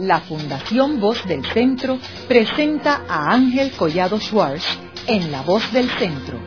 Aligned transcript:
la 0.00 0.20
Fundación 0.20 0.98
Voz 0.98 1.26
del 1.26 1.44
Centro 1.44 1.98
presenta 2.26 3.04
a 3.06 3.34
Ángel 3.34 3.72
Collado 3.72 4.18
Schwartz 4.18 4.64
en 5.06 5.30
La 5.30 5.42
Voz 5.42 5.70
del 5.72 5.88
Centro, 5.90 6.38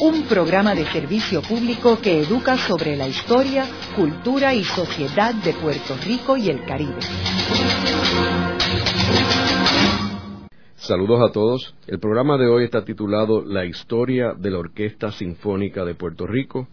un 0.00 0.24
programa 0.24 0.74
de 0.74 0.84
servicio 0.86 1.40
público 1.40 2.00
que 2.00 2.20
educa 2.22 2.58
sobre 2.58 2.96
la 2.96 3.06
historia, 3.06 3.64
cultura 3.94 4.54
y 4.54 4.64
sociedad 4.64 5.34
de 5.34 5.52
Puerto 5.52 5.96
Rico 6.04 6.36
y 6.36 6.50
el 6.50 6.64
Caribe. 6.64 6.98
Saludos 10.74 11.30
a 11.30 11.32
todos. 11.32 11.74
El 11.86 12.00
programa 12.00 12.36
de 12.36 12.48
hoy 12.48 12.64
está 12.64 12.84
titulado 12.84 13.44
La 13.44 13.64
historia 13.64 14.34
de 14.36 14.50
la 14.50 14.58
Orquesta 14.58 15.12
Sinfónica 15.12 15.84
de 15.84 15.94
Puerto 15.94 16.26
Rico 16.26 16.66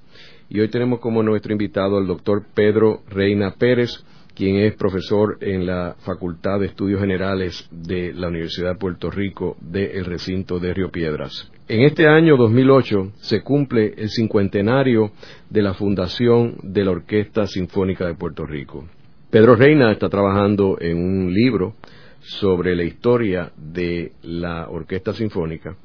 y 0.49 0.59
hoy 0.59 0.69
tenemos 0.69 0.99
como 0.99 1.21
nuestro 1.21 1.51
invitado 1.51 1.97
al 1.97 2.07
doctor 2.07 2.43
Pedro 2.53 3.01
Reina 3.07 3.55
Pérez, 3.57 4.03
quien 4.35 4.57
es 4.57 4.75
profesor 4.75 5.37
en 5.41 5.65
la 5.65 5.95
Facultad 5.99 6.59
de 6.59 6.67
Estudios 6.67 6.99
Generales 6.99 7.67
de 7.71 8.13
la 8.13 8.27
Universidad 8.27 8.73
de 8.73 8.79
Puerto 8.79 9.09
Rico 9.11 9.57
del 9.61 10.05
recinto 10.05 10.59
de 10.59 10.73
Río 10.73 10.89
Piedras. 10.89 11.51
En 11.67 11.81
este 11.81 12.07
año 12.07 12.35
2008 12.35 13.13
se 13.21 13.41
cumple 13.41 13.93
el 13.97 14.09
cincuentenario 14.09 15.11
de 15.49 15.61
la 15.61 15.73
fundación 15.73 16.57
de 16.63 16.83
la 16.83 16.91
Orquesta 16.91 17.47
Sinfónica 17.47 18.05
de 18.05 18.15
Puerto 18.15 18.45
Rico. 18.45 18.85
Pedro 19.29 19.55
Reina 19.55 19.91
está 19.91 20.09
trabajando 20.09 20.77
en 20.79 20.97
un 20.97 21.33
libro 21.33 21.75
sobre 22.19 22.75
la 22.75 22.83
historia 22.83 23.51
de 23.57 24.11
la 24.23 24.67
Orquesta 24.69 25.13
Sinfónica 25.13 25.75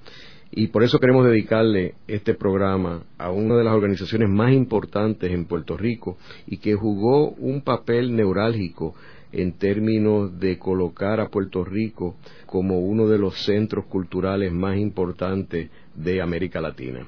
y 0.51 0.69
por 0.69 0.83
eso 0.83 0.99
queremos 0.99 1.27
dedicarle 1.27 1.95
este 2.07 2.35
programa 2.35 3.03
a 3.19 3.31
una 3.31 3.57
de 3.57 3.65
las 3.65 3.75
organizaciones 3.75 4.29
más 4.31 4.53
importantes 4.53 5.31
en 5.31 5.45
Puerto 5.45 5.77
Rico 5.77 6.17
y 6.47 6.59
que 6.59 6.75
jugó 6.75 7.31
un 7.31 7.63
papel 7.63 8.17
neurálgico 8.17 8.95
en 9.31 9.53
términos 9.53 10.39
de 10.41 10.59
colocar 10.59 11.21
a 11.21 11.29
Puerto 11.29 11.65
Rico 11.65 12.17
como 12.47 12.79
uno 12.79 13.07
de 13.09 13.19
los 13.19 13.45
centros 13.45 13.85
culturales 13.87 14.53
más 14.53 14.79
importantes 14.79 15.71
de 15.95 16.23
América 16.23 16.61
Latina. 16.61 17.07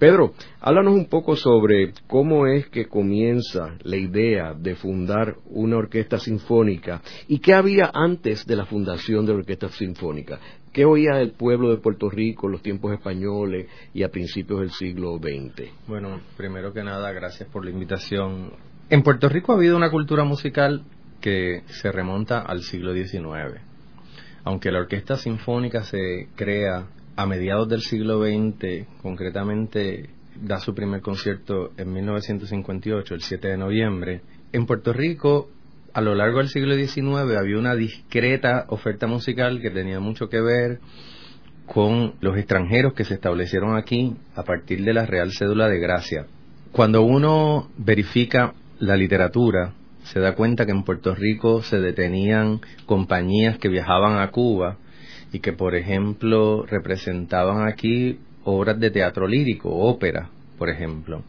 Pedro, 0.00 0.32
háblanos 0.60 0.94
un 0.94 1.04
poco 1.04 1.36
sobre 1.36 1.92
cómo 2.06 2.46
es 2.46 2.66
que 2.68 2.86
comienza 2.86 3.76
la 3.82 3.98
idea 3.98 4.54
de 4.54 4.74
fundar 4.74 5.36
una 5.50 5.76
orquesta 5.76 6.18
sinfónica 6.18 7.02
y 7.28 7.38
qué 7.38 7.52
había 7.52 7.90
antes 7.92 8.46
de 8.46 8.56
la 8.56 8.64
fundación 8.64 9.26
de 9.26 9.32
la 9.32 9.40
orquesta 9.40 9.68
sinfónica. 9.68 10.40
¿Qué 10.72 10.84
oía 10.84 11.20
el 11.20 11.32
pueblo 11.32 11.70
de 11.70 11.78
Puerto 11.78 12.08
Rico 12.08 12.46
en 12.46 12.52
los 12.52 12.62
tiempos 12.62 12.92
españoles 12.92 13.66
y 13.92 14.04
a 14.04 14.08
principios 14.10 14.60
del 14.60 14.70
siglo 14.70 15.18
XX? 15.18 15.68
Bueno, 15.88 16.20
primero 16.36 16.72
que 16.72 16.84
nada, 16.84 17.10
gracias 17.10 17.48
por 17.48 17.64
la 17.64 17.72
invitación. 17.72 18.52
En 18.88 19.02
Puerto 19.02 19.28
Rico 19.28 19.52
ha 19.52 19.56
habido 19.56 19.76
una 19.76 19.90
cultura 19.90 20.22
musical 20.22 20.84
que 21.20 21.62
se 21.66 21.90
remonta 21.90 22.40
al 22.40 22.62
siglo 22.62 22.94
XIX. 22.94 23.60
Aunque 24.44 24.70
la 24.70 24.78
orquesta 24.78 25.16
sinfónica 25.16 25.82
se 25.82 26.28
crea 26.36 26.86
a 27.16 27.26
mediados 27.26 27.68
del 27.68 27.80
siglo 27.80 28.22
XX, 28.22 28.86
concretamente 29.02 30.08
da 30.40 30.60
su 30.60 30.72
primer 30.72 31.00
concierto 31.00 31.72
en 31.76 31.92
1958, 31.92 33.14
el 33.14 33.22
7 33.22 33.48
de 33.48 33.56
noviembre, 33.58 34.20
en 34.52 34.66
Puerto 34.66 34.92
Rico 34.92 35.50
a 35.92 36.00
lo 36.00 36.14
largo 36.14 36.38
del 36.38 36.48
siglo 36.48 36.74
XIX 36.74 37.36
había 37.36 37.58
una 37.58 37.74
discreta 37.74 38.66
oferta 38.68 39.06
musical 39.06 39.60
que 39.60 39.70
tenía 39.70 40.00
mucho 40.00 40.28
que 40.28 40.40
ver 40.40 40.80
con 41.66 42.14
los 42.20 42.36
extranjeros 42.36 42.94
que 42.94 43.04
se 43.04 43.14
establecieron 43.14 43.76
aquí 43.76 44.16
a 44.34 44.42
partir 44.42 44.84
de 44.84 44.92
la 44.92 45.06
Real 45.06 45.30
Cédula 45.32 45.68
de 45.68 45.78
Gracia. 45.78 46.26
Cuando 46.72 47.02
uno 47.02 47.70
verifica 47.76 48.54
la 48.78 48.96
literatura, 48.96 49.72
se 50.04 50.20
da 50.20 50.34
cuenta 50.34 50.66
que 50.66 50.72
en 50.72 50.82
Puerto 50.82 51.14
Rico 51.14 51.62
se 51.62 51.78
detenían 51.78 52.60
compañías 52.86 53.58
que 53.58 53.68
viajaban 53.68 54.18
a 54.18 54.30
Cuba 54.30 54.78
y 55.32 55.40
que, 55.40 55.52
por 55.52 55.76
ejemplo, 55.76 56.64
representaban 56.66 57.68
aquí 57.68 58.18
obras 58.44 58.80
de 58.80 58.90
teatro 58.90 59.28
lírico, 59.28 59.70
ópera, 59.70 60.28
por 60.58 60.68
ejemplo. 60.68 61.22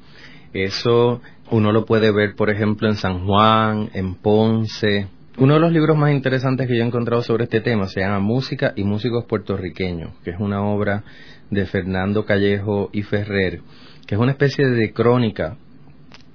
Eso 0.53 1.21
uno 1.49 1.71
lo 1.71 1.85
puede 1.85 2.11
ver, 2.11 2.35
por 2.35 2.49
ejemplo, 2.49 2.87
en 2.87 2.95
San 2.95 3.25
Juan, 3.25 3.89
en 3.93 4.15
Ponce. 4.15 5.07
Uno 5.37 5.55
de 5.55 5.59
los 5.59 5.71
libros 5.71 5.97
más 5.97 6.11
interesantes 6.11 6.67
que 6.67 6.77
yo 6.77 6.83
he 6.83 6.87
encontrado 6.87 7.21
sobre 7.21 7.45
este 7.45 7.61
tema 7.61 7.87
se 7.87 8.01
llama 8.01 8.19
Música 8.19 8.73
y 8.75 8.83
Músicos 8.83 9.25
Puertorriqueños, 9.25 10.11
que 10.23 10.31
es 10.31 10.39
una 10.39 10.61
obra 10.63 11.03
de 11.49 11.65
Fernando 11.65 12.25
Callejo 12.25 12.89
y 12.91 13.03
Ferrer, 13.03 13.61
que 14.05 14.15
es 14.15 14.21
una 14.21 14.31
especie 14.31 14.69
de 14.69 14.91
crónica 14.91 15.57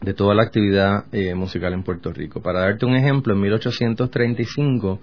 de 0.00 0.14
toda 0.14 0.34
la 0.34 0.42
actividad 0.42 1.04
eh, 1.12 1.34
musical 1.34 1.72
en 1.72 1.82
Puerto 1.82 2.12
Rico. 2.12 2.40
Para 2.40 2.60
darte 2.60 2.86
un 2.86 2.94
ejemplo, 2.94 3.34
en 3.34 3.40
1835 3.40 5.00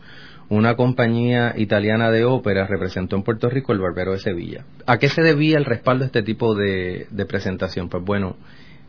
una 0.50 0.76
compañía 0.76 1.54
italiana 1.58 2.12
de 2.12 2.26
ópera 2.26 2.68
representó 2.68 3.16
en 3.16 3.24
Puerto 3.24 3.50
Rico 3.50 3.74
el 3.74 3.80
Barbero 3.80 4.12
de 4.12 4.20
Sevilla. 4.20 4.66
¿A 4.86 4.98
qué 4.98 5.10
se 5.10 5.22
debía 5.22 5.58
el 5.58 5.66
respaldo 5.66 6.02
de 6.04 6.08
este 6.08 6.24
tipo 6.24 6.54
de, 6.54 7.08
presentación? 7.28 7.90
Pues 7.90 8.04
bueno, 8.04 8.36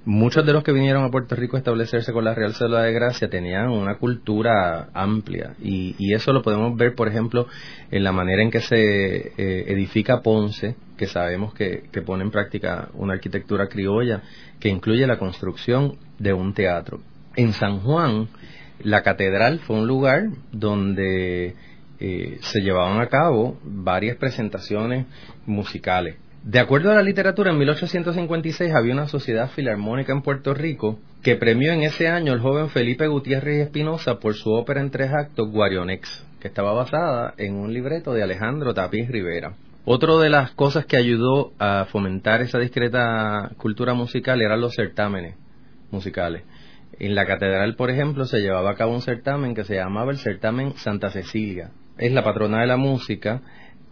muchos 0.04 0.44
de 0.44 0.53
los 0.53 0.62
que 0.62 0.72
vinieron 0.72 1.04
a 1.04 1.10
Puerto 1.10 1.34
Rico 1.34 1.56
a 1.56 1.60
establecerse 1.60 2.12
con 2.12 2.25
la 2.25 2.34
Real 2.34 2.54
Célula 2.54 2.82
de 2.82 2.92
Gracia 2.92 3.28
tenían 3.28 3.69
una 3.70 3.97
cultura 3.97 4.88
amplia 4.92 5.54
y, 5.62 6.12
eso 6.15 6.32
lo 6.32 6.42
podemos 6.42 6.76
ver, 6.76 6.94
por 6.94 7.09
ejemplo, 7.09 7.47
en 7.91 8.04
la 8.04 8.12
manera 8.12 8.43
en 8.43 8.50
que 8.50 8.60
se 8.60 8.76
eh, 8.76 9.64
edifica 9.66 10.22
Ponce, 10.22 10.76
que 10.97 11.06
sabemos 11.06 11.54
que, 11.54 11.84
que 11.91 12.03
pone 12.03 12.22
en 12.22 12.31
práctica 12.31 12.88
una 12.94 13.14
arquitectura 13.14 13.69
criolla 13.69 14.22
que 14.60 14.69
incluye 14.69 15.06
la 15.06 15.19
construcción 15.19 15.97
de 16.19 16.32
un 16.32 16.54
teatro. 16.54 17.00
En 17.37 17.53
San 17.53 17.81
Juan, 17.81 18.28
la 18.81 19.03
catedral 19.03 19.60
fue 19.60 19.76
un 19.76 19.87
lugar 19.87 20.28
donde 20.53 21.54
eh, 22.00 22.38
se 22.43 22.60
llevaban 22.60 23.00
a 23.00 23.09
cabo 23.09 23.59
varias 23.64 24.16
presentaciones 24.16 25.06
musicales. 25.47 26.16
De 26.44 26.59
acuerdo 26.59 26.93
a 26.93 26.94
la 26.94 27.03
literatura, 27.03 27.53
en 27.53 27.59
1856 27.59 28.75
había 28.75 28.93
una 28.93 29.09
sociedad 29.09 29.49
filarmónica 29.49 30.12
en 30.12 30.21
Puerto 30.21 30.53
Rico 30.53 30.99
que 31.22 31.37
premió 31.37 31.72
en 31.72 31.81
ese 31.81 32.06
año 32.09 32.34
al 32.34 32.41
joven 32.41 32.69
Felipe 32.69 33.06
Gutiérrez 33.06 33.62
Espinosa 33.62 34.21
por 34.21 34.34
su 34.34 34.53
ópera 34.53 34.82
en 34.82 34.91
tres 34.91 35.10
actos, 35.10 35.50
Guarionex, 35.50 36.27
que 36.41 36.49
estaba 36.49 36.75
basada 36.75 37.32
en 37.38 37.55
un 37.55 37.72
libreto 37.72 38.12
de 38.12 38.22
Alejandro 38.22 38.75
Tapiz 38.75 39.09
Rivera. 39.09 39.55
Otra 39.87 40.19
de 40.19 40.28
las 40.28 40.50
cosas 40.50 40.84
que 40.84 40.99
ayudó 40.99 41.55
a 41.59 41.87
fomentar 41.87 42.43
esa 42.43 42.59
discreta 42.59 43.53
cultura 43.56 43.94
musical 43.94 44.43
eran 44.43 44.61
los 44.61 44.75
certámenes 44.75 45.37
musicales. 45.91 46.43
En 46.99 47.15
la 47.15 47.25
catedral, 47.25 47.75
por 47.75 47.91
ejemplo, 47.91 48.26
se 48.26 48.41
llevaba 48.41 48.72
a 48.72 48.76
cabo 48.76 48.93
un 48.93 49.00
certamen 49.00 49.55
que 49.55 49.65
se 49.65 49.76
llamaba 49.76 50.12
el 50.12 50.19
certamen 50.19 50.75
Santa 50.76 51.09
Cecilia. 51.09 51.71
Es 51.97 52.12
la 52.12 52.22
patrona 52.22 52.61
de 52.61 52.66
la 52.66 52.76
música 52.76 53.41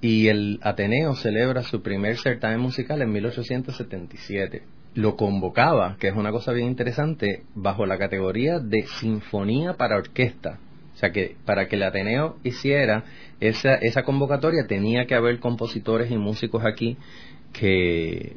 y 0.03 0.27
el 0.27 0.59
Ateneo 0.63 1.15
celebra 1.15 1.63
su 1.63 1.81
primer 1.81 2.19
certamen 2.19 2.59
musical 2.59 3.01
en 3.01 3.13
1877. 3.13 4.65
Lo 4.95 5.17
convocaba, 5.17 5.97
que 5.99 6.09
es 6.09 6.17
una 6.17 6.33
cosa 6.33 6.53
bien 6.53 6.67
interesante, 6.67 7.45
bajo 7.55 7.87
la 7.87 7.99
categoría 7.99 8.59
de 8.59 8.85
sinfonía 9.01 9.75
para 9.75 9.97
orquesta. 9.97 10.59
O 10.95 10.99
sea 10.99 11.13
que 11.13 11.37
para 11.47 11.69
que 11.69 11.77
el 11.77 11.85
Ateneo 11.85 12.37
hiciera 12.43 13.05
esa, 13.41 13.77
esa 13.77 14.03
convocatoria 14.03 14.67
tenía 14.67 15.07
que 15.07 15.15
haber 15.15 15.39
compositores 15.39 16.11
y 16.11 16.19
músicos 16.19 16.65
aquí 16.65 16.97
que 17.53 18.37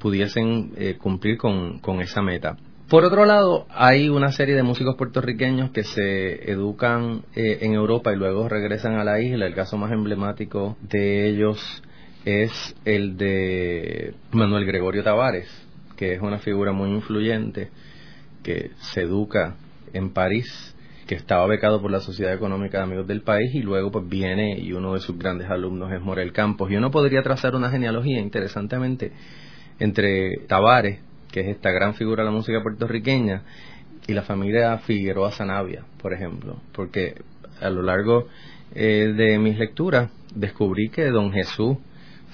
pudiesen 0.00 0.72
eh, 0.76 0.96
cumplir 0.98 1.38
con 1.38 2.00
esa 2.00 2.22
meta. 2.22 2.56
Por 2.88 3.06
otro 3.06 3.24
lado, 3.24 3.66
hay 3.70 4.10
una 4.10 4.30
serie 4.30 4.54
de 4.54 4.62
músicos 4.62 4.96
puertorriqueños 4.96 5.70
que 5.70 5.84
se 5.84 6.52
educan 6.52 7.22
eh, 7.34 7.60
en 7.62 7.72
Europa 7.72 8.12
y 8.12 8.16
luego 8.16 8.46
regresan 8.46 8.96
a 8.96 9.04
la 9.04 9.20
isla. 9.22 9.46
El 9.46 9.54
caso 9.54 9.78
más 9.78 9.90
emblemático 9.90 10.76
de 10.82 11.26
ellos 11.26 11.82
es 12.26 12.76
el 12.84 13.16
de 13.16 14.12
Manuel 14.32 14.66
Gregorio 14.66 15.02
Tavares, 15.02 15.48
que 15.96 16.12
es 16.12 16.20
una 16.20 16.38
figura 16.38 16.72
muy 16.72 16.90
influyente, 16.90 17.70
que 18.42 18.72
se 18.92 19.00
educa 19.00 19.56
en 19.94 20.10
París, 20.10 20.76
que 21.06 21.14
estaba 21.14 21.46
becado 21.46 21.80
por 21.80 21.90
la 21.90 22.00
Sociedad 22.00 22.34
Económica 22.34 22.78
de 22.78 22.84
Amigos 22.84 23.06
del 23.06 23.22
País 23.22 23.54
y 23.54 23.60
luego 23.60 23.90
pues 23.92 24.06
viene 24.06 24.58
y 24.58 24.74
uno 24.74 24.92
de 24.92 25.00
sus 25.00 25.18
grandes 25.18 25.48
alumnos 25.48 25.90
es 25.90 26.02
Morel 26.02 26.32
Campos. 26.32 26.70
Y 26.70 26.76
uno 26.76 26.90
podría 26.90 27.22
trazar 27.22 27.54
una 27.54 27.70
genealogía 27.70 28.20
interesantemente 28.20 29.10
entre 29.78 30.36
Tavares, 30.46 31.00
que 31.34 31.40
es 31.40 31.48
esta 31.48 31.72
gran 31.72 31.94
figura 31.94 32.22
de 32.22 32.30
la 32.30 32.36
música 32.36 32.62
puertorriqueña, 32.62 33.42
y 34.06 34.12
la 34.12 34.22
familia 34.22 34.78
Figueroa 34.78 35.32
Zanavia, 35.32 35.82
por 36.00 36.12
ejemplo, 36.12 36.58
porque 36.72 37.14
a 37.60 37.70
lo 37.70 37.82
largo 37.82 38.28
eh, 38.72 39.12
de 39.16 39.36
mis 39.40 39.58
lecturas 39.58 40.12
descubrí 40.32 40.90
que 40.90 41.06
don 41.06 41.32
Jesús 41.32 41.78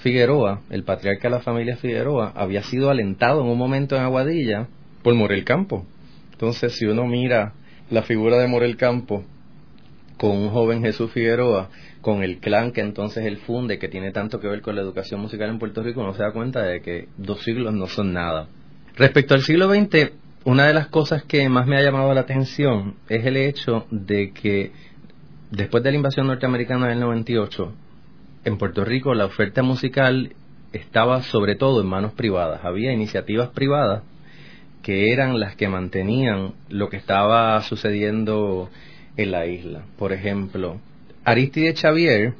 Figueroa, 0.01 0.61
el 0.69 0.83
patriarca 0.83 1.29
de 1.29 1.35
la 1.35 1.41
familia 1.41 1.77
Figueroa, 1.77 2.31
había 2.35 2.61
sido 2.61 2.91
alentado 2.91 3.41
en 3.41 3.47
un 3.47 3.57
momento 3.57 3.95
en 3.95 4.03
Aguadilla 4.03 4.67
por 5.01 5.15
Morel 5.15 5.45
Campo. 5.45 5.83
Entonces, 6.33 6.73
si 6.77 6.85
uno 6.85 7.07
mira 7.07 7.53
la 7.89 8.03
figura 8.03 8.37
de 8.37 8.47
Morel 8.47 8.77
Campo 8.77 9.23
con 10.17 10.37
un 10.37 10.49
joven 10.49 10.83
Jesús 10.83 11.11
Figueroa, 11.11 11.69
con 12.01 12.21
el 12.21 12.37
clan 12.37 12.71
que 12.71 12.81
entonces 12.81 13.25
él 13.25 13.37
funde, 13.37 13.79
que 13.79 13.87
tiene 13.87 14.11
tanto 14.11 14.39
que 14.39 14.47
ver 14.47 14.61
con 14.61 14.75
la 14.75 14.83
educación 14.83 15.21
musical 15.21 15.49
en 15.49 15.57
Puerto 15.57 15.81
Rico, 15.81 16.01
uno 16.01 16.13
se 16.13 16.21
da 16.21 16.31
cuenta 16.31 16.61
de 16.61 16.81
que 16.81 17.07
dos 17.17 17.41
siglos 17.41 17.73
no 17.73 17.87
son 17.87 18.13
nada. 18.13 18.47
Respecto 18.95 19.33
al 19.33 19.41
siglo 19.41 19.69
XX, 19.69 20.11
una 20.43 20.67
de 20.67 20.73
las 20.73 20.87
cosas 20.87 21.23
que 21.23 21.47
más 21.47 21.65
me 21.65 21.77
ha 21.77 21.81
llamado 21.81 22.13
la 22.13 22.21
atención 22.21 22.95
es 23.07 23.25
el 23.25 23.37
hecho 23.37 23.85
de 23.89 24.31
que 24.31 24.71
después 25.49 25.83
de 25.83 25.91
la 25.91 25.97
invasión 25.97 26.27
norteamericana 26.27 26.87
del 26.87 26.99
98, 26.99 27.73
en 28.43 28.57
Puerto 28.57 28.83
Rico 28.83 29.13
la 29.13 29.25
oferta 29.25 29.63
musical 29.63 30.33
estaba 30.73 31.21
sobre 31.23 31.55
todo 31.55 31.81
en 31.81 31.87
manos 31.87 32.13
privadas. 32.13 32.65
Había 32.65 32.91
iniciativas 32.91 33.49
privadas 33.49 34.03
que 34.81 35.13
eran 35.13 35.39
las 35.39 35.55
que 35.55 35.69
mantenían 35.69 36.53
lo 36.69 36.89
que 36.89 36.97
estaba 36.97 37.61
sucediendo 37.61 38.69
en 39.15 39.31
la 39.31 39.45
isla. 39.45 39.83
Por 39.97 40.11
ejemplo, 40.11 40.79
Aristide 41.23 41.75
Xavier 41.75 42.33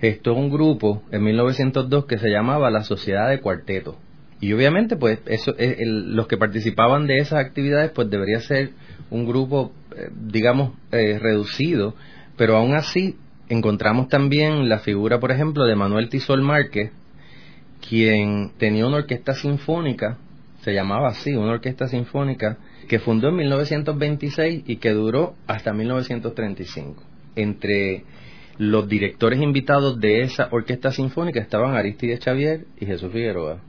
gestó 0.00 0.34
un 0.34 0.50
grupo 0.50 1.02
en 1.10 1.22
1902 1.22 2.06
que 2.06 2.18
se 2.18 2.28
llamaba 2.28 2.70
la 2.70 2.82
Sociedad 2.82 3.28
de 3.30 3.40
Cuarteto. 3.40 3.96
Y 4.40 4.52
obviamente, 4.54 4.96
pues, 4.96 5.20
eso, 5.26 5.54
eh, 5.58 5.76
los 5.84 6.26
que 6.26 6.38
participaban 6.38 7.06
de 7.06 7.18
esas 7.18 7.44
actividades, 7.44 7.90
pues 7.90 8.08
debería 8.08 8.40
ser 8.40 8.70
un 9.10 9.26
grupo, 9.26 9.72
eh, 9.94 10.08
digamos, 10.10 10.72
eh, 10.92 11.18
reducido, 11.20 11.94
pero 12.36 12.56
aún 12.56 12.74
así 12.74 13.16
encontramos 13.50 14.08
también 14.08 14.68
la 14.68 14.78
figura, 14.78 15.20
por 15.20 15.30
ejemplo, 15.30 15.64
de 15.64 15.76
Manuel 15.76 16.08
Tisol 16.08 16.40
Márquez, 16.40 16.90
quien 17.86 18.52
tenía 18.56 18.86
una 18.86 18.98
orquesta 18.98 19.34
sinfónica, 19.34 20.16
se 20.62 20.72
llamaba 20.72 21.08
así, 21.08 21.34
una 21.34 21.52
orquesta 21.52 21.88
sinfónica, 21.88 22.58
que 22.88 22.98
fundó 22.98 23.28
en 23.28 23.36
1926 23.36 24.64
y 24.66 24.76
que 24.76 24.90
duró 24.90 25.34
hasta 25.46 25.72
1935. 25.72 27.02
Entre 27.36 28.04
los 28.58 28.88
directores 28.88 29.40
invitados 29.40 30.00
de 30.00 30.22
esa 30.22 30.48
orquesta 30.50 30.92
sinfónica 30.92 31.40
estaban 31.40 31.74
Aristide 31.74 32.18
Xavier 32.18 32.66
y 32.78 32.86
Jesús 32.86 33.12
Figueroa. 33.12 33.60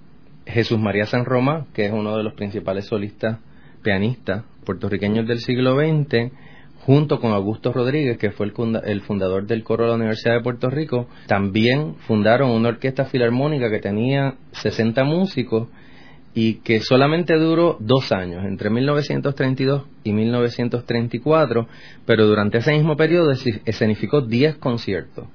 Jesús 0.45 0.79
María 0.79 1.05
San 1.05 1.25
Román, 1.25 1.65
que 1.73 1.85
es 1.85 1.91
uno 1.91 2.17
de 2.17 2.23
los 2.23 2.33
principales 2.33 2.85
solistas 2.85 3.39
pianistas 3.83 4.43
puertorriqueños 4.65 5.27
del 5.27 5.39
siglo 5.39 5.75
XX, 5.75 6.31
junto 6.85 7.19
con 7.19 7.31
Augusto 7.31 7.71
Rodríguez, 7.71 8.17
que 8.17 8.31
fue 8.31 8.47
el, 8.47 9.01
fundador 9.01 9.45
del 9.45 9.63
coro 9.63 9.83
de 9.83 9.89
la 9.89 9.95
Universidad 9.95 10.35
de 10.35 10.41
Puerto 10.41 10.69
Rico, 10.69 11.07
también 11.27 11.95
fundaron 12.07 12.51
una 12.51 12.69
orquesta 12.69 13.05
filarmónica 13.05 13.69
que 13.69 13.79
tenía 13.79 14.35
60 14.53 15.03
músicos 15.03 15.67
y 16.33 16.55
que 16.55 16.79
solamente 16.79 17.35
duró 17.35 17.77
dos 17.79 18.11
años, 18.11 18.45
entre 18.45 18.69
1932 18.69 19.83
y 20.03 20.13
1934, 20.13 21.67
pero 22.05 22.25
durante 22.25 22.59
ese 22.59 22.71
mismo 22.71 22.95
periodo 22.95 23.31
escenificó 23.65 24.21
10 24.21 24.57
conciertos 24.57 25.27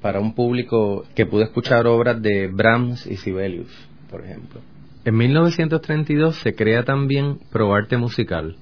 para 0.00 0.20
un 0.20 0.34
público 0.34 1.04
que 1.14 1.26
pudo 1.26 1.42
escuchar 1.42 1.86
obras 1.86 2.20
de 2.22 2.46
Brahms 2.46 3.06
y 3.06 3.16
Sibelius, 3.16 3.68
por 4.10 4.24
ejemplo. 4.24 4.60
En 5.04 5.16
1932 5.16 6.36
se 6.36 6.54
crea 6.54 6.84
también 6.84 7.38
Proarte 7.52 7.96
Musical, 7.98 8.56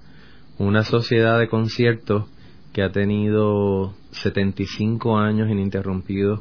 una 0.58 0.82
sociedad 0.82 1.38
de 1.38 1.48
conciertos 1.48 2.28
que 2.72 2.82
ha 2.82 2.90
tenido 2.90 3.94
75 4.12 5.18
años 5.18 5.50
ininterrumpidos 5.50 6.40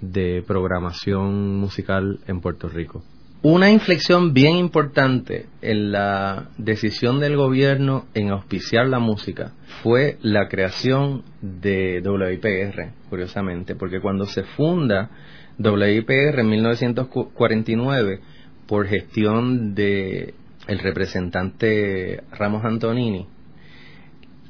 de 0.00 0.42
programación 0.46 1.56
musical 1.56 2.18
en 2.26 2.40
Puerto 2.40 2.68
Rico. 2.68 3.02
Una 3.42 3.70
inflexión 3.70 4.32
bien 4.32 4.56
importante 4.56 5.46
en 5.62 5.92
la 5.92 6.48
decisión 6.58 7.20
del 7.20 7.36
gobierno 7.36 8.06
en 8.14 8.30
auspiciar 8.30 8.88
la 8.88 8.98
música 8.98 9.52
fue 9.82 10.16
la 10.22 10.48
creación 10.48 11.22
de 11.40 12.02
WIPR, 12.04 12.92
curiosamente, 13.08 13.76
porque 13.76 14.00
cuando 14.00 14.24
se 14.24 14.42
funda 14.42 15.10
WIPR 15.58 16.40
en 16.40 16.48
1949 16.48 18.20
por 18.66 18.86
gestión 18.86 19.74
de 19.74 20.34
el 20.66 20.78
representante 20.80 22.22
Ramos 22.32 22.64
Antonini, 22.64 23.26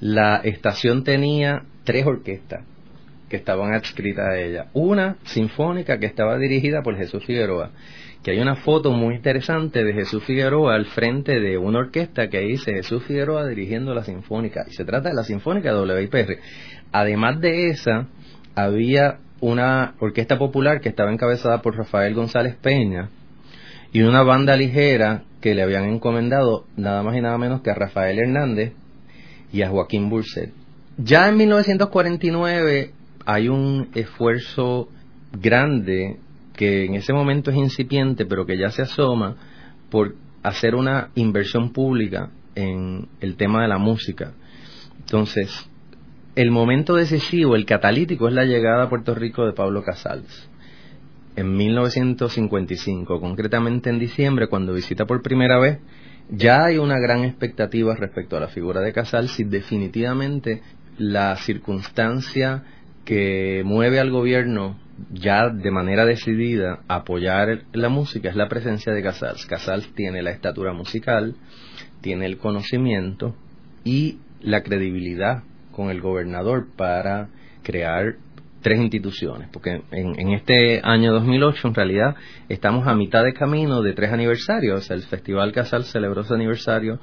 la 0.01 0.37
estación 0.37 1.05
tenía 1.05 1.65
tres 1.85 2.07
orquestas 2.07 2.65
que 3.29 3.37
estaban 3.37 3.75
adscritas 3.75 4.27
a 4.27 4.39
ella. 4.39 4.67
Una 4.73 5.17
sinfónica 5.25 5.99
que 5.99 6.07
estaba 6.07 6.39
dirigida 6.39 6.83
por 6.83 6.97
Jesús 6.97 7.25
Figueroa, 7.25 7.71
que 8.23 8.31
hay 8.33 8.39
una 8.39 8.57
foto 8.57 8.93
muy 8.93 9.15
interesante 9.15 9.85
de 9.85 9.93
Jesús 9.93 10.25
Figueroa 10.25 10.75
al 10.75 10.87
frente 10.87 11.41
de 11.41 11.59
una 11.59 11.81
orquesta 11.81 12.29
que 12.29 12.41
dice 12.41 12.73
Jesús 12.73 13.05
Figueroa 13.05 13.47
dirigiendo 13.47 13.95
la 13.95 14.05
sinfónica. 14.05 14.65
Y 14.69 14.73
se 14.75 14.85
trata 14.85 15.11
de 15.11 15.15
la 15.15 15.25
sinfónica 15.25 15.73
de 15.73 15.81
WIPR. 15.81 16.39
Además 16.93 17.41
de 17.41 17.69
esa, 17.69 18.09
había 18.55 19.19
una 19.41 19.95
orquesta 20.01 20.39
popular 20.39 20.81
que 20.81 20.89
estaba 20.89 21.12
encabezada 21.12 21.62
por 21.62 21.77
Rafael 21.77 22.15
González 22.15 22.57
Peña 22.57 23.11
y 23.97 24.03
una 24.03 24.23
banda 24.23 24.55
ligera 24.57 25.23
que 25.41 25.55
le 25.55 25.63
habían 25.63 25.85
encomendado 25.85 26.67
nada 26.77 27.03
más 27.03 27.17
y 27.17 27.23
nada 27.23 27.39
menos 27.39 27.63
que 27.63 27.71
a 27.71 27.75
Rafael 27.75 28.19
Hernández 28.19 28.75
y 29.55 29.63
a 29.63 29.71
Joaquín 29.71 30.11
Burset. 30.11 30.53
Ya 30.99 31.31
en 31.31 31.39
1949 31.39 32.91
hay 33.25 33.49
un 33.49 33.89
esfuerzo 33.95 34.91
grande 35.33 36.19
que 36.53 36.85
en 36.85 36.95
ese 36.95 37.15
momento 37.15 37.51
es 37.51 37.57
incipiente, 37.57 38.27
pero 38.27 38.45
que 38.45 38.59
ya 38.59 38.69
se 38.69 38.83
asoma 38.83 39.37
por 39.89 40.15
hacer 40.43 40.75
una 40.75 41.09
inversión 41.15 41.73
pública 41.73 42.29
en 42.55 43.09
el 43.23 43.37
tema 43.37 43.63
de 43.63 43.69
la 43.69 43.79
música. 43.79 44.35
Entonces, 44.99 45.71
el 46.35 46.51
momento 46.51 46.97
decisivo, 46.97 47.57
el 47.57 47.65
catalítico, 47.65 48.29
es 48.29 48.35
la 48.35 48.45
llegada 48.45 48.85
a 48.85 48.89
Puerto 48.91 49.15
Rico 49.15 49.47
de 49.47 49.55
Pablo 49.55 49.83
Casals. 49.83 50.51
En 51.37 51.55
1955, 51.55 53.21
concretamente 53.21 53.91
en 53.91 53.99
diciembre, 53.99 54.49
cuando 54.49 54.73
visita 54.73 55.05
por 55.05 55.23
primera 55.23 55.59
vez 55.59 55.79
ya 56.31 56.65
hay 56.65 56.79
una 56.79 56.99
gran 56.99 57.25
expectativa 57.25 57.94
respecto 57.94 58.37
a 58.37 58.41
la 58.41 58.49
figura 58.49 58.81
de 58.81 58.93
Casals 58.93 59.38
y 59.38 59.44
definitivamente 59.44 60.62
la 60.99 61.37
circunstancia 61.37 62.65
que 63.05 63.62
mueve 63.65 64.00
al 64.00 64.11
gobierno 64.11 64.79
ya 65.12 65.50
de 65.50 65.71
manera 65.71 66.06
decidida 66.06 66.81
a 66.88 66.97
apoyar 66.97 67.65
la 67.73 67.91
música 67.91 68.31
es 68.31 68.37
la 68.37 68.49
presencia 68.49 68.93
de 68.93 69.03
Casals. 69.03 69.44
Casals 69.44 69.94
tiene 69.94 70.23
la 70.23 70.31
estatura 70.31 70.73
musical, 70.73 71.37
tiene 72.00 72.27
el 72.27 72.38
conocimiento 72.38 73.37
y 73.85 74.19
la 74.41 74.62
credibilidad 74.62 75.44
con 75.71 75.91
el 75.91 76.00
gobernador 76.00 76.67
para 76.77 77.29
crear 77.62 78.17
tres 78.67 78.81
instituciones, 78.81 79.49
porque 79.53 79.81
en, 79.93 80.33
este 80.33 80.81
año 80.83 81.13
2008 81.13 81.69
en 81.69 81.75
realidad 81.75 82.17
estamos 82.49 82.89
a 82.89 82.97
mitad 82.97 83.23
de 83.23 83.33
camino 83.33 83.81
de 83.81 83.93
tres 83.93 84.13
aniversarios. 84.13 84.91
el 84.91 85.03
Festival 85.03 85.53
Casal 85.53 85.85
celebró 85.85 86.25
su 86.25 86.35
aniversario 86.35 86.99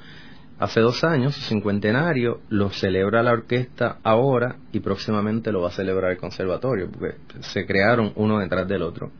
hace 0.58 0.80
dos 0.80 1.02
años, 1.04 1.34
su 1.34 1.40
cincuentenario, 1.40 2.42
lo 2.50 2.68
celebra 2.68 3.22
la 3.22 3.32
orquesta 3.32 3.96
ahora 4.02 4.56
y 4.72 4.80
próximamente 4.80 5.52
lo 5.52 5.62
va 5.62 5.68
a 5.68 5.70
celebrar 5.70 6.10
el 6.10 6.18
conservatorio, 6.18 6.90
porque 6.90 7.14
se 7.40 7.64
crearon 7.64 8.12
uno 8.16 8.40
detrás 8.40 8.68
del 8.68 8.82
otro. 8.82 9.10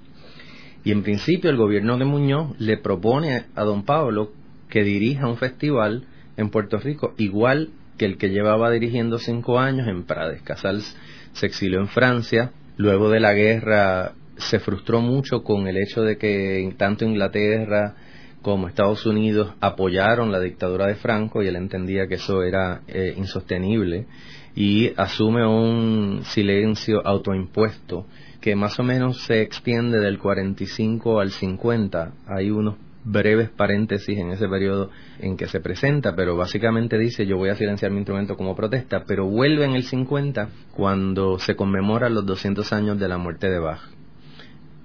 Y 0.85 0.93
en 0.93 1.03
principio 1.03 1.49
el 1.49 1.57
gobierno 1.57 1.97
de 1.97 2.05
Muñoz 2.05 2.61
le 2.61 2.77
propone 2.77 3.47
a 3.55 3.65
don 3.65 3.87
Pablo 3.87 4.33
que 4.69 4.85
dirija 4.85 5.27
un 5.27 5.39
festival 5.39 6.05
en 6.37 6.51
Puerto 6.51 6.77
Rico 6.77 7.15
igual 7.17 7.71
que 7.97 8.05
el 8.05 8.19
que 8.19 8.29
llevaba 8.29 8.71
dirigiendo 8.71 9.17
cinco 9.17 9.59
años 9.59 9.89
en 9.89 10.05
Prades. 10.05 10.43
Casals 10.43 10.95
se 11.35 11.47
exilió 11.47 11.81
en 11.81 11.89
Francia, 11.89 12.53
luego 12.77 13.11
de 13.11 13.21
la 13.21 13.35
guerra 13.35 14.13
se 14.37 14.59
frustró 14.59 15.01
mucho 15.01 15.43
con 15.43 15.69
el 15.69 15.77
hecho 15.77 16.03
de 16.03 16.17
que 16.17 16.75
tanto 16.77 17.05
Inglaterra 17.05 17.95
como 18.43 18.69
Estados 18.69 19.07
Unidos 19.07 19.55
apoyaron 19.61 20.33
la 20.33 20.41
dictadura 20.41 20.87
de 20.87 20.97
Franco 20.97 21.43
y 21.43 21.47
él 21.47 21.57
entendía 21.57 22.07
que 22.09 22.17
eso 22.17 22.43
era 22.43 22.83
eh, 22.89 23.15
insostenible 23.17 24.07
y 24.55 24.93
asume 24.97 25.47
un 25.47 26.23
silencio 26.25 27.01
autoimpuesto 27.07 28.07
que 28.41 28.55
más 28.55 28.79
o 28.79 28.83
menos 28.83 29.25
se 29.25 29.41
extiende 29.41 29.99
del 29.99 30.19
45 30.19 31.21
al 31.21 31.31
50. 31.31 32.13
Hay 32.27 32.51
unos 32.51 32.77
breves 33.05 33.51
paréntesis 33.51 34.19
en 34.19 34.31
ese 34.31 34.49
periodo 34.49 34.91
en 35.21 35.37
que 35.37 35.47
se 35.47 35.61
presenta, 35.61 36.17
pero 36.17 36.37
básicamente 36.37 36.99
dice 36.99 37.27
yo 37.27 37.37
voy 37.37 37.51
a 37.51 37.55
silenciar 37.55 37.91
mi 37.91 37.99
instrumento 37.99 38.37
como 38.37 38.57
protesta, 38.57 39.05
pero 39.07 39.27
vuelve 39.27 39.65
en 39.65 39.73
el 39.73 39.85
50 39.85 40.49
cuando 40.73 41.39
se 41.39 41.55
conmemoran 41.55 42.15
los 42.15 42.27
200 42.27 42.73
años 42.73 42.99
de 42.99 43.09
la 43.09 43.19
muerte 43.19 43.49
de 43.49 43.59
Bach. 43.59 43.81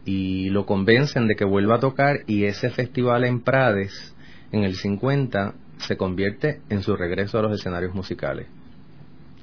Y 0.05 0.49
lo 0.49 0.65
convencen 0.65 1.27
de 1.27 1.35
que 1.35 1.45
vuelva 1.45 1.75
a 1.75 1.79
tocar 1.79 2.21
y 2.27 2.45
ese 2.45 2.69
festival 2.69 3.23
en 3.23 3.41
Prades 3.41 4.15
en 4.51 4.63
el 4.63 4.75
50 4.75 5.53
se 5.77 5.97
convierte 5.97 6.61
en 6.69 6.83
su 6.83 6.95
regreso 6.95 7.39
a 7.39 7.43
los 7.43 7.53
escenarios 7.53 7.93
musicales. 7.93 8.47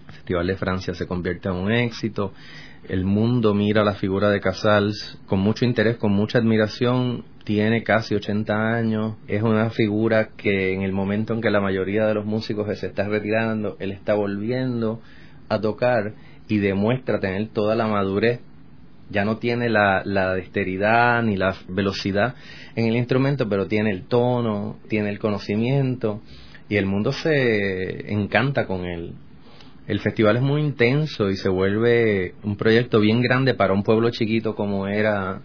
El 0.08 0.14
Festival 0.14 0.46
de 0.46 0.56
Francia 0.56 0.94
se 0.94 1.06
convierte 1.06 1.48
en 1.48 1.54
un 1.54 1.72
éxito, 1.72 2.32
el 2.88 3.04
mundo 3.04 3.54
mira 3.54 3.82
la 3.84 3.94
figura 3.94 4.30
de 4.30 4.40
Casals 4.40 5.18
con 5.26 5.40
mucho 5.40 5.64
interés, 5.64 5.96
con 5.96 6.12
mucha 6.12 6.38
admiración 6.38 7.24
tiene 7.46 7.84
casi 7.84 8.16
80 8.16 8.74
años, 8.74 9.14
es 9.28 9.40
una 9.40 9.70
figura 9.70 10.30
que 10.36 10.74
en 10.74 10.82
el 10.82 10.90
momento 10.92 11.32
en 11.32 11.40
que 11.40 11.48
la 11.48 11.60
mayoría 11.60 12.04
de 12.04 12.12
los 12.12 12.26
músicos 12.26 12.76
se 12.76 12.88
está 12.88 13.08
retirando, 13.08 13.76
él 13.78 13.92
está 13.92 14.14
volviendo 14.14 15.00
a 15.48 15.60
tocar 15.60 16.14
y 16.48 16.58
demuestra 16.58 17.20
tener 17.20 17.46
toda 17.50 17.76
la 17.76 17.86
madurez. 17.86 18.40
Ya 19.10 19.24
no 19.24 19.36
tiene 19.36 19.68
la, 19.68 20.02
la 20.04 20.34
dexteridad 20.34 21.22
ni 21.22 21.36
la 21.36 21.54
velocidad 21.68 22.34
en 22.74 22.86
el 22.86 22.96
instrumento, 22.96 23.48
pero 23.48 23.68
tiene 23.68 23.90
el 23.92 24.08
tono, 24.08 24.78
tiene 24.88 25.10
el 25.10 25.20
conocimiento 25.20 26.22
y 26.68 26.74
el 26.74 26.86
mundo 26.86 27.12
se 27.12 28.12
encanta 28.12 28.66
con 28.66 28.86
él. 28.86 29.12
el 29.86 30.00
festival 30.00 30.34
es 30.34 30.42
muy 30.42 30.62
intenso 30.62 31.30
y 31.30 31.36
se 31.36 31.48
vuelve 31.48 32.34
un 32.42 32.56
proyecto 32.56 32.98
bien 32.98 33.22
grande 33.22 33.54
para 33.54 33.72
un 33.72 33.84
pueblo 33.84 34.10
chiquito 34.10 34.56
como 34.56 34.88
era 34.88 35.42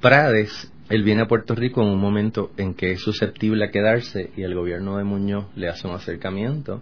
Prades. 0.00 0.72
Él 0.88 1.02
viene 1.02 1.22
a 1.22 1.26
Puerto 1.26 1.56
Rico 1.56 1.82
en 1.82 1.88
un 1.88 2.00
momento 2.00 2.52
en 2.56 2.74
que 2.74 2.92
es 2.92 3.00
susceptible 3.00 3.64
a 3.64 3.70
quedarse 3.70 4.30
y 4.36 4.42
el 4.42 4.54
gobierno 4.54 4.98
de 4.98 5.04
Muñoz 5.04 5.46
le 5.56 5.68
hace 5.68 5.88
un 5.88 5.94
acercamiento 5.94 6.80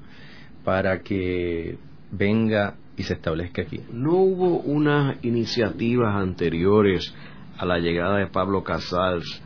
para 0.63 1.01
que 1.01 1.79
venga 2.11 2.75
y 2.99 3.05
se 3.05 3.15
establezca 3.15 3.63
aquí. 3.63 3.81
¿No 3.93 4.13
hubo 4.13 4.59
unas 4.59 5.17
iniciativas 5.25 6.15
anteriores 6.15 7.15
a 7.57 7.65
la 7.65 7.79
llegada 7.79 8.19
de 8.19 8.27
Pablo 8.27 8.63
Casals 8.63 9.43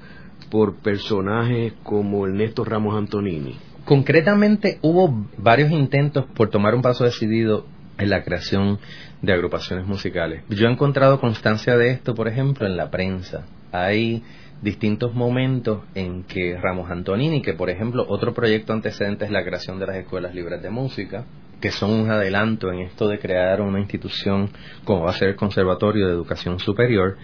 por 0.51 0.75
personajes 0.77 1.75
como 1.85 2.27
Ernesto 2.27 2.65
Ramos 2.65 2.97
Antonini? 2.97 3.57
Concretamente 3.85 4.79
hubo 4.83 5.29
varios 5.39 5.71
intentos 5.71 6.25
por 6.35 6.51
tomar 6.51 6.75
un 6.75 6.83
paso 6.83 7.05
decidido 7.05 7.65
en 7.97 8.11
la 8.11 8.25
creación 8.25 8.79
de 9.23 9.33
agrupaciones 9.33 9.87
musicales. 9.87 10.43
Yo 10.49 10.67
he 10.67 10.71
encontrado 10.71 11.21
constancia 11.21 11.77
de 11.77 11.91
esto, 11.91 12.15
por 12.15 12.29
ejemplo, 12.29 12.67
en 12.67 12.77
la 12.77 12.91
prensa. 12.91 13.47
Hay 13.73 14.23
distintos 14.63 15.15
momentos 15.15 15.85
en 15.95 16.25
que 16.25 16.59
Ramos 16.61 16.91
Antonini, 16.91 17.43
que 17.43 17.55
por 17.55 17.71
ejemplo 17.71 18.05
otro 18.09 18.35
proyecto 18.35 18.73
antecedente 18.73 19.25
es 19.25 19.31
la 19.31 19.45
creación 19.45 19.79
de 19.79 19.87
las 19.87 19.97
escuelas 19.97 20.35
libres 20.35 20.63
de 20.63 20.71
música, 20.71 21.25
que 21.61 21.71
son 21.71 21.91
un 21.91 22.11
adelanto 22.11 22.73
en 22.73 22.81
esto 22.81 23.09
de 23.09 23.19
crear 23.19 23.61
una 23.61 23.81
institución 23.81 24.51
como 24.85 25.05
va 25.05 25.11
a 25.11 25.15
ser 25.15 25.29
el 25.29 25.37
Conservatorio 25.37 26.07
de 26.07 26.13
Educación 26.13 26.59
Superior, 26.59 27.17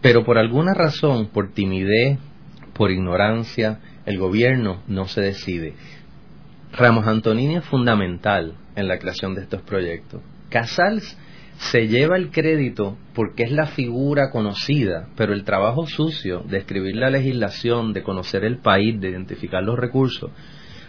pero 0.00 0.24
por 0.24 0.38
alguna 0.38 0.74
razón, 0.74 1.26
por 1.26 1.52
timidez, 1.52 2.18
por 2.74 2.90
ignorancia, 2.90 3.80
el 4.06 4.18
gobierno 4.18 4.82
no 4.88 5.06
se 5.06 5.20
decide. 5.20 5.74
Ramos 6.72 7.06
Antonini 7.06 7.56
es 7.56 7.64
fundamental 7.64 8.54
en 8.74 8.88
la 8.88 8.98
creación 8.98 9.34
de 9.34 9.42
estos 9.42 9.62
proyectos. 9.62 10.22
Casals 10.48 11.18
se 11.70 11.86
lleva 11.86 12.16
el 12.16 12.30
crédito 12.30 12.96
porque 13.14 13.44
es 13.44 13.52
la 13.52 13.66
figura 13.66 14.30
conocida, 14.30 15.08
pero 15.16 15.32
el 15.32 15.44
trabajo 15.44 15.86
sucio 15.86 16.40
de 16.40 16.58
escribir 16.58 16.96
la 16.96 17.08
legislación, 17.08 17.92
de 17.92 18.02
conocer 18.02 18.44
el 18.44 18.58
país, 18.58 19.00
de 19.00 19.10
identificar 19.10 19.62
los 19.62 19.78
recursos, 19.78 20.30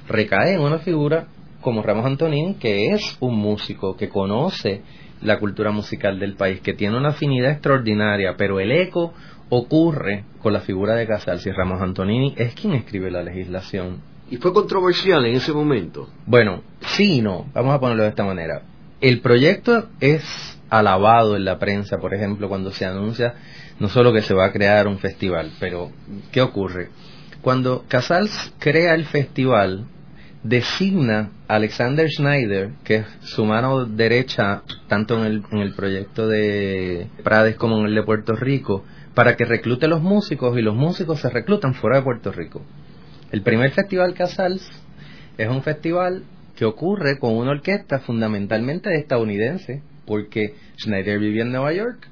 recae 0.07 0.55
en 0.55 0.61
una 0.61 0.79
figura 0.79 1.27
como 1.61 1.83
Ramos 1.83 2.05
Antonín, 2.05 2.55
que 2.55 2.87
es 2.87 3.17
un 3.19 3.37
músico 3.37 3.95
que 3.95 4.09
conoce 4.09 4.81
la 5.21 5.39
cultura 5.39 5.71
musical 5.71 6.19
del 6.19 6.35
país, 6.35 6.59
que 6.61 6.73
tiene 6.73 6.97
una 6.97 7.09
afinidad 7.09 7.51
extraordinaria, 7.51 8.33
pero 8.35 8.59
el 8.59 8.71
eco 8.71 9.13
ocurre 9.49 10.25
con 10.41 10.53
la 10.53 10.61
figura 10.61 10.95
de 10.95 11.05
Casals 11.05 11.45
y 11.45 11.51
Ramos 11.51 11.81
Antonini 11.81 12.33
es 12.35 12.55
quien 12.55 12.73
escribe 12.73 13.11
la 13.11 13.21
legislación. 13.21 14.01
¿Y 14.29 14.37
fue 14.37 14.51
controversial 14.51 15.23
en 15.25 15.35
ese 15.35 15.53
momento? 15.53 16.09
Bueno, 16.25 16.63
sí 16.81 17.19
y 17.19 17.21
no, 17.21 17.45
vamos 17.53 17.75
a 17.75 17.79
ponerlo 17.79 18.03
de 18.03 18.09
esta 18.09 18.25
manera. 18.25 18.63
El 18.99 19.21
proyecto 19.21 19.89
es 19.99 20.52
alabado 20.69 21.35
en 21.35 21.45
la 21.45 21.59
prensa, 21.59 21.97
por 21.97 22.13
ejemplo, 22.13 22.49
cuando 22.49 22.71
se 22.71 22.85
anuncia 22.85 23.35
no 23.79 23.89
solo 23.89 24.13
que 24.13 24.21
se 24.21 24.33
va 24.33 24.45
a 24.45 24.51
crear 24.51 24.87
un 24.87 24.99
festival, 24.99 25.51
pero 25.59 25.91
¿qué 26.31 26.41
ocurre? 26.41 26.89
Cuando 27.41 27.83
Casals 27.87 28.53
crea 28.59 28.93
el 28.93 29.05
festival, 29.05 29.85
designa 30.43 31.31
a 31.47 31.55
Alexander 31.55 32.09
Schneider, 32.09 32.71
que 32.83 32.95
es 32.97 33.05
su 33.21 33.45
mano 33.45 33.85
derecha 33.85 34.63
tanto 34.87 35.17
en 35.19 35.25
el, 35.25 35.43
en 35.51 35.59
el 35.59 35.73
proyecto 35.73 36.27
de 36.27 37.07
Prades 37.23 37.55
como 37.55 37.79
en 37.79 37.85
el 37.85 37.95
de 37.95 38.03
Puerto 38.03 38.35
Rico, 38.35 38.83
para 39.13 39.35
que 39.35 39.45
reclute 39.45 39.87
los 39.87 40.01
músicos 40.01 40.57
y 40.57 40.61
los 40.61 40.75
músicos 40.75 41.19
se 41.19 41.29
reclutan 41.29 41.73
fuera 41.75 41.97
de 41.97 42.03
Puerto 42.03 42.31
Rico. 42.31 42.61
El 43.31 43.41
primer 43.41 43.71
festival 43.71 44.13
Casals 44.13 44.69
es 45.37 45.49
un 45.49 45.63
festival 45.63 46.23
que 46.55 46.65
ocurre 46.65 47.17
con 47.17 47.35
una 47.35 47.51
orquesta 47.51 47.99
fundamentalmente 47.99 48.93
estadounidense, 48.95 49.81
porque 50.05 50.55
Schneider 50.77 51.19
vivía 51.19 51.43
en 51.43 51.51
Nueva 51.51 51.73
York 51.73 52.07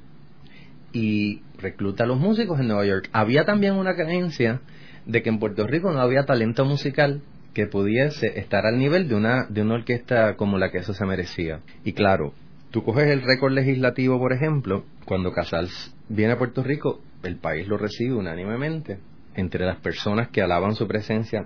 y 0.93 1.41
recluta 1.57 2.03
a 2.03 2.07
los 2.07 2.19
músicos 2.19 2.59
en 2.59 2.67
Nueva 2.67 2.85
York. 2.85 3.09
Había 3.13 3.45
también 3.45 3.75
una 3.75 3.95
creencia 3.95 4.61
de 5.05 5.21
que 5.21 5.29
en 5.29 5.39
Puerto 5.39 5.65
Rico 5.67 5.91
no 5.91 5.99
había 5.99 6.25
talento 6.25 6.65
musical 6.65 7.21
que 7.53 7.67
pudiese 7.67 8.39
estar 8.39 8.65
al 8.65 8.77
nivel 8.77 9.09
de 9.09 9.15
una, 9.15 9.45
de 9.49 9.61
una 9.61 9.75
orquesta 9.75 10.35
como 10.35 10.57
la 10.57 10.71
que 10.71 10.79
eso 10.79 10.93
se 10.93 11.05
merecía. 11.05 11.59
Y 11.83 11.93
claro, 11.93 12.33
tú 12.71 12.83
coges 12.83 13.07
el 13.07 13.21
récord 13.21 13.51
legislativo, 13.53 14.19
por 14.19 14.33
ejemplo, 14.33 14.85
cuando 15.05 15.31
Casals 15.31 15.93
viene 16.07 16.33
a 16.33 16.37
Puerto 16.37 16.63
Rico, 16.63 17.01
el 17.23 17.37
país 17.37 17.67
lo 17.67 17.77
recibe 17.77 18.15
unánimemente. 18.15 18.99
Entre 19.35 19.65
las 19.65 19.77
personas 19.77 20.29
que 20.29 20.41
alaban 20.41 20.75
su 20.75 20.87
presencia 20.87 21.45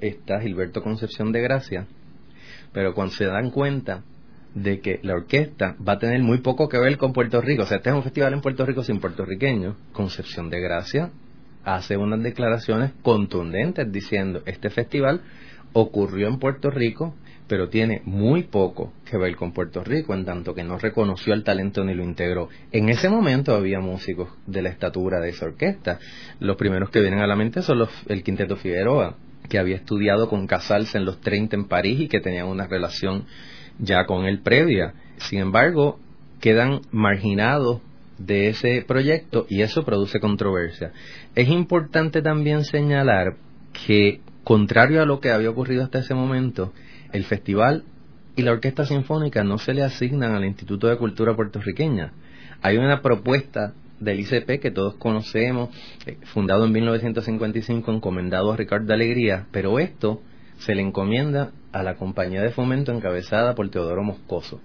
está 0.00 0.40
Gilberto 0.40 0.82
Concepción 0.82 1.32
de 1.32 1.40
Gracia, 1.40 1.86
pero 2.72 2.94
cuando 2.94 3.14
se 3.14 3.26
dan 3.26 3.50
cuenta 3.50 4.02
de 4.54 4.80
que 4.80 5.00
la 5.02 5.14
orquesta 5.14 5.76
va 5.86 5.94
a 5.94 5.98
tener 5.98 6.22
muy 6.22 6.38
poco 6.38 6.68
que 6.68 6.78
ver 6.78 6.96
con 6.96 7.12
Puerto 7.12 7.40
Rico, 7.40 7.64
o 7.64 7.66
sea, 7.66 7.78
este 7.78 7.90
es 7.90 7.96
un 7.96 8.02
festival 8.02 8.32
en 8.32 8.40
Puerto 8.40 8.64
Rico 8.64 8.82
sin 8.82 9.00
puertorriqueños, 9.00 9.76
Concepción 9.92 10.50
de 10.50 10.60
Gracia 10.60 11.10
hace 11.64 11.96
unas 11.96 12.22
declaraciones 12.22 12.92
contundentes 13.02 13.90
diciendo 13.90 14.42
este 14.46 14.70
festival 14.70 15.22
ocurrió 15.72 16.28
en 16.28 16.38
Puerto 16.38 16.70
Rico, 16.70 17.14
pero 17.48 17.68
tiene 17.68 18.00
muy 18.04 18.44
poco 18.44 18.92
que 19.04 19.18
ver 19.18 19.34
con 19.36 19.52
Puerto 19.52 19.82
Rico, 19.82 20.14
en 20.14 20.24
tanto 20.24 20.54
que 20.54 20.62
no 20.62 20.78
reconoció 20.78 21.34
el 21.34 21.42
talento 21.42 21.84
ni 21.84 21.94
lo 21.94 22.04
integró. 22.04 22.48
En 22.70 22.88
ese 22.88 23.08
momento 23.08 23.54
había 23.54 23.80
músicos 23.80 24.28
de 24.46 24.62
la 24.62 24.68
estatura 24.70 25.20
de 25.20 25.30
esa 25.30 25.46
orquesta. 25.46 25.98
Los 26.38 26.56
primeros 26.56 26.90
que 26.90 27.00
vienen 27.00 27.20
a 27.20 27.26
la 27.26 27.36
mente 27.36 27.60
son 27.62 27.80
los, 27.80 27.90
el 28.08 28.22
Quinteto 28.22 28.56
Figueroa, 28.56 29.16
que 29.48 29.58
había 29.58 29.76
estudiado 29.76 30.28
con 30.28 30.46
Casals 30.46 30.94
en 30.94 31.04
los 31.04 31.20
30 31.20 31.56
en 31.56 31.64
París 31.66 32.00
y 32.00 32.08
que 32.08 32.20
tenían 32.20 32.46
una 32.46 32.66
relación 32.66 33.26
ya 33.78 34.06
con 34.06 34.26
él 34.26 34.40
previa. 34.40 34.94
Sin 35.18 35.40
embargo, 35.40 35.98
quedan 36.40 36.82
marginados 36.90 37.80
de 38.18 38.48
ese 38.48 38.84
proyecto 38.86 39.46
y 39.48 39.62
eso 39.62 39.84
produce 39.84 40.20
controversia. 40.20 40.92
Es 41.34 41.48
importante 41.48 42.22
también 42.22 42.64
señalar 42.64 43.36
que, 43.86 44.20
contrario 44.44 45.02
a 45.02 45.06
lo 45.06 45.20
que 45.20 45.30
había 45.30 45.50
ocurrido 45.50 45.82
hasta 45.82 45.98
ese 45.98 46.14
momento, 46.14 46.72
el 47.12 47.24
festival 47.24 47.84
y 48.36 48.42
la 48.42 48.52
orquesta 48.52 48.84
sinfónica 48.84 49.44
no 49.44 49.58
se 49.58 49.74
le 49.74 49.82
asignan 49.82 50.34
al 50.34 50.44
Instituto 50.44 50.88
de 50.88 50.96
Cultura 50.96 51.34
puertorriqueña. 51.34 52.12
Hay 52.62 52.76
una 52.76 53.02
propuesta 53.02 53.74
del 54.00 54.20
ICP 54.20 54.60
que 54.60 54.70
todos 54.70 54.94
conocemos, 54.94 55.70
eh, 56.06 56.18
fundado 56.24 56.64
en 56.64 56.72
1955, 56.72 57.92
encomendado 57.92 58.52
a 58.52 58.56
Ricardo 58.56 58.92
Alegría, 58.92 59.46
pero 59.50 59.78
esto 59.78 60.20
se 60.58 60.74
le 60.74 60.82
encomienda 60.82 61.52
a 61.74 61.82
la 61.82 61.96
compañía 61.96 62.40
de 62.40 62.50
fomento 62.50 62.92
encabezada 62.92 63.54
por 63.54 63.70
Teodoro 63.70 64.02
Moscoso 64.02 64.60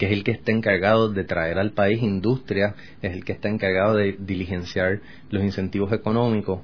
que 0.00 0.06
es 0.06 0.12
el 0.12 0.24
que 0.24 0.30
está 0.30 0.50
encargado 0.50 1.10
de 1.10 1.24
traer 1.24 1.58
al 1.58 1.72
país 1.72 2.02
industria, 2.02 2.74
es 3.02 3.12
el 3.12 3.22
que 3.22 3.32
está 3.32 3.50
encargado 3.50 3.96
de 3.96 4.16
diligenciar 4.18 5.00
los 5.28 5.44
incentivos 5.44 5.92
económicos. 5.92 6.62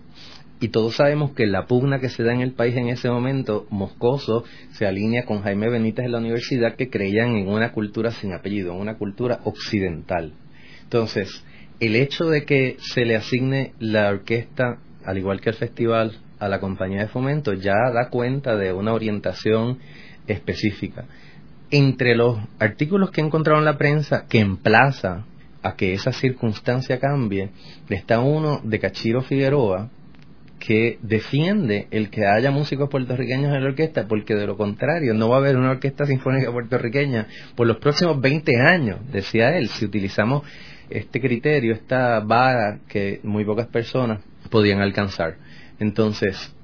Y 0.58 0.68
todos 0.68 0.96
sabemos 0.96 1.32
que 1.32 1.46
la 1.46 1.66
pugna 1.66 2.00
que 2.00 2.08
se 2.08 2.22
da 2.22 2.32
en 2.32 2.40
el 2.40 2.52
país 2.52 2.74
en 2.76 2.88
ese 2.88 3.10
momento, 3.10 3.66
Moscoso 3.68 4.44
se 4.72 4.86
alinea 4.86 5.26
con 5.26 5.42
Jaime 5.42 5.68
Benítez 5.68 6.06
de 6.06 6.12
la 6.12 6.18
universidad 6.18 6.76
que 6.76 6.88
creían 6.88 7.36
en 7.36 7.48
una 7.48 7.72
cultura 7.72 8.10
sin 8.10 8.32
apellido, 8.32 8.72
en 8.72 8.80
una 8.80 8.96
cultura 8.96 9.40
occidental. 9.44 10.32
Entonces, 10.84 11.44
el 11.78 11.94
hecho 11.94 12.30
de 12.30 12.46
que 12.46 12.78
se 12.78 13.04
le 13.04 13.16
asigne 13.16 13.74
la 13.78 14.08
orquesta, 14.08 14.78
al 15.04 15.18
igual 15.18 15.42
que 15.42 15.50
el 15.50 15.56
festival, 15.56 16.20
a 16.38 16.48
la 16.48 16.60
compañía 16.60 17.00
de 17.00 17.08
fomento, 17.08 17.52
ya 17.54 17.74
da 17.92 18.08
cuenta 18.10 18.56
de 18.56 18.72
una 18.72 18.92
orientación 18.92 19.78
específica 20.26 21.04
entre 21.70 22.14
los 22.14 22.38
artículos 22.58 23.10
que 23.10 23.20
he 23.20 23.24
encontrado 23.24 23.58
en 23.58 23.64
la 23.64 23.78
prensa 23.78 24.26
que 24.28 24.38
emplaza 24.38 25.24
a 25.62 25.74
que 25.74 25.92
esa 25.92 26.12
circunstancia 26.12 27.00
cambie, 27.00 27.50
está 27.88 28.20
uno 28.20 28.60
de 28.62 28.78
Cachiro 28.78 29.22
Figueroa 29.22 29.90
que 30.60 30.98
defiende 31.02 31.86
el 31.90 32.08
que 32.08 32.26
haya 32.26 32.50
músicos 32.50 32.88
puertorriqueños 32.88 33.54
en 33.54 33.62
la 33.62 33.68
orquesta, 33.68 34.06
porque 34.08 34.34
de 34.34 34.46
lo 34.46 34.56
contrario 34.56 35.12
no 35.12 35.28
va 35.28 35.36
a 35.36 35.38
haber 35.40 35.56
una 35.56 35.70
orquesta 35.70 36.06
sinfónica 36.06 36.50
puertorriqueña 36.50 37.26
por 37.54 37.66
los 37.66 37.76
próximos 37.78 38.20
20 38.20 38.52
años, 38.60 39.00
decía 39.12 39.56
él, 39.58 39.68
si 39.68 39.84
utilizamos 39.84 40.44
este 40.88 41.20
criterio, 41.20 41.74
esta 41.74 42.20
vara 42.20 42.78
que 42.88 43.20
muy 43.24 43.44
pocas 43.44 43.66
personas 43.66 44.20
podían 44.50 44.80
alcanzar. 44.80 45.36
Entonces, 45.78 46.54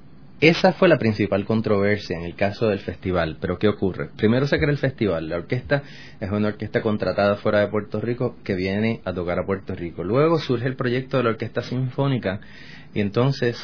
esa 0.42 0.72
fue 0.72 0.88
la 0.88 0.98
principal 0.98 1.44
controversia 1.44 2.18
en 2.18 2.24
el 2.24 2.34
caso 2.34 2.66
del 2.66 2.80
festival. 2.80 3.36
Pero 3.40 3.60
¿qué 3.60 3.68
ocurre? 3.68 4.10
Primero 4.16 4.48
se 4.48 4.58
crea 4.58 4.72
el 4.72 4.78
festival. 4.78 5.28
La 5.28 5.36
orquesta 5.36 5.84
es 6.18 6.32
una 6.32 6.48
orquesta 6.48 6.82
contratada 6.82 7.36
fuera 7.36 7.60
de 7.60 7.68
Puerto 7.68 8.00
Rico 8.00 8.34
que 8.42 8.56
viene 8.56 9.00
a 9.04 9.12
tocar 9.12 9.38
a 9.38 9.46
Puerto 9.46 9.76
Rico. 9.76 10.02
Luego 10.02 10.40
surge 10.40 10.66
el 10.66 10.74
proyecto 10.74 11.16
de 11.16 11.22
la 11.22 11.30
Orquesta 11.30 11.62
Sinfónica 11.62 12.40
y 12.92 13.00
entonces, 13.00 13.56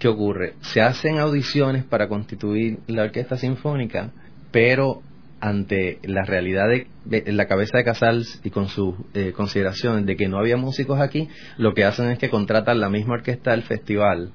¿qué 0.00 0.08
ocurre? 0.08 0.54
Se 0.62 0.80
hacen 0.80 1.20
audiciones 1.20 1.84
para 1.84 2.08
constituir 2.08 2.80
la 2.88 3.04
Orquesta 3.04 3.36
Sinfónica, 3.36 4.10
pero 4.50 5.02
ante 5.38 6.00
la 6.02 6.24
realidad 6.24 6.66
de, 7.04 7.32
la 7.32 7.46
cabeza 7.46 7.78
de 7.78 7.84
Casals 7.84 8.40
y 8.42 8.50
con 8.50 8.66
sus 8.66 8.96
eh, 9.14 9.30
consideraciones 9.30 10.04
de 10.06 10.16
que 10.16 10.26
no 10.26 10.38
había 10.38 10.56
músicos 10.56 10.98
aquí, 10.98 11.28
lo 11.56 11.72
que 11.72 11.84
hacen 11.84 12.10
es 12.10 12.18
que 12.18 12.30
contratan 12.30 12.80
la 12.80 12.90
misma 12.90 13.14
orquesta 13.14 13.52
del 13.52 13.62
festival 13.62 14.32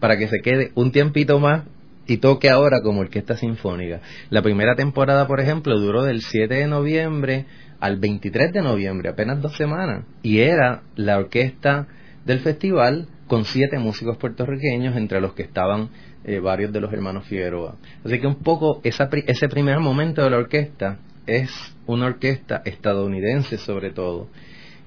para 0.00 0.16
que 0.16 0.28
se 0.28 0.40
quede 0.40 0.72
un 0.74 0.92
tiempito 0.92 1.38
más 1.38 1.64
y 2.06 2.18
toque 2.18 2.48
ahora 2.48 2.80
como 2.82 3.00
orquesta 3.00 3.36
sinfónica. 3.36 4.00
La 4.30 4.42
primera 4.42 4.74
temporada, 4.74 5.26
por 5.26 5.40
ejemplo, 5.40 5.78
duró 5.78 6.04
del 6.04 6.22
7 6.22 6.54
de 6.54 6.66
noviembre 6.66 7.46
al 7.80 7.98
23 7.98 8.52
de 8.52 8.62
noviembre, 8.62 9.10
apenas 9.10 9.40
dos 9.40 9.56
semanas, 9.56 10.04
y 10.22 10.40
era 10.40 10.82
la 10.96 11.18
orquesta 11.18 11.86
del 12.24 12.40
festival 12.40 13.08
con 13.26 13.44
siete 13.44 13.78
músicos 13.78 14.16
puertorriqueños, 14.16 14.96
entre 14.96 15.20
los 15.20 15.34
que 15.34 15.42
estaban 15.42 15.90
eh, 16.24 16.40
varios 16.40 16.72
de 16.72 16.80
los 16.80 16.92
hermanos 16.92 17.26
Figueroa. 17.26 17.76
Así 18.04 18.18
que 18.18 18.26
un 18.26 18.42
poco 18.42 18.80
ese 18.82 19.48
primer 19.48 19.78
momento 19.78 20.22
de 20.22 20.30
la 20.30 20.38
orquesta 20.38 20.98
es 21.26 21.50
una 21.86 22.06
orquesta 22.06 22.62
estadounidense 22.64 23.58
sobre 23.58 23.90
todo, 23.90 24.28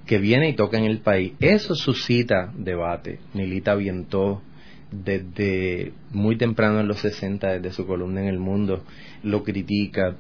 que 0.05 0.17
viene 0.17 0.49
y 0.49 0.53
toca 0.53 0.77
en 0.77 0.85
el 0.85 0.99
país. 0.99 1.33
Eso 1.39 1.75
suscita 1.75 2.51
debate. 2.57 3.19
Milita 3.33 3.75
Vientó, 3.75 4.41
desde 4.91 5.93
muy 6.11 6.37
temprano 6.37 6.79
en 6.79 6.87
los 6.87 6.99
60, 6.99 7.47
desde 7.47 7.71
su 7.71 7.87
columna 7.87 8.21
en 8.21 8.27
El 8.27 8.39
Mundo, 8.39 8.83
lo 9.23 9.43
critica. 9.43 10.15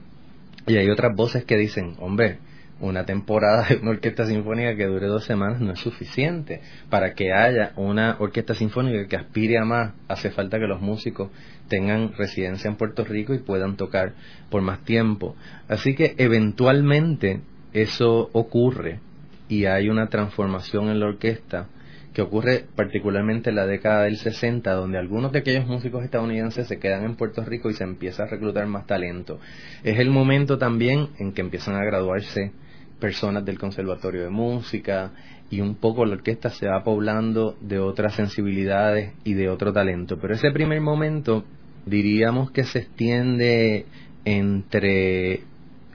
Y 0.67 0.77
hay 0.77 0.89
otras 0.89 1.15
voces 1.15 1.43
que 1.43 1.57
dicen, 1.57 1.95
hombre, 1.99 2.39
una 2.79 3.05
temporada 3.05 3.67
de 3.69 3.77
una 3.77 3.91
orquesta 3.91 4.25
sinfónica 4.25 4.75
que 4.75 4.85
dure 4.85 5.07
dos 5.07 5.25
semanas 5.25 5.61
no 5.61 5.73
es 5.73 5.79
suficiente. 5.79 6.61
Para 6.89 7.13
que 7.13 7.31
haya 7.33 7.73
una 7.75 8.15
orquesta 8.19 8.55
sinfónica 8.55 9.07
que 9.07 9.15
aspire 9.15 9.57
a 9.57 9.65
más, 9.65 9.93
hace 10.07 10.31
falta 10.31 10.59
que 10.59 10.67
los 10.67 10.81
músicos 10.81 11.29
tengan 11.67 12.13
residencia 12.13 12.69
en 12.69 12.75
Puerto 12.75 13.05
Rico 13.05 13.33
y 13.33 13.39
puedan 13.39 13.77
tocar 13.77 14.13
por 14.49 14.61
más 14.61 14.83
tiempo. 14.83 15.35
Así 15.67 15.95
que 15.95 16.15
eventualmente 16.17 17.41
eso 17.73 18.29
ocurre 18.33 18.99
y 19.47 19.65
hay 19.65 19.89
una 19.89 20.07
transformación 20.07 20.89
en 20.89 20.99
la 20.99 21.07
orquesta 21.07 21.67
que 22.13 22.21
ocurre 22.21 22.65
particularmente 22.75 23.51
en 23.51 23.55
la 23.55 23.65
década 23.65 24.03
del 24.03 24.17
60, 24.17 24.71
donde 24.73 24.97
algunos 24.97 25.31
de 25.31 25.39
aquellos 25.39 25.65
músicos 25.65 26.03
estadounidenses 26.03 26.67
se 26.67 26.79
quedan 26.79 27.05
en 27.05 27.15
Puerto 27.15 27.43
Rico 27.43 27.69
y 27.69 27.73
se 27.73 27.83
empieza 27.83 28.23
a 28.23 28.27
reclutar 28.27 28.65
más 28.67 28.85
talento. 28.85 29.39
Es 29.83 29.97
el 29.99 30.09
momento 30.09 30.57
también 30.57 31.09
en 31.19 31.31
que 31.31 31.41
empiezan 31.41 31.75
a 31.75 31.85
graduarse 31.85 32.51
personas 32.99 33.45
del 33.45 33.57
Conservatorio 33.57 34.23
de 34.23 34.29
Música 34.29 35.11
y 35.49 35.61
un 35.61 35.75
poco 35.75 36.05
la 36.05 36.13
orquesta 36.13 36.49
se 36.49 36.67
va 36.67 36.83
poblando 36.83 37.57
de 37.61 37.79
otras 37.79 38.15
sensibilidades 38.15 39.13
y 39.23 39.33
de 39.33 39.49
otro 39.49 39.71
talento. 39.71 40.17
Pero 40.19 40.33
ese 40.33 40.51
primer 40.51 40.81
momento 40.81 41.45
diríamos 41.85 42.51
que 42.51 42.63
se 42.63 42.79
extiende 42.79 43.85
entre 44.25 45.41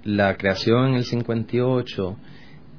la 0.03 0.37
creación 0.37 0.89
en 0.89 0.95
el 0.95 1.05
58 1.05 2.17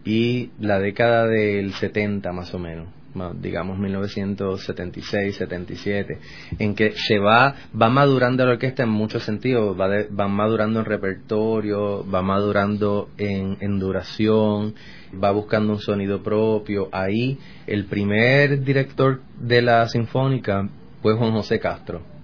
y 0.06 0.52
la 0.60 0.80
década 0.80 1.28
del 1.28 1.74
70 1.74 2.32
más 2.32 2.54
o 2.54 2.60
menos 2.60 2.97
digamos 3.36 3.78
1976, 3.80 5.36
77, 5.36 6.18
en 6.60 6.76
que 6.76 6.92
se 6.92 7.20
va, 7.20 7.56
va 7.80 7.90
madurando 7.90 8.46
la 8.46 8.54
orquesta 8.54 8.84
en 8.84 8.90
muchos 8.90 9.24
sentidos, 9.24 9.80
va, 9.80 9.88
va 9.88 10.28
madurando 10.28 10.80
en 10.80 10.86
repertorio, 10.86 12.06
va 12.10 12.22
madurando 12.22 13.10
en, 13.18 13.58
en 13.60 13.80
duración, 13.80 14.76
va 15.22 15.32
buscando 15.32 15.74
un 15.74 15.80
sonido 15.80 16.22
propio. 16.22 16.90
Ahí 16.92 17.40
el 17.66 17.86
primer 17.86 18.64
director 18.64 19.22
de 19.40 19.62
la 19.62 19.88
Sinfónica 19.88 20.70
fue 21.02 21.16
Juan 21.16 21.32
José 21.32 21.60
Castro 21.60 22.17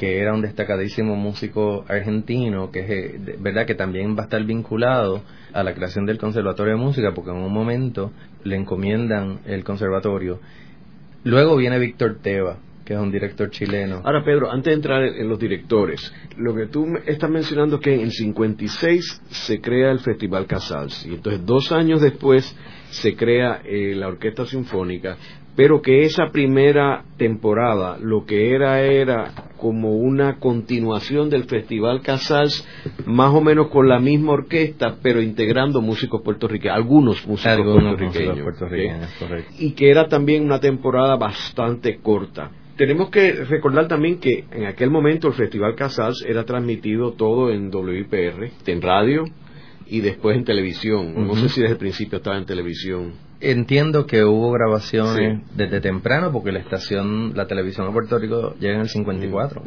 que 0.00 0.18
era 0.18 0.32
un 0.32 0.40
destacadísimo 0.40 1.14
músico 1.14 1.84
argentino, 1.86 2.70
que 2.70 2.80
es 2.80 2.88
eh, 2.88 3.36
verdad 3.38 3.66
que 3.66 3.74
también 3.74 4.16
va 4.16 4.22
a 4.22 4.24
estar 4.24 4.42
vinculado 4.42 5.20
a 5.52 5.62
la 5.62 5.74
creación 5.74 6.06
del 6.06 6.16
Conservatorio 6.16 6.72
de 6.72 6.80
Música, 6.80 7.12
porque 7.14 7.32
en 7.32 7.36
un 7.36 7.52
momento 7.52 8.10
le 8.42 8.56
encomiendan 8.56 9.40
el 9.44 9.62
conservatorio. 9.62 10.40
Luego 11.24 11.54
viene 11.54 11.78
Víctor 11.78 12.16
Teva, 12.22 12.56
que 12.82 12.94
es 12.94 12.98
un 12.98 13.12
director 13.12 13.50
chileno. 13.50 14.00
Ahora, 14.02 14.24
Pedro, 14.24 14.50
antes 14.50 14.70
de 14.70 14.76
entrar 14.76 15.04
en 15.04 15.28
los 15.28 15.38
directores, 15.38 16.10
lo 16.38 16.54
que 16.54 16.68
tú 16.68 16.86
estás 17.04 17.28
mencionando 17.28 17.76
es 17.76 17.82
que 17.82 17.94
en 17.96 18.00
el 18.00 18.12
56 18.12 19.22
se 19.28 19.60
crea 19.60 19.90
el 19.90 19.98
Festival 19.98 20.46
Casals, 20.46 21.04
y 21.04 21.12
entonces 21.12 21.44
dos 21.44 21.72
años 21.72 22.00
después 22.00 22.56
se 22.88 23.14
crea 23.16 23.60
eh, 23.66 23.94
la 23.94 24.08
Orquesta 24.08 24.46
Sinfónica, 24.46 25.18
pero 25.60 25.82
que 25.82 26.04
esa 26.04 26.28
primera 26.32 27.04
temporada 27.18 27.98
lo 28.00 28.24
que 28.24 28.54
era 28.54 28.80
era 28.80 29.30
como 29.58 29.94
una 29.94 30.38
continuación 30.38 31.28
del 31.28 31.44
Festival 31.44 32.00
Casals, 32.00 32.66
más 33.04 33.34
o 33.34 33.42
menos 33.42 33.68
con 33.68 33.86
la 33.86 33.98
misma 33.98 34.32
orquesta, 34.32 34.96
pero 35.02 35.20
integrando 35.20 35.82
músicos 35.82 36.22
puertorriqueños, 36.22 36.78
algunos 36.78 37.26
músicos 37.26 37.58
puertorriqueños. 37.62 39.10
Y 39.58 39.72
que 39.72 39.90
era 39.90 40.08
también 40.08 40.44
una 40.46 40.60
temporada 40.60 41.16
bastante 41.16 41.98
corta. 41.98 42.50
Tenemos 42.78 43.10
que 43.10 43.44
recordar 43.44 43.86
también 43.86 44.18
que 44.18 44.46
en 44.50 44.64
aquel 44.64 44.88
momento 44.88 45.28
el 45.28 45.34
Festival 45.34 45.74
Casals 45.74 46.24
era 46.26 46.46
transmitido 46.46 47.12
todo 47.12 47.50
en 47.50 47.68
WIPR, 47.70 48.50
en 48.64 48.80
radio 48.80 49.24
y 49.86 50.00
después 50.00 50.38
en 50.38 50.44
televisión. 50.44 51.12
No 51.26 51.34
sé 51.34 51.50
si 51.50 51.60
desde 51.60 51.74
el 51.74 51.78
principio 51.78 52.16
estaba 52.16 52.38
en 52.38 52.46
televisión. 52.46 53.28
Entiendo 53.42 54.06
que 54.06 54.22
hubo 54.22 54.52
grabaciones 54.52 55.40
desde 55.56 55.80
temprano 55.80 56.30
porque 56.30 56.52
la 56.52 56.58
estación, 56.58 57.32
la 57.34 57.46
televisión 57.46 57.86
de 57.86 57.92
Puerto 57.94 58.18
Rico 58.18 58.54
llega 58.60 58.74
en 58.74 58.82
el 58.82 58.90
54. 58.90 59.62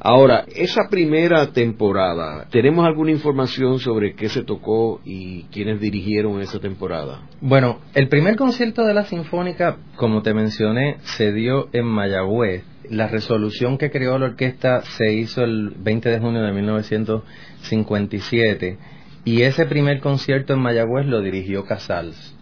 Ahora, 0.00 0.44
esa 0.54 0.82
primera 0.90 1.50
temporada, 1.52 2.46
¿tenemos 2.50 2.86
alguna 2.86 3.10
información 3.10 3.78
sobre 3.78 4.14
qué 4.14 4.28
se 4.28 4.42
tocó 4.42 5.00
y 5.02 5.44
quiénes 5.44 5.80
dirigieron 5.80 6.42
esa 6.42 6.60
temporada? 6.60 7.22
Bueno, 7.40 7.78
el 7.94 8.08
primer 8.08 8.36
concierto 8.36 8.84
de 8.84 8.92
la 8.92 9.04
Sinfónica, 9.04 9.78
como 9.96 10.20
te 10.20 10.34
mencioné, 10.34 10.98
se 11.16 11.32
dio 11.32 11.70
en 11.72 11.86
Mayagüez. 11.86 12.64
La 12.90 13.08
resolución 13.08 13.78
que 13.78 13.90
creó 13.90 14.18
la 14.18 14.26
orquesta 14.26 14.82
se 14.82 15.10
hizo 15.10 15.42
el 15.42 15.70
20 15.78 16.10
de 16.10 16.18
junio 16.18 16.42
de 16.42 16.52
1957 16.52 18.76
y 19.24 19.40
ese 19.40 19.64
primer 19.64 20.00
concierto 20.00 20.52
en 20.52 20.60
Mayagüez 20.60 21.06
lo 21.06 21.22
dirigió 21.22 21.64
Casals. 21.64 22.33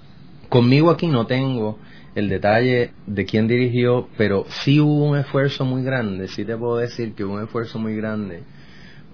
Conmigo 0.53 0.91
aquí 0.91 1.07
no 1.07 1.25
tengo 1.25 1.79
el 2.15 2.29
detalle 2.29 2.91
de 3.07 3.25
quién 3.25 3.49
dirigió, 3.49 4.11
pero 4.19 4.45
sí 4.51 4.81
hubo 4.81 5.09
un 5.09 5.17
esfuerzo 5.17 5.65
muy 5.65 5.83
grande, 5.83 6.29
sí 6.29 6.45
te 6.45 6.55
puedo 6.59 6.77
decir 6.77 7.15
que 7.15 7.25
hubo 7.25 7.37
un 7.37 7.45
esfuerzo 7.45 7.79
muy 7.79 7.97
grande 7.97 8.43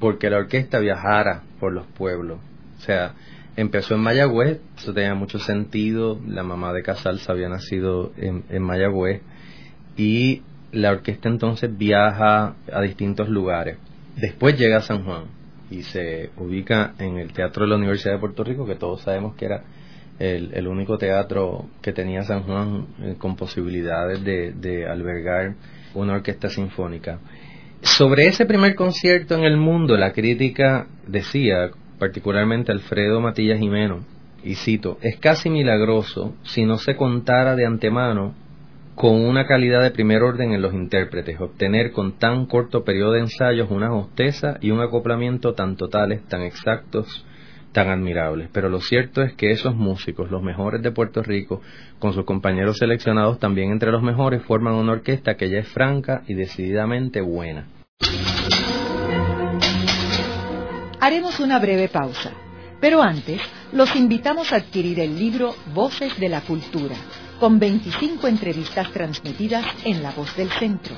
porque 0.00 0.30
la 0.30 0.38
orquesta 0.38 0.80
viajara 0.80 1.44
por 1.60 1.72
los 1.72 1.86
pueblos. 1.86 2.40
O 2.78 2.80
sea, 2.80 3.14
empezó 3.54 3.94
en 3.94 4.00
Mayagüez, 4.00 4.58
eso 4.76 4.92
tenía 4.92 5.14
mucho 5.14 5.38
sentido, 5.38 6.18
la 6.26 6.42
mamá 6.42 6.72
de 6.72 6.82
Casals 6.82 7.30
había 7.30 7.48
nacido 7.48 8.10
en, 8.16 8.42
en 8.48 8.62
Mayagüez 8.64 9.22
y 9.96 10.42
la 10.72 10.90
orquesta 10.90 11.28
entonces 11.28 11.70
viaja 11.78 12.56
a 12.72 12.80
distintos 12.82 13.28
lugares. 13.28 13.78
Después 14.16 14.58
llega 14.58 14.78
a 14.78 14.82
San 14.82 15.04
Juan 15.04 15.26
y 15.70 15.82
se 15.84 16.30
ubica 16.36 16.94
en 16.98 17.16
el 17.18 17.32
Teatro 17.32 17.62
de 17.62 17.70
la 17.70 17.76
Universidad 17.76 18.14
de 18.14 18.18
Puerto 18.18 18.42
Rico, 18.42 18.66
que 18.66 18.74
todos 18.74 19.02
sabemos 19.02 19.36
que 19.36 19.44
era 19.44 19.62
el, 20.18 20.66
único 20.66 20.98
teatro 20.98 21.66
que 21.80 21.92
tenía 21.92 22.22
San 22.22 22.42
Juan 22.42 22.86
eh, 23.02 23.14
con 23.18 23.36
posibilidades 23.36 24.24
de, 24.24 24.86
albergar 24.88 25.54
una 25.94 26.14
orquesta 26.14 26.48
sinfónica. 26.48 27.20
Sobre 27.82 28.26
ese 28.26 28.44
primer 28.44 28.74
concierto 28.74 29.36
en 29.36 29.44
el 29.44 29.56
mundo, 29.56 29.96
la 29.96 30.12
crítica 30.12 30.86
decía, 31.06 31.70
particularmente 31.98 32.72
Alfredo 32.72 33.20
Matillas 33.20 33.58
Jimeno, 33.58 34.04
y 34.42 34.54
cito, 34.54 34.98
es 35.02 35.18
casi 35.18 35.50
milagroso 35.50 36.34
si 36.42 36.64
no 36.64 36.78
se 36.78 36.96
contara 36.96 37.54
de 37.56 37.66
antemano 37.66 38.34
con 38.94 39.14
una 39.14 39.46
calidad 39.46 39.82
de 39.82 39.92
primer 39.92 40.22
orden 40.22 40.52
en 40.52 40.60
los 40.60 40.74
intérpretes, 40.74 41.40
obtener 41.40 41.92
con 41.92 42.18
tan 42.18 42.46
corto 42.46 42.82
periodo 42.82 43.12
de 43.12 43.20
ensayos 43.20 43.70
una 43.70 43.92
hostesa 43.94 44.58
y 44.60 44.72
un 44.72 44.80
acoplamiento 44.80 45.54
tan 45.54 45.76
totales, 45.76 46.24
tan 46.26 46.42
exactos, 46.42 47.24
tan 47.78 47.90
admirables. 47.90 48.48
Pero 48.52 48.68
lo 48.68 48.80
cierto 48.80 49.22
es 49.22 49.34
que 49.34 49.52
esos 49.52 49.76
músicos, 49.76 50.32
los 50.32 50.42
mejores 50.42 50.82
de 50.82 50.90
Puerto 50.90 51.22
Rico, 51.22 51.60
con 52.00 52.12
sus 52.12 52.24
compañeros 52.24 52.78
seleccionados 52.78 53.38
también 53.38 53.70
entre 53.70 53.92
los 53.92 54.02
mejores, 54.02 54.42
forman 54.42 54.74
una 54.74 54.94
orquesta 54.94 55.36
que 55.36 55.48
ya 55.48 55.58
es 55.58 55.68
franca 55.68 56.22
y 56.26 56.34
decididamente 56.34 57.20
buena. 57.20 57.68
Haremos 60.98 61.38
una 61.38 61.60
breve 61.60 61.88
pausa, 61.88 62.32
pero 62.80 63.00
antes 63.00 63.40
los 63.72 63.94
invitamos 63.94 64.52
a 64.52 64.56
adquirir 64.56 64.98
el 64.98 65.16
libro 65.16 65.54
Voces 65.72 66.18
de 66.18 66.28
la 66.28 66.40
Cultura, 66.40 66.96
con 67.38 67.60
25 67.60 68.26
entrevistas 68.26 68.90
transmitidas 68.90 69.64
en 69.84 70.02
La 70.02 70.10
Voz 70.10 70.36
del 70.36 70.50
Centro. 70.50 70.96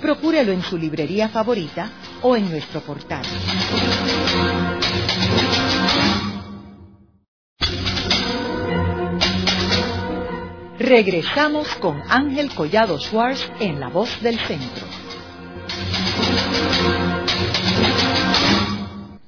Procúrelo 0.00 0.50
en 0.50 0.62
su 0.62 0.78
librería 0.78 1.28
favorita 1.28 1.90
o 2.22 2.34
en 2.34 2.50
nuestro 2.50 2.80
portal. 2.80 3.22
Regresamos 10.82 11.68
con 11.76 12.02
Ángel 12.08 12.50
Collado 12.52 12.98
Schwartz 12.98 13.48
en 13.60 13.78
La 13.78 13.88
Voz 13.88 14.20
del 14.20 14.36
Centro. 14.40 14.84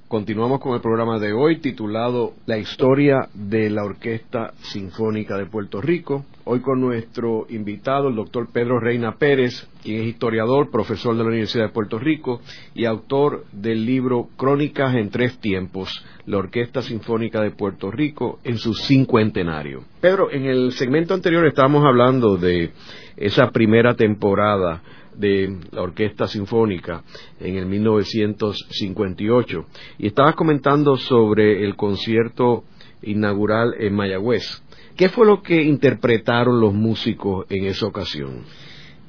Continuamos 0.09 0.59
con 0.61 0.75
el 0.75 0.81
programa 0.81 1.21
de 1.21 1.33
hoy 1.33 1.61
titulado 1.61 2.33
La 2.47 2.59
historia 2.59 3.29
de 3.35 3.71
la 3.71 3.85
Orquesta 3.85 4.53
Sinfónica 4.63 5.37
de 5.37 5.47
Puerto 5.47 5.81
Rico. 5.81 6.25
Hoy 6.47 6.61
con 6.61 6.81
nuestro 6.81 7.47
invitado, 7.49 8.09
el 8.09 8.17
doctor 8.17 8.49
Pedro 8.53 8.79
Reina 8.79 9.17
Pérez, 9.17 9.67
quien 9.83 10.03
es 10.03 10.09
historiador, 10.09 10.71
profesor 10.71 11.17
de 11.17 11.23
la 11.23 11.29
Universidad 11.29 11.67
de 11.67 11.73
Puerto 11.73 11.99
Rico 11.99 12.41
y 12.75 12.85
autor 12.85 13.45
del 13.53 13.87
libro 13.87 14.29
Crónicas 14.37 14.95
en 14.95 15.11
tres 15.11 15.39
tiempos, 15.39 16.05
la 16.27 16.39
Orquesta 16.39 16.83
Sinfónica 16.83 17.41
de 17.41 17.51
Puerto 17.51 17.91
Rico 17.91 18.41
en 18.45 18.59
su 18.59 18.75
cincuentenario. 18.75 19.85
Pedro, 20.01 20.31
en 20.31 20.45
el 20.45 20.73
segmento 20.73 21.15
anterior 21.15 21.47
estábamos 21.47 21.85
hablando 21.85 22.37
de 22.37 22.73
esa 23.17 23.51
primera 23.51 23.95
temporada 23.95 24.83
de 25.17 25.61
la 25.71 25.83
Orquesta 25.83 26.27
Sinfónica 26.27 27.05
en 27.41 27.57
el 27.57 27.67
1958 27.67 29.65
y 29.99 30.09
estabas 30.09 30.35
comentando 30.35 30.97
sobre 30.97 31.65
el 31.65 31.77
concierto 31.77 32.65
inaugural 33.03 33.75
en 33.79 33.95
Mayagüez. 33.95 34.64
¿Qué 34.97 35.09
fue 35.09 35.27
lo 35.27 35.43
que 35.43 35.61
interpretaron 35.61 36.61
los 36.61 36.73
músicos 36.73 37.47
en 37.51 37.65
esa 37.65 37.85
ocasión? 37.87 38.45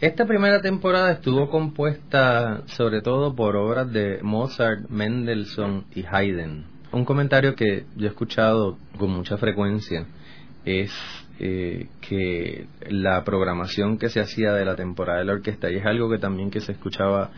Esta 0.01 0.25
primera 0.25 0.59
temporada 0.59 1.11
estuvo 1.11 1.47
compuesta 1.51 2.63
sobre 2.65 3.03
todo 3.03 3.35
por 3.35 3.55
obras 3.55 3.93
de 3.93 4.17
Mozart, 4.23 4.89
Mendelssohn 4.89 5.85
y 5.93 6.03
Haydn. 6.03 6.65
Un 6.91 7.05
comentario 7.05 7.55
que 7.55 7.85
yo 7.95 8.07
he 8.07 8.09
escuchado 8.09 8.79
con 8.97 9.11
mucha 9.11 9.37
frecuencia 9.37 10.07
es 10.65 10.91
eh, 11.39 11.87
que 12.01 12.65
la 12.89 13.23
programación 13.23 13.99
que 13.99 14.09
se 14.09 14.21
hacía 14.21 14.53
de 14.53 14.65
la 14.65 14.75
temporada 14.75 15.19
de 15.19 15.25
la 15.25 15.33
orquesta, 15.33 15.69
y 15.69 15.75
es 15.75 15.85
algo 15.85 16.09
que 16.09 16.17
también 16.17 16.49
que 16.49 16.61
se 16.61 16.71
escuchaba 16.71 17.29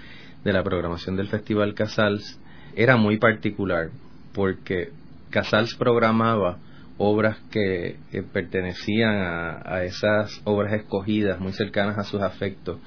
de 0.46 0.54
la 0.54 0.64
programación 0.64 1.18
del 1.18 1.28
Festival 1.28 1.74
Casals, 1.74 2.40
era 2.78 2.96
muy 2.96 3.18
particular, 3.18 3.90
porque 4.34 4.92
Casals 5.32 5.76
programaba 5.76 6.60
obras 6.98 7.38
que, 7.52 7.98
pertenecían 8.34 9.16
a, 9.16 9.84
esas 9.84 10.42
obras 10.44 10.74
escogidas, 10.74 11.40
muy 11.40 11.54
cercanas 11.54 11.98
a 11.98 12.04
sus 12.04 12.22
afectos. 12.22 12.80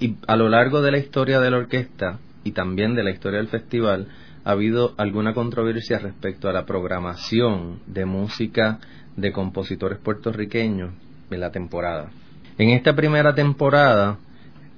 Y 0.00 0.16
a 0.26 0.36
lo 0.36 0.48
largo 0.48 0.82
de 0.82 0.92
la 0.92 0.98
historia 0.98 1.40
de 1.40 1.50
la 1.50 1.58
orquesta 1.58 2.18
y 2.44 2.52
también 2.52 2.94
de 2.94 3.02
la 3.02 3.10
historia 3.10 3.38
del 3.38 3.48
festival, 3.48 4.08
ha 4.44 4.52
habido 4.52 4.94
alguna 4.96 5.34
controversia 5.34 5.98
respecto 5.98 6.48
a 6.48 6.52
la 6.52 6.64
programación 6.64 7.80
de 7.86 8.04
música 8.04 8.78
de 9.16 9.32
compositores 9.32 9.98
puertorriqueños 9.98 10.94
en 11.30 11.40
la 11.40 11.50
temporada. 11.50 12.10
En 12.56 12.70
esta 12.70 12.94
primera 12.94 13.34
temporada, 13.34 14.18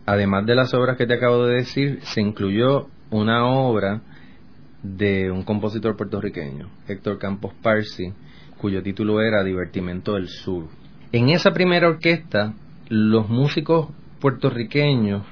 además 0.07 0.47
de 0.47 0.55
las 0.55 0.75
obras 0.75 0.97
que 0.97 1.07
te 1.07 1.15
acabo 1.15 1.47
de 1.47 1.57
decir, 1.57 2.01
se 2.03 2.21
incluyó 2.21 2.89
una 3.11 3.47
obra 3.47 4.01
de 4.83 5.31
un 5.31 5.43
compositor 5.43 5.97
puertorriqueño, 5.97 6.69
Héctor 6.89 7.19
Campos 7.19 7.53
Parsi, 7.63 8.13
cuyo 8.61 8.83
título 8.83 9.23
era 9.23 9.43
Divertimento 9.43 10.15
del 10.15 10.29
Sur. 10.29 10.67
En 11.13 11.31
esa 11.31 11.53
primera 11.53 11.89
orquesta, 11.89 12.53
los 12.91 13.29
músicos 13.29 13.89
puertorriqueños 14.21 15.23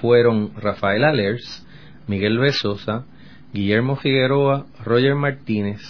fueron 0.00 0.52
Rafael 0.54 1.04
Alers, 1.04 1.66
Miguel 2.06 2.38
Besosa, 2.38 3.06
Guillermo 3.54 3.96
Figueroa, 3.96 4.66
Roger 4.84 5.14
Martínez, 5.14 5.80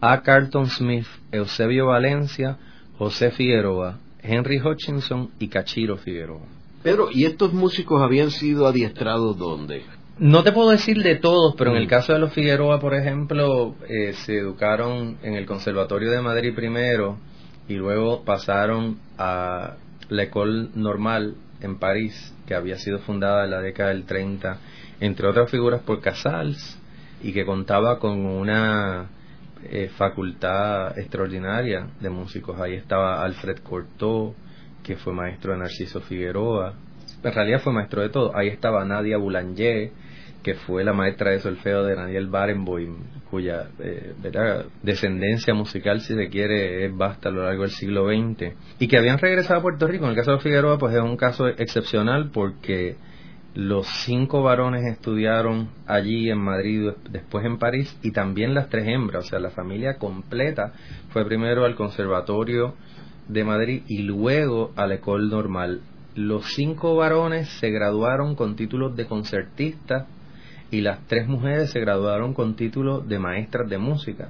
A. 0.00 0.22
Carlton 0.22 0.66
Smith, 0.66 1.06
Eusebio 1.30 1.86
Valencia, 1.86 2.58
José 2.98 3.30
Figueroa, 3.30 3.98
Henry 4.20 4.60
Hutchinson 4.60 5.30
y 5.38 5.48
Cachiro 5.48 5.98
Figueroa. 5.98 6.42
Pedro, 6.82 7.08
¿y 7.12 7.26
estos 7.26 7.52
músicos 7.52 8.02
habían 8.02 8.30
sido 8.30 8.66
adiestrados 8.66 9.38
dónde? 9.38 9.82
No 10.20 10.42
te 10.42 10.52
puedo 10.52 10.68
decir 10.68 11.02
de 11.02 11.16
todos, 11.16 11.54
pero 11.56 11.70
en 11.70 11.78
el 11.78 11.86
mm. 11.86 11.88
caso 11.88 12.12
de 12.12 12.18
los 12.18 12.34
Figueroa, 12.34 12.78
por 12.78 12.94
ejemplo, 12.94 13.74
eh, 13.88 14.12
se 14.12 14.36
educaron 14.36 15.16
en 15.22 15.34
el 15.34 15.46
Conservatorio 15.46 16.10
de 16.10 16.20
Madrid 16.20 16.54
primero 16.54 17.16
y 17.68 17.76
luego 17.76 18.22
pasaron 18.22 18.98
a 19.16 19.76
la 20.10 20.22
École 20.22 20.68
Normal 20.74 21.36
en 21.62 21.78
París, 21.78 22.34
que 22.46 22.54
había 22.54 22.76
sido 22.76 22.98
fundada 22.98 23.44
en 23.44 23.50
la 23.50 23.62
década 23.62 23.88
del 23.88 24.04
30, 24.04 24.58
entre 25.00 25.26
otras 25.26 25.50
figuras 25.50 25.80
por 25.80 26.02
Casals, 26.02 26.78
y 27.22 27.32
que 27.32 27.46
contaba 27.46 27.98
con 27.98 28.26
una 28.26 29.08
eh, 29.70 29.88
facultad 29.96 30.98
extraordinaria 30.98 31.86
de 31.98 32.10
músicos. 32.10 32.60
Ahí 32.60 32.74
estaba 32.74 33.24
Alfred 33.24 33.60
Cortot, 33.60 34.34
que 34.82 34.96
fue 34.96 35.14
maestro 35.14 35.52
de 35.52 35.60
Narciso 35.60 36.02
Figueroa, 36.02 36.74
en 37.22 37.34
realidad 37.34 37.60
fue 37.60 37.72
maestro 37.72 38.02
de 38.02 38.08
todo. 38.08 38.36
Ahí 38.36 38.48
estaba 38.48 38.84
Nadia 38.84 39.18
Boulanger, 39.18 39.90
que 40.42 40.54
fue 40.54 40.84
la 40.84 40.92
maestra 40.92 41.30
de 41.30 41.40
solfeo 41.40 41.84
de 41.84 41.94
Daniel 41.94 42.28
Barenboim, 42.28 42.96
cuya 43.30 43.68
eh, 43.78 44.14
descendencia 44.82 45.54
musical, 45.54 46.00
si 46.00 46.14
se 46.14 46.28
quiere, 46.28 46.86
es 46.86 46.96
vasta 46.96 47.28
a 47.28 47.32
lo 47.32 47.44
largo 47.44 47.62
del 47.62 47.70
siglo 47.70 48.06
XX, 48.06 48.54
y 48.78 48.88
que 48.88 48.98
habían 48.98 49.18
regresado 49.18 49.60
a 49.60 49.62
Puerto 49.62 49.86
Rico. 49.86 50.04
En 50.04 50.10
el 50.10 50.16
caso 50.16 50.32
de 50.32 50.40
Figueroa, 50.40 50.78
pues 50.78 50.94
es 50.94 51.02
un 51.02 51.16
caso 51.16 51.48
excepcional 51.48 52.30
porque 52.32 52.96
los 53.54 53.86
cinco 54.04 54.42
varones 54.42 54.84
estudiaron 54.86 55.70
allí 55.86 56.30
en 56.30 56.38
Madrid, 56.38 56.90
después 57.10 57.44
en 57.44 57.58
París, 57.58 57.96
y 58.02 58.12
también 58.12 58.54
las 58.54 58.68
tres 58.68 58.86
hembras, 58.86 59.24
o 59.24 59.28
sea, 59.28 59.40
la 59.40 59.50
familia 59.50 59.98
completa 59.98 60.72
fue 61.10 61.24
primero 61.24 61.64
al 61.64 61.74
Conservatorio 61.74 62.74
de 63.28 63.44
Madrid 63.44 63.82
y 63.88 64.02
luego 64.02 64.72
a 64.76 64.86
la 64.86 64.94
École 64.94 65.28
Normal. 65.28 65.80
Los 66.14 66.54
cinco 66.54 66.96
varones 66.96 67.48
se 67.60 67.70
graduaron 67.70 68.34
con 68.34 68.56
títulos 68.56 68.96
de 68.96 69.06
concertista 69.06 70.06
y 70.70 70.80
las 70.80 71.06
tres 71.06 71.26
mujeres 71.26 71.70
se 71.70 71.80
graduaron 71.80 72.34
con 72.34 72.54
título 72.54 73.00
de 73.00 73.18
maestras 73.18 73.68
de 73.68 73.78
música. 73.78 74.28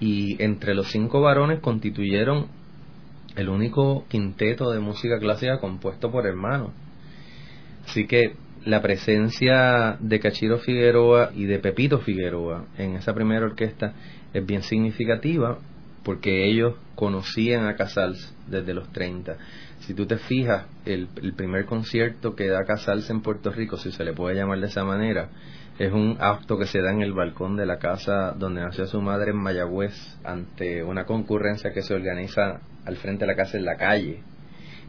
Y 0.00 0.42
entre 0.42 0.74
los 0.74 0.88
cinco 0.90 1.20
varones 1.20 1.60
constituyeron 1.60 2.46
el 3.36 3.48
único 3.48 4.04
quinteto 4.08 4.70
de 4.70 4.80
música 4.80 5.18
clásica 5.18 5.60
compuesto 5.60 6.10
por 6.10 6.26
hermanos. 6.26 6.70
Así 7.86 8.06
que 8.06 8.34
la 8.64 8.82
presencia 8.82 9.96
de 10.00 10.20
Cachiro 10.20 10.58
Figueroa 10.58 11.30
y 11.34 11.44
de 11.44 11.58
Pepito 11.58 11.98
Figueroa 11.98 12.66
en 12.76 12.96
esa 12.96 13.14
primera 13.14 13.46
orquesta 13.46 13.94
es 14.34 14.44
bien 14.44 14.62
significativa 14.62 15.58
porque 16.02 16.50
ellos 16.50 16.74
conocían 16.94 17.66
a 17.66 17.76
Casals 17.76 18.34
desde 18.48 18.74
los 18.74 18.90
30. 18.92 19.36
Si 19.90 19.94
tú 19.96 20.06
te 20.06 20.18
fijas, 20.18 20.66
el, 20.84 21.08
primer 21.36 21.64
concierto 21.64 22.36
que 22.36 22.46
da 22.46 22.64
Casals 22.64 23.10
en 23.10 23.22
Puerto 23.22 23.50
Rico, 23.50 23.76
si 23.76 23.90
se 23.90 24.04
le 24.04 24.12
puede 24.12 24.36
llamar 24.36 24.60
de 24.60 24.68
esa 24.68 24.84
manera, 24.84 25.30
es 25.80 25.92
un 25.92 26.16
acto 26.20 26.56
que 26.56 26.66
se 26.66 26.80
da 26.80 26.92
en 26.92 27.02
el 27.02 27.12
balcón 27.12 27.56
de 27.56 27.66
la 27.66 27.80
casa 27.80 28.30
donde 28.38 28.60
nació 28.60 28.86
su 28.86 29.02
madre 29.02 29.32
en 29.32 29.38
Mayagüez 29.38 30.16
ante 30.22 30.84
una 30.84 31.06
concurrencia 31.06 31.72
que 31.72 31.82
se 31.82 31.92
organiza 31.92 32.60
al 32.84 32.98
frente 32.98 33.24
de 33.24 33.32
la 33.32 33.34
casa 33.34 33.58
en 33.58 33.64
la 33.64 33.74
calle. 33.74 34.22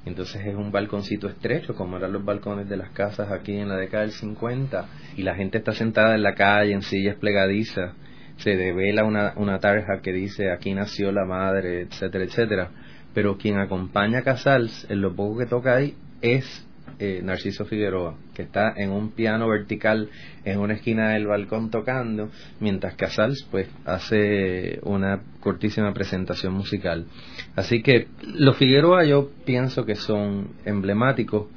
Entonces 0.05 0.45
es 0.45 0.53
un 0.53 0.71
balconcito 0.71 1.27
estrecho, 1.27 1.73
como 1.73 1.97
eran 1.97 2.13
los 2.13 2.23
balcones 2.23 2.69
de 2.69 2.77
las 2.77 2.91
casas 2.91 3.31
aquí 3.31 3.57
en 3.57 3.69
la 3.69 3.77
década 3.77 4.03
del 4.03 4.11
50, 4.11 4.85
y 5.17 5.23
la 5.23 5.33
gente 5.33 5.57
está 5.57 5.71
sentada 5.71 6.13
en 6.13 6.21
la 6.21 6.35
calle 6.35 6.73
en 6.73 6.83
sillas 6.83 7.15
plegadizas, 7.15 7.95
se 8.37 8.55
devela 8.55 9.03
una, 9.03 9.33
una 9.35 9.57
tarja 9.57 9.99
que 10.03 10.13
dice 10.13 10.51
aquí 10.51 10.75
nació 10.75 11.11
la 11.11 11.25
madre, 11.25 11.81
etcétera, 11.81 12.23
etcétera. 12.23 12.69
Pero 13.13 13.37
quien 13.37 13.59
acompaña 13.59 14.19
a 14.19 14.23
Casals, 14.23 14.85
en 14.89 15.01
lo 15.01 15.15
poco 15.15 15.39
que 15.39 15.45
toca 15.45 15.75
ahí, 15.75 15.95
es 16.21 16.65
eh, 16.99 17.21
Narciso 17.23 17.65
Figueroa, 17.65 18.15
que 18.35 18.43
está 18.43 18.73
en 18.77 18.91
un 18.91 19.11
piano 19.11 19.47
vertical 19.47 20.09
en 20.45 20.59
una 20.59 20.75
esquina 20.75 21.09
del 21.09 21.25
balcón 21.25 21.71
tocando, 21.71 22.29
mientras 22.59 22.95
Casals 22.95 23.47
pues 23.49 23.67
hace 23.85 24.79
una 24.83 25.21
cortísima 25.39 25.93
presentación 25.93 26.53
musical. 26.53 27.07
Así 27.55 27.81
que 27.81 28.07
los 28.35 28.55
Figueroa 28.57 29.03
yo 29.03 29.31
pienso 29.45 29.83
que 29.83 29.95
son 29.95 30.49
emblemáticos 30.65 31.47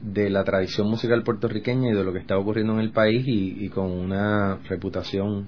de 0.00 0.30
la 0.30 0.42
tradición 0.42 0.88
musical 0.88 1.22
puertorriqueña 1.22 1.90
y 1.90 1.94
de 1.94 2.04
lo 2.04 2.12
que 2.12 2.20
está 2.20 2.36
ocurriendo 2.36 2.72
en 2.74 2.80
el 2.80 2.90
país 2.90 3.24
y, 3.26 3.64
y 3.64 3.68
con 3.68 3.90
una 3.90 4.58
reputación 4.68 5.46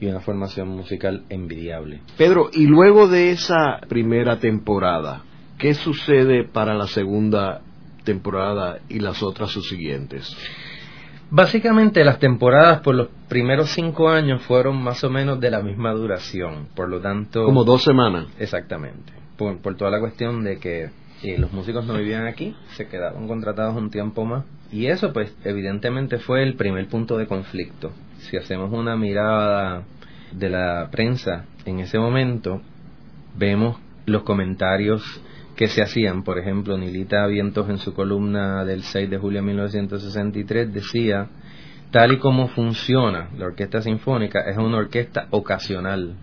y 0.00 0.06
una 0.06 0.20
formación 0.20 0.68
musical 0.68 1.24
envidiable. 1.28 2.00
Pedro, 2.16 2.50
y 2.52 2.66
luego 2.66 3.06
de 3.06 3.30
esa 3.30 3.80
primera 3.88 4.38
temporada, 4.38 5.22
¿qué 5.58 5.74
sucede 5.74 6.44
para 6.44 6.74
la 6.74 6.86
segunda 6.86 7.60
temporada 8.04 8.78
y 8.88 9.00
las 9.00 9.22
otras 9.22 9.50
subsiguientes? 9.50 10.34
Básicamente 11.32 12.02
las 12.02 12.18
temporadas 12.18 12.80
por 12.80 12.96
los 12.96 13.08
primeros 13.28 13.70
cinco 13.70 14.08
años 14.08 14.42
fueron 14.42 14.82
más 14.82 15.04
o 15.04 15.10
menos 15.10 15.38
de 15.38 15.50
la 15.50 15.62
misma 15.62 15.92
duración, 15.92 16.66
por 16.74 16.88
lo 16.88 17.00
tanto... 17.00 17.44
Como 17.44 17.62
dos 17.62 17.84
semanas. 17.84 18.26
Exactamente, 18.38 19.12
por, 19.36 19.76
toda 19.76 19.92
la 19.92 20.00
cuestión 20.00 20.42
de 20.42 20.58
que 20.58 20.90
eh, 21.22 21.38
los 21.38 21.52
músicos 21.52 21.86
no 21.86 21.94
vivían 21.94 22.26
aquí, 22.26 22.56
se 22.70 22.88
quedaron 22.88 23.28
contratados 23.28 23.76
un 23.76 23.90
tiempo 23.90 24.24
más. 24.24 24.44
Y 24.72 24.86
eso 24.86 25.12
pues 25.12 25.32
evidentemente 25.44 26.18
fue 26.18 26.42
el 26.42 26.56
primer 26.56 26.88
punto 26.88 27.16
de 27.16 27.26
conflicto. 27.26 27.92
Si 28.28 28.36
hacemos 28.36 28.72
una 28.72 28.96
mirada 28.96 29.84
de 30.32 30.50
la 30.50 30.88
prensa 30.90 31.44
en 31.64 31.80
ese 31.80 31.98
momento, 31.98 32.60
vemos 33.36 33.78
los 34.06 34.22
comentarios 34.22 35.02
que 35.56 35.68
se 35.68 35.82
hacían. 35.82 36.22
Por 36.22 36.38
ejemplo, 36.38 36.76
Nilita 36.78 37.26
Vientos 37.26 37.68
en 37.68 37.78
su 37.78 37.92
columna 37.92 38.64
del 38.64 38.82
6 38.82 39.10
de 39.10 39.18
julio 39.18 39.40
de 39.40 39.46
1963 39.46 40.72
decía, 40.72 41.28
tal 41.90 42.12
y 42.12 42.18
como 42.18 42.48
funciona 42.48 43.28
la 43.36 43.46
Orquesta 43.46 43.82
Sinfónica, 43.82 44.40
es 44.40 44.56
una 44.56 44.78
orquesta 44.78 45.26
ocasional, 45.30 46.14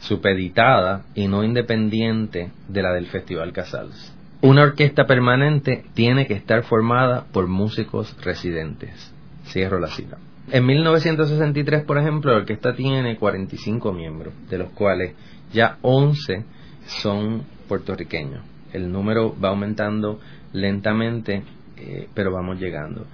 supeditada 0.00 1.04
y 1.14 1.26
no 1.26 1.42
independiente 1.42 2.52
de 2.68 2.82
la 2.82 2.92
del 2.92 3.06
Festival 3.06 3.52
Casals. 3.52 4.12
una 4.42 4.62
orquesta 4.62 5.06
permanente 5.06 5.84
tiene 5.94 6.26
que 6.26 6.34
estar 6.34 6.62
formada 6.62 7.24
por 7.32 7.48
músicos 7.48 8.14
residentes. 8.22 9.15
Cierro 9.46 9.78
la 9.78 9.88
cita. 9.88 10.18
En 10.50 10.64
1963, 10.64 11.84
por 11.84 11.98
ejemplo, 11.98 12.32
la 12.32 12.38
orquesta 12.38 12.74
tiene 12.74 13.16
45 13.16 13.92
miembros, 13.92 14.32
de 14.48 14.58
los 14.58 14.70
cuales 14.70 15.14
ya 15.52 15.78
11 15.82 16.44
son 16.86 17.42
puertorriqueños. 17.68 18.44
El 18.72 18.92
número 18.92 19.34
va 19.42 19.48
aumentando 19.48 20.20
lentamente, 20.52 21.42
eh, 21.76 22.08
pero 22.14 22.32
vamos 22.32 22.60
llegando. 22.60 23.06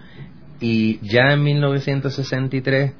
Y 0.61 0.99
ya 1.03 1.33
en 1.33 1.43
1963, 1.43 2.93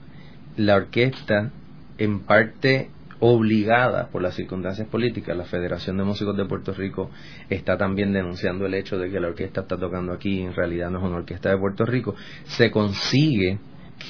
la 0.57 0.77
orquesta, 0.77 1.51
en 1.99 2.21
parte 2.21 2.91
obligada 3.25 4.09
por 4.09 4.21
las 4.21 4.35
circunstancias 4.35 4.89
políticas, 4.89 5.37
la 5.37 5.45
Federación 5.45 5.97
de 5.97 6.03
Músicos 6.03 6.37
de 6.37 6.45
Puerto 6.45 6.73
Rico 6.73 7.09
está 7.49 7.79
también 7.79 8.13
denunciando 8.13 8.67
el 8.67 8.75
hecho 8.75 8.99
de 8.99 9.13
que 9.13 9.21
la 9.21 9.29
orquesta 9.29 9.61
está 9.61 9.77
tocando 9.77 10.13
aquí, 10.13 10.41
en 10.41 10.53
realidad 10.53 10.91
no 10.91 10.99
es 10.99 11.05
una 11.05 11.19
orquesta 11.19 11.49
de 11.49 11.57
Puerto 11.57 11.85
Rico, 11.85 12.17
se 12.47 12.73
consigue 12.73 13.61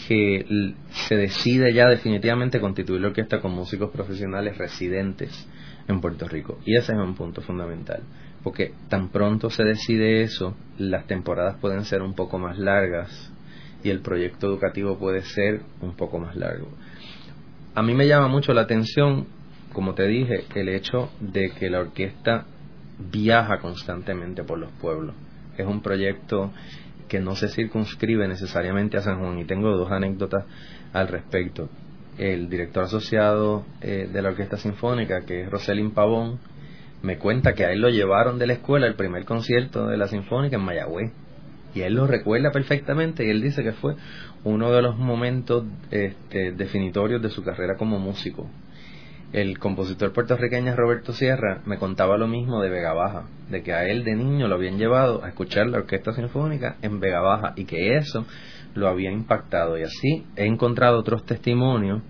que 0.08 0.74
se 1.08 1.16
decide 1.16 1.74
ya 1.74 1.88
definitivamente 1.88 2.58
constituir 2.58 3.02
la 3.02 3.08
orquesta 3.08 3.42
con 3.42 3.52
músicos 3.52 3.90
profesionales 3.90 4.56
residentes 4.56 5.46
en 5.88 6.00
Puerto 6.00 6.26
Rico. 6.26 6.58
Y 6.64 6.76
ese 6.76 6.92
es 6.92 6.98
un 6.98 7.14
punto 7.14 7.42
fundamental, 7.42 8.00
porque 8.42 8.72
tan 8.88 9.10
pronto 9.10 9.50
se 9.50 9.62
decide 9.62 10.22
eso, 10.22 10.56
las 10.78 11.06
temporadas 11.06 11.58
pueden 11.60 11.84
ser 11.84 12.00
un 12.00 12.14
poco 12.14 12.38
más 12.38 12.58
largas 12.58 13.30
y 13.84 13.90
el 13.90 14.00
proyecto 14.00 14.46
educativo 14.46 14.98
puede 14.98 15.20
ser 15.20 15.60
un 15.82 15.96
poco 15.96 16.18
más 16.18 16.34
largo. 16.34 16.68
A 17.74 17.82
mí 17.82 17.94
me 17.94 18.06
llama 18.06 18.28
mucho 18.28 18.52
la 18.52 18.62
atención, 18.62 19.26
como 19.72 19.94
te 19.94 20.06
dije, 20.06 20.44
el 20.54 20.68
hecho 20.68 21.10
de 21.20 21.52
que 21.52 21.70
la 21.70 21.80
orquesta 21.80 22.44
viaja 22.98 23.60
constantemente 23.60 24.44
por 24.44 24.58
los 24.58 24.70
pueblos. 24.72 25.14
Es 25.56 25.66
un 25.66 25.80
proyecto 25.80 26.52
que 27.08 27.20
no 27.20 27.34
se 27.34 27.48
circunscribe 27.48 28.28
necesariamente 28.28 28.98
a 28.98 29.00
San 29.00 29.20
Juan 29.20 29.38
y 29.38 29.46
tengo 29.46 29.74
dos 29.74 29.90
anécdotas 29.90 30.44
al 30.92 31.08
respecto. 31.08 31.70
El 32.18 32.50
director 32.50 32.84
asociado 32.84 33.64
eh, 33.80 34.06
de 34.12 34.20
la 34.20 34.28
Orquesta 34.28 34.58
Sinfónica, 34.58 35.22
que 35.22 35.42
es 35.42 35.50
Roselín 35.50 35.92
Pavón, 35.92 36.40
me 37.00 37.16
cuenta 37.16 37.54
que 37.54 37.64
a 37.64 37.72
él 37.72 37.80
lo 37.80 37.88
llevaron 37.88 38.38
de 38.38 38.48
la 38.48 38.52
escuela 38.52 38.86
el 38.86 38.96
primer 38.96 39.24
concierto 39.24 39.86
de 39.86 39.96
la 39.96 40.08
Sinfónica 40.08 40.56
en 40.56 40.62
Mayagüez. 40.62 41.12
Y 41.74 41.80
él 41.80 41.94
lo 41.94 42.06
recuerda 42.06 42.50
perfectamente 42.50 43.24
y 43.24 43.30
él 43.30 43.40
dice 43.40 43.62
que 43.62 43.72
fue 43.72 43.94
uno 44.44 44.72
de 44.72 44.82
los 44.82 44.98
momentos 44.98 45.64
este, 45.90 46.52
definitorios 46.52 47.22
de 47.22 47.30
su 47.30 47.42
carrera 47.44 47.76
como 47.76 47.98
músico 47.98 48.48
el 49.32 49.58
compositor 49.58 50.12
puertorriqueño 50.12 50.76
Roberto 50.76 51.12
Sierra 51.12 51.62
me 51.64 51.78
contaba 51.78 52.18
lo 52.18 52.28
mismo 52.28 52.60
de 52.60 52.68
Vega 52.68 52.92
Baja, 52.92 53.24
de 53.50 53.62
que 53.62 53.72
a 53.72 53.88
él 53.88 54.04
de 54.04 54.14
niño 54.14 54.46
lo 54.46 54.56
habían 54.56 54.78
llevado 54.78 55.24
a 55.24 55.28
escuchar 55.28 55.68
la 55.68 55.78
orquesta 55.78 56.12
sinfónica 56.12 56.76
en 56.82 57.00
Vega 57.00 57.20
Baja 57.20 57.54
y 57.56 57.64
que 57.64 57.96
eso 57.96 58.26
lo 58.74 58.88
había 58.88 59.10
impactado. 59.10 59.78
Y 59.78 59.84
así 59.84 60.26
he 60.36 60.44
encontrado 60.44 60.98
otros 60.98 61.24
testimonios 61.24 62.02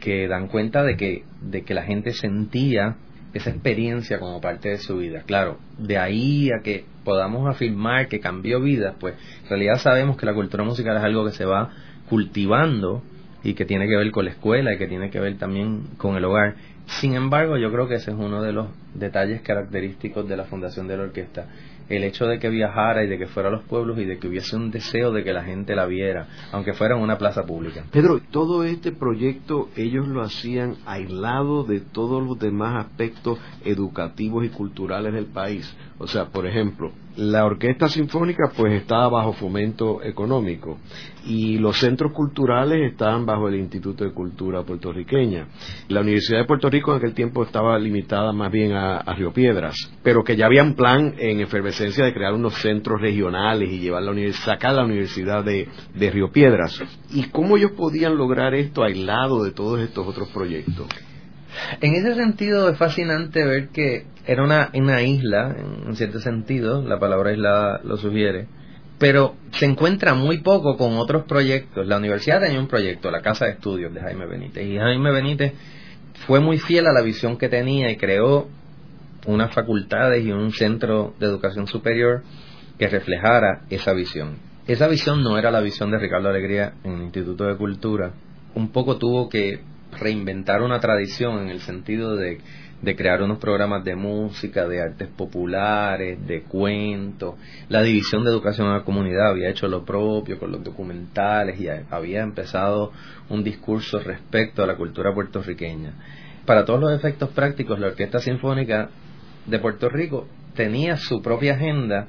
que 0.00 0.26
dan 0.26 0.48
cuenta 0.48 0.82
de 0.84 0.96
que, 0.96 1.24
de 1.42 1.64
que 1.64 1.74
la 1.74 1.82
gente 1.82 2.12
sentía 2.12 2.96
esa 3.34 3.50
experiencia 3.50 4.18
como 4.18 4.40
parte 4.40 4.70
de 4.70 4.78
su 4.78 4.96
vida. 4.96 5.24
Claro, 5.26 5.58
de 5.76 5.98
ahí 5.98 6.48
a 6.50 6.62
que 6.62 6.86
podamos 7.08 7.48
afirmar 7.48 8.06
que 8.08 8.20
cambió 8.20 8.60
vida, 8.60 8.96
pues 9.00 9.14
en 9.44 9.48
realidad 9.48 9.76
sabemos 9.78 10.18
que 10.18 10.26
la 10.26 10.34
cultura 10.34 10.62
musical 10.62 10.94
es 10.98 11.02
algo 11.02 11.24
que 11.24 11.30
se 11.30 11.46
va 11.46 11.70
cultivando 12.06 13.02
y 13.42 13.54
que 13.54 13.64
tiene 13.64 13.88
que 13.88 13.96
ver 13.96 14.10
con 14.10 14.26
la 14.26 14.32
escuela 14.32 14.74
y 14.74 14.76
que 14.76 14.86
tiene 14.88 15.08
que 15.08 15.18
ver 15.18 15.38
también 15.38 15.84
con 15.96 16.18
el 16.18 16.24
hogar. 16.26 16.56
Sin 17.00 17.14
embargo, 17.14 17.56
yo 17.56 17.72
creo 17.72 17.88
que 17.88 17.94
ese 17.94 18.10
es 18.10 18.16
uno 18.18 18.42
de 18.42 18.52
los 18.52 18.66
detalles 18.92 19.40
característicos 19.40 20.28
de 20.28 20.36
la 20.36 20.44
fundación 20.44 20.86
de 20.86 20.98
la 20.98 21.04
orquesta, 21.04 21.46
el 21.88 22.04
hecho 22.04 22.26
de 22.26 22.38
que 22.38 22.48
viajara 22.48 23.04
y 23.04 23.08
de 23.08 23.18
que 23.18 23.26
fuera 23.26 23.48
a 23.48 23.52
los 23.52 23.62
pueblos 23.64 23.98
y 23.98 24.04
de 24.04 24.18
que 24.18 24.28
hubiese 24.28 24.56
un 24.56 24.70
deseo 24.70 25.12
de 25.12 25.24
que 25.24 25.32
la 25.32 25.44
gente 25.44 25.74
la 25.74 25.86
viera, 25.86 26.26
aunque 26.52 26.74
fuera 26.74 26.96
en 26.96 27.02
una 27.02 27.18
plaza 27.18 27.44
pública. 27.44 27.84
Pedro, 27.90 28.20
todo 28.30 28.64
este 28.64 28.92
proyecto 28.92 29.68
ellos 29.76 30.08
lo 30.08 30.22
hacían 30.22 30.76
aislado 30.86 31.64
de 31.64 31.80
todos 31.80 32.22
los 32.22 32.38
demás 32.38 32.86
aspectos 32.86 33.38
educativos 33.64 34.44
y 34.44 34.48
culturales 34.50 35.12
del 35.12 35.26
país. 35.26 35.74
O 35.98 36.06
sea, 36.06 36.26
por 36.26 36.46
ejemplo, 36.46 36.92
la 37.18 37.44
orquesta 37.44 37.88
sinfónica 37.88 38.52
pues 38.56 38.72
estaba 38.74 39.08
bajo 39.08 39.32
fomento 39.32 40.00
económico 40.04 40.78
y 41.26 41.58
los 41.58 41.76
centros 41.76 42.12
culturales 42.12 42.92
estaban 42.92 43.26
bajo 43.26 43.48
el 43.48 43.56
Instituto 43.56 44.04
de 44.04 44.12
Cultura 44.12 44.62
puertorriqueña. 44.62 45.48
La 45.88 46.00
Universidad 46.00 46.38
de 46.38 46.44
Puerto 46.46 46.70
Rico 46.70 46.92
en 46.92 46.98
aquel 46.98 47.14
tiempo 47.14 47.42
estaba 47.42 47.76
limitada 47.76 48.32
más 48.32 48.52
bien 48.52 48.72
a, 48.72 49.02
Río 49.14 49.32
Piedras, 49.32 49.74
pero 50.04 50.22
que 50.22 50.36
ya 50.36 50.46
había 50.46 50.62
un 50.62 50.76
plan 50.76 51.14
en 51.18 51.40
efervescencia 51.40 52.04
de 52.04 52.14
crear 52.14 52.34
unos 52.34 52.54
centros 52.54 53.00
regionales 53.00 53.68
y 53.68 53.80
llevar 53.80 54.04
la 54.04 54.32
sacar 54.32 54.74
la 54.74 54.84
Universidad 54.84 55.44
de, 55.44 55.68
de 55.94 56.10
Río 56.10 56.30
Piedras. 56.30 56.80
¿Y 57.10 57.24
cómo 57.30 57.56
ellos 57.56 57.72
podían 57.72 58.16
lograr 58.16 58.54
esto 58.54 58.84
aislado 58.84 59.42
de 59.42 59.50
todos 59.50 59.80
estos 59.80 60.06
otros 60.06 60.28
proyectos? 60.28 60.86
En 61.80 61.94
ese 61.94 62.14
sentido 62.14 62.68
es 62.68 62.78
fascinante 62.78 63.44
ver 63.44 63.68
que 63.70 64.06
era 64.28 64.44
una, 64.44 65.02
isla, 65.02 65.56
en 65.86 65.96
cierto 65.96 66.20
sentido, 66.20 66.82
la 66.82 66.98
palabra 66.98 67.32
isla 67.32 67.80
lo 67.82 67.96
sugiere, 67.96 68.46
pero 68.98 69.36
se 69.52 69.64
encuentra 69.64 70.12
muy 70.12 70.42
poco 70.42 70.76
con 70.76 70.98
otros 70.98 71.24
proyectos. 71.24 71.86
La 71.86 71.96
universidad 71.96 72.42
tenía 72.42 72.60
un 72.60 72.68
proyecto, 72.68 73.10
la 73.10 73.22
Casa 73.22 73.46
de 73.46 73.52
Estudios 73.52 73.94
de 73.94 74.02
Jaime 74.02 74.26
Benítez, 74.26 74.66
y 74.66 74.76
Jaime 74.76 75.12
Benítez 75.12 75.54
fue 76.26 76.40
muy 76.40 76.58
fiel 76.58 76.86
a 76.88 76.92
la 76.92 77.00
visión 77.00 77.38
que 77.38 77.48
tenía 77.48 77.90
y 77.90 77.96
creó 77.96 78.48
unas 79.26 79.54
facultades 79.54 80.22
y 80.22 80.30
un 80.30 80.52
centro 80.52 81.14
de 81.18 81.24
educación 81.24 81.66
superior 81.66 82.22
que 82.78 82.86
reflejara 82.86 83.62
esa 83.70 83.94
visión. 83.94 84.36
Esa 84.66 84.88
visión 84.88 85.22
no 85.22 85.38
era 85.38 85.50
la 85.50 85.60
visión 85.62 85.90
de 85.90 85.98
Ricardo 85.98 86.28
Alegría 86.28 86.74
en 86.84 86.96
el 86.96 87.02
Instituto 87.04 87.44
de 87.44 87.56
Cultura. 87.56 88.12
Un 88.54 88.72
poco 88.72 88.98
tuvo 88.98 89.30
que 89.30 89.62
reinventar 89.98 90.60
una 90.60 90.80
tradición 90.80 91.38
en 91.38 91.48
el 91.48 91.60
sentido 91.60 92.14
de, 92.14 92.42
crear 92.96 93.22
unos 93.22 93.38
programas 93.38 93.84
de 93.84 93.96
música, 93.96 94.66
de 94.68 94.80
artes 94.80 95.08
populares, 95.08 96.24
de 96.26 96.42
cuentos. 96.42 97.34
La 97.68 97.82
división 97.82 98.24
de 98.24 98.30
educación 98.30 98.68
a 98.68 98.78
la 98.78 98.84
comunidad 98.84 99.30
había 99.30 99.50
hecho 99.50 99.68
lo 99.68 99.84
propio 99.84 100.38
con 100.38 100.52
los 100.52 100.62
documentales 100.62 101.60
y 101.60 101.68
había 101.68 102.22
empezado 102.22 102.92
un 103.28 103.42
discurso 103.42 103.98
respecto 103.98 104.62
a 104.62 104.66
la 104.66 104.76
cultura 104.76 105.12
puertorriqueña. 105.12 105.92
Para 106.46 106.64
todos 106.64 106.80
los 106.80 106.92
efectos 106.92 107.30
prácticos, 107.30 107.78
la 107.78 107.88
Orquesta 107.88 108.20
Sinfónica 108.20 108.90
de 109.46 109.58
Puerto 109.58 109.88
Rico 109.88 110.26
tenía 110.54 110.96
su 110.96 111.20
propia 111.20 111.54
agenda 111.54 112.06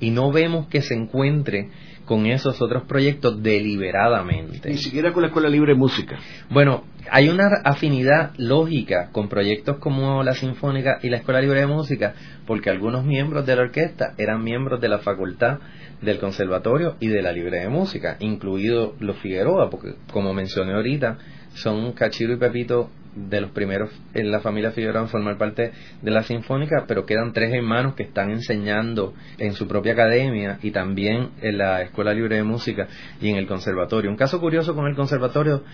y 0.00 0.10
no 0.10 0.30
vemos 0.30 0.68
que 0.68 0.82
se 0.82 0.94
encuentre 0.94 1.70
con 2.08 2.24
esos 2.24 2.62
otros 2.62 2.84
proyectos 2.84 3.42
deliberadamente. 3.42 4.70
Ni 4.70 4.78
siquiera 4.78 5.12
con 5.12 5.20
la 5.20 5.28
Escuela 5.28 5.50
Libre 5.50 5.74
de 5.74 5.78
Música. 5.78 6.18
Bueno, 6.48 6.84
hay 7.10 7.28
una 7.28 7.48
afinidad 7.64 8.32
lógica 8.38 9.10
con 9.12 9.28
proyectos 9.28 9.76
como 9.76 10.22
la 10.22 10.32
Sinfónica 10.32 11.00
y 11.02 11.10
la 11.10 11.18
Escuela 11.18 11.42
Libre 11.42 11.60
de 11.60 11.66
Música, 11.66 12.14
porque 12.46 12.70
algunos 12.70 13.04
miembros 13.04 13.44
de 13.44 13.56
la 13.56 13.62
orquesta 13.62 14.14
eran 14.16 14.42
miembros 14.42 14.80
de 14.80 14.88
la 14.88 15.00
facultad 15.00 15.58
del 16.00 16.18
Conservatorio 16.18 16.96
y 16.98 17.08
de 17.08 17.20
la 17.20 17.30
Libre 17.30 17.60
de 17.60 17.68
Música, 17.68 18.16
incluido 18.20 18.94
los 19.00 19.18
Figueroa, 19.18 19.68
porque 19.68 19.96
como 20.10 20.32
mencioné 20.32 20.72
ahorita, 20.72 21.18
son 21.52 21.92
Cachiro 21.92 22.32
y 22.32 22.38
Pepito 22.38 22.90
de 23.28 23.40
los 23.40 23.50
primeros 23.50 23.90
en 24.14 24.30
la 24.30 24.40
familia 24.40 24.70
Figueroa 24.70 25.02
en 25.02 25.08
formar 25.08 25.36
parte 25.38 25.72
de 26.00 26.10
la 26.10 26.22
Sinfónica, 26.22 26.84
pero 26.86 27.04
quedan 27.04 27.32
tres 27.32 27.52
hermanos 27.52 27.94
que 27.94 28.04
están 28.04 28.30
enseñando 28.30 29.14
en 29.38 29.54
su 29.54 29.66
propia 29.66 29.92
academia 29.92 30.58
y 30.62 30.70
también 30.70 31.30
en 31.42 31.58
la 31.58 31.82
Escuela 31.82 32.14
Libre 32.14 32.36
de 32.36 32.44
Música 32.44 32.86
y 33.20 33.30
en 33.30 33.36
el 33.36 33.46
Conservatorio. 33.46 34.10
Un 34.10 34.16
caso 34.16 34.40
curioso 34.40 34.74
con 34.74 34.86
el 34.86 34.94
Conservatorio 34.94 35.64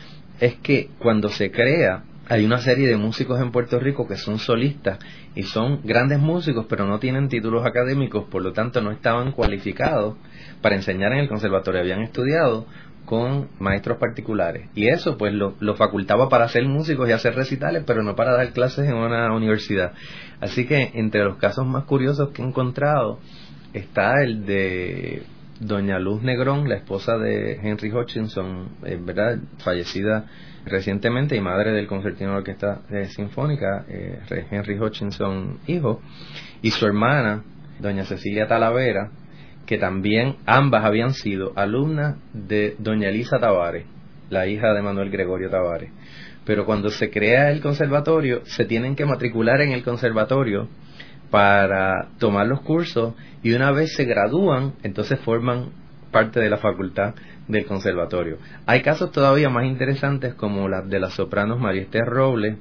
es 0.40 0.54
que 0.57 0.88
cuando 0.98 1.28
se 1.28 1.50
crea 1.50 2.04
hay 2.26 2.44
una 2.44 2.59
serie 2.59 2.88
de 2.88 2.96
músicos 2.96 3.38
en 3.40 3.52
Puerto 3.52 3.78
Rico 3.78 4.09
que 4.09 4.16
son 4.16 4.38
solistas 4.38 4.98
y 5.35 5.42
son 5.42 5.80
grandes 5.85 6.18
músicos 6.18 6.64
pero 6.68 6.87
no 6.87 6.98
tienen 6.98 7.28
títulos 7.28 7.66
académicos, 7.66 8.24
por 8.30 8.42
lo 8.42 8.52
tanto 8.52 8.80
no 8.80 8.90
estaban 8.90 9.33
cualificados 9.33 10.16
para 10.62 10.74
enseñar 10.74 11.12
en 11.12 11.18
el 11.18 11.28
conservatorio, 11.28 11.80
habían 11.80 12.00
estudiado 12.00 12.66
con 13.04 13.48
maestros 13.58 13.98
particulares. 13.98 14.68
Y 14.74 14.88
eso 14.88 15.16
pues 15.18 15.32
lo, 15.32 15.54
lo, 15.60 15.74
facultaba 15.74 16.28
para 16.28 16.48
ser 16.48 16.64
músicos 16.66 17.08
y 17.08 17.12
hacer 17.12 17.34
recitales, 17.34 17.84
pero 17.86 18.02
no 18.02 18.16
para 18.16 18.32
dar 18.32 18.52
clases 18.52 18.88
en 18.88 18.94
una 18.94 19.32
universidad. 19.34 19.92
Así 20.40 20.66
que 20.66 20.90
entre 20.94 21.24
los 21.24 21.36
casos 21.36 21.66
más 21.66 21.84
curiosos 21.84 22.30
que 22.30 22.42
he 22.42 22.44
encontrado 22.44 23.18
está 23.72 24.22
el 24.22 24.46
de 24.46 25.22
doña 25.60 25.98
Luz 25.98 26.22
Negrón, 26.22 26.68
la 26.68 26.76
esposa 26.76 27.16
de 27.18 27.60
Henry 27.62 27.92
Hutchinson, 27.92 28.68
eh, 28.84 28.98
¿verdad? 29.00 29.38
fallecida 29.58 30.26
recientemente 30.64 31.36
y 31.36 31.40
madre 31.40 31.72
del 31.72 31.86
concertino 31.86 32.30
de 32.30 32.36
orquesta 32.38 32.80
eh, 32.90 33.06
sinfónica, 33.06 33.84
eh, 33.88 34.20
Henry 34.50 34.78
Hutchinson 34.78 35.58
hijo, 35.66 36.00
y 36.62 36.70
su 36.70 36.86
hermana, 36.86 37.44
doña 37.80 38.04
Cecilia 38.04 38.46
Talavera, 38.46 39.10
que 39.66 39.79
también 39.79 40.37
ambas 40.46 40.85
habían 40.85 41.14
sido 41.14 41.53
alumnas 41.57 42.16
de 42.33 42.77
doña 42.79 43.09
Elisa 43.09 43.38
Tavares, 43.38 43.87
la 44.31 44.46
hija 44.46 44.72
de 44.72 44.83
Manuel 44.83 45.11
Gregorio 45.11 45.50
Tavares. 45.50 45.90
Pero 46.44 46.66
cuando 46.66 46.90
se 46.90 47.11
crea 47.11 47.50
el 47.50 47.61
conservatorio, 47.61 48.44
se 48.44 48.64
tienen 48.64 48.96
que 48.96 49.07
matricular 49.07 49.61
en 49.62 49.72
el 49.72 49.83
conservatorio 49.83 50.68
para 51.31 52.09
tomar 52.18 52.46
los 52.46 52.61
cursos 52.61 53.14
y 53.42 53.53
una 53.53 53.72
vez 53.72 53.94
se 53.94 54.05
gradúan, 54.05 54.74
entonces 54.83 55.18
forman 55.20 55.70
parte 56.11 56.38
de 56.38 56.48
la 56.50 56.59
facultad 56.59 57.14
del 57.48 57.66
conservatorio. 57.66 58.38
Hay 58.66 58.83
casos 58.83 59.11
todavía 59.11 59.48
más 59.48 59.64
interesantes 59.64 60.35
como 60.35 60.68
las 60.68 60.88
de 60.88 61.00
las 61.00 61.14
sopranos 61.14 61.59
María 61.59 61.87
Robles 62.07 62.57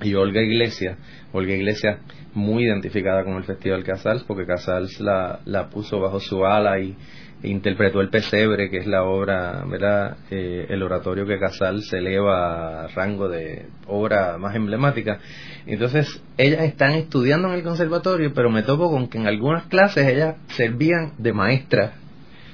y 0.00 0.14
Olga 0.14 0.40
Iglesias. 0.40 0.96
Olga 1.32 1.52
Iglesias 1.52 1.98
muy 2.34 2.64
identificada 2.64 3.24
con 3.24 3.34
el 3.34 3.44
Festival 3.44 3.84
Casals 3.84 4.24
porque 4.24 4.46
Casals 4.46 5.00
la, 5.00 5.40
la 5.44 5.68
puso 5.68 6.00
bajo 6.00 6.20
su 6.20 6.44
ala 6.44 6.78
y 6.78 6.96
interpretó 7.42 8.00
el 8.00 8.08
pesebre, 8.08 8.70
que 8.70 8.78
es 8.78 8.86
la 8.86 9.04
obra, 9.04 9.64
¿verdad? 9.68 10.16
Eh, 10.30 10.66
el 10.68 10.82
oratorio 10.82 11.26
que 11.26 11.38
Casal 11.38 11.82
se 11.82 11.98
eleva 11.98 12.84
a 12.84 12.88
rango 12.88 13.28
de 13.28 13.66
obra 13.86 14.38
más 14.38 14.54
emblemática. 14.54 15.18
Entonces, 15.66 16.22
ellas 16.38 16.62
están 16.62 16.92
estudiando 16.92 17.48
en 17.48 17.54
el 17.54 17.62
conservatorio, 17.62 18.32
pero 18.34 18.50
me 18.50 18.62
topo 18.62 18.90
con 18.90 19.08
que 19.08 19.18
en 19.18 19.26
algunas 19.26 19.66
clases 19.66 20.06
ellas 20.06 20.36
servían 20.48 21.14
de 21.18 21.32
maestras. 21.32 21.94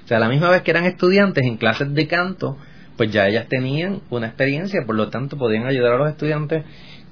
O 0.04 0.08
sea, 0.08 0.16
a 0.16 0.20
la 0.20 0.28
misma 0.28 0.50
vez 0.50 0.62
que 0.62 0.70
eran 0.70 0.84
estudiantes 0.84 1.44
en 1.44 1.58
clases 1.58 1.92
de 1.92 2.06
canto, 2.06 2.56
pues 2.96 3.12
ya 3.12 3.26
ellas 3.26 3.46
tenían 3.48 4.00
una 4.10 4.28
experiencia, 4.28 4.80
por 4.86 4.96
lo 4.96 5.10
tanto 5.10 5.36
podían 5.36 5.66
ayudar 5.66 5.92
a 5.92 5.98
los 5.98 6.10
estudiantes 6.10 6.64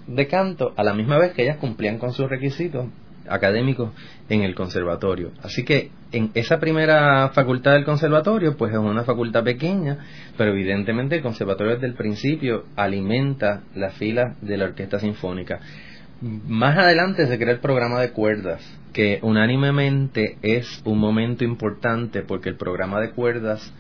de 0.07 0.27
canto 0.27 0.73
a 0.77 0.85
la 0.85 0.95
misma 0.95 1.19
vez 1.19 1.33
que 1.33 1.43
ellas 1.43 1.59
cumplían 1.59 1.99
con 1.99 2.13
sus 2.13 2.29
requisitos 2.29 2.87
académicos 3.29 3.91
en 4.29 4.43
el 4.43 4.55
conservatorio. 4.55 5.33
Así 5.43 5.65
que 5.65 5.91
en 6.13 6.31
esa 6.35 6.59
primera 6.59 7.31
facultad 7.31 7.73
del 7.73 7.85
conservatorio, 7.85 8.57
pues 8.57 8.73
es 8.73 8.79
una 8.79 9.05
facultad 9.05 9.45
pequeña, 9.45 9.99
pero 10.37 10.53
evidentemente 10.53 11.17
el 11.17 11.23
conservatorio 11.23 11.75
desde 11.75 11.89
el 11.89 11.95
principio 11.95 12.65
alimenta 12.77 13.63
las 13.75 13.95
filas 13.95 14.41
de 14.41 14.57
la 14.57 14.67
orquesta 14.67 14.99
sinfónica. 14.99 15.61
Más 16.21 16.79
adelante 16.79 17.27
se 17.27 17.39
crea 17.39 17.53
el 17.53 17.61
programa 17.61 18.01
de 18.01 18.13
cuerdas, 18.13 18.63
que 18.93 19.19
unánimemente 19.23 20.39
es 20.41 20.81
un 20.85 20.99
momento 20.99 21.45
importante 21.45 22.23
porque 22.23 22.49
el 22.49 22.57
programa 22.57 23.01
de 23.01 23.11
cuerdas 23.11 23.73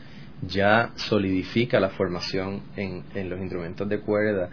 ya 0.47 0.91
solidifica 0.97 1.81
la 1.81 1.89
formación 1.89 2.61
en, 2.77 3.05
en 3.15 3.31
los 3.31 3.41
instrumentos 3.41 3.89
de 3.89 4.01
cuerda 4.01 4.51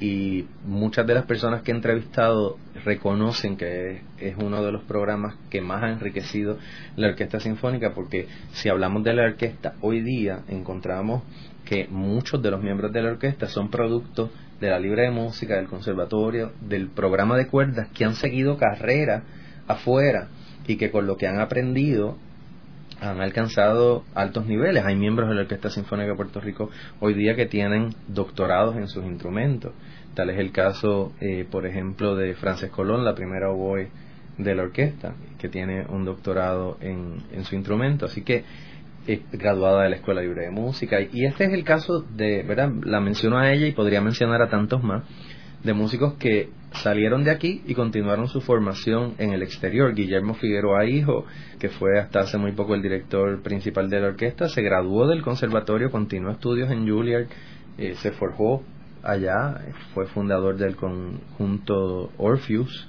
y 0.00 0.46
muchas 0.64 1.06
de 1.06 1.14
las 1.14 1.26
personas 1.26 1.62
que 1.62 1.72
he 1.72 1.74
entrevistado 1.74 2.56
reconocen 2.84 3.58
que 3.58 4.00
es, 4.18 4.34
uno 4.38 4.64
de 4.64 4.72
los 4.72 4.82
programas 4.84 5.36
que 5.50 5.60
más 5.60 5.82
ha 5.82 5.90
enriquecido 5.90 6.56
la 6.96 7.08
orquesta 7.08 7.38
sinfónica 7.38 7.92
porque 7.94 8.26
si 8.52 8.70
hablamos 8.70 9.04
de 9.04 9.12
la 9.12 9.24
orquesta 9.24 9.74
hoy 9.82 10.00
día 10.00 10.40
encontramos 10.48 11.22
que 11.66 11.86
muchos 11.88 12.42
de 12.42 12.50
los 12.50 12.62
miembros 12.62 12.92
de 12.92 13.02
la 13.02 13.10
orquesta 13.10 13.46
son 13.46 13.70
productos 13.70 14.30
de 14.58 14.70
la 14.70 14.78
libre 14.78 15.02
de 15.02 15.10
música, 15.10 15.56
del 15.56 15.68
conservatorio, 15.68 16.52
del 16.60 16.88
programa 16.88 17.36
de 17.36 17.46
cuerdas 17.46 17.88
que 17.94 18.04
han 18.04 18.14
seguido 18.14 18.56
carrera 18.56 19.22
afuera 19.68 20.28
y 20.66 20.76
que 20.76 20.90
con 20.90 21.06
lo 21.06 21.16
que 21.16 21.26
han 21.26 21.40
aprendido 21.40 22.16
han 23.00 23.20
alcanzado 23.20 24.04
altos 24.14 24.46
niveles. 24.46 24.84
Hay 24.84 24.96
miembros 24.96 25.28
de 25.28 25.34
la 25.34 25.42
Orquesta 25.42 25.70
Sinfónica 25.70 26.10
de 26.10 26.16
Puerto 26.16 26.40
Rico 26.40 26.70
hoy 27.00 27.14
día 27.14 27.34
que 27.34 27.46
tienen 27.46 27.94
doctorados 28.08 28.76
en 28.76 28.88
sus 28.88 29.04
instrumentos. 29.04 29.72
Tal 30.14 30.30
es 30.30 30.38
el 30.38 30.52
caso, 30.52 31.12
eh, 31.20 31.46
por 31.50 31.66
ejemplo, 31.66 32.14
de 32.16 32.34
Frances 32.34 32.70
Colón, 32.70 33.04
la 33.04 33.14
primera 33.14 33.50
oboe 33.50 33.88
de 34.36 34.54
la 34.54 34.62
orquesta, 34.62 35.14
que 35.38 35.48
tiene 35.48 35.86
un 35.86 36.04
doctorado 36.04 36.76
en, 36.80 37.22
en 37.32 37.44
su 37.44 37.54
instrumento. 37.54 38.06
Así 38.06 38.22
que 38.22 38.44
es 39.06 39.20
graduada 39.32 39.84
de 39.84 39.90
la 39.90 39.96
Escuela 39.96 40.20
Libre 40.20 40.42
de 40.42 40.50
Música. 40.50 41.00
Y 41.00 41.24
este 41.24 41.44
es 41.44 41.52
el 41.52 41.64
caso 41.64 42.00
de, 42.02 42.42
¿verdad? 42.42 42.70
La 42.84 43.00
menciono 43.00 43.38
a 43.38 43.50
ella 43.52 43.66
y 43.66 43.72
podría 43.72 44.00
mencionar 44.00 44.42
a 44.42 44.50
tantos 44.50 44.82
más 44.82 45.04
de 45.62 45.72
músicos 45.72 46.14
que 46.14 46.50
salieron 46.72 47.24
de 47.24 47.30
aquí 47.30 47.62
y 47.66 47.74
continuaron 47.74 48.28
su 48.28 48.40
formación 48.40 49.14
en 49.18 49.32
el 49.32 49.42
exterior. 49.42 49.94
Guillermo 49.94 50.34
Figueroa 50.34 50.86
Hijo, 50.86 51.26
que 51.58 51.68
fue 51.68 51.98
hasta 51.98 52.20
hace 52.20 52.38
muy 52.38 52.52
poco 52.52 52.74
el 52.74 52.82
director 52.82 53.42
principal 53.42 53.90
de 53.90 54.00
la 54.00 54.08
orquesta, 54.08 54.48
se 54.48 54.62
graduó 54.62 55.06
del 55.06 55.22
conservatorio, 55.22 55.90
continuó 55.90 56.32
estudios 56.32 56.70
en 56.70 56.88
Juilliard, 56.88 57.26
eh, 57.78 57.94
se 57.96 58.12
forjó 58.12 58.62
allá, 59.02 59.60
fue 59.94 60.06
fundador 60.06 60.56
del 60.56 60.76
conjunto 60.76 62.10
Orpheus, 62.18 62.88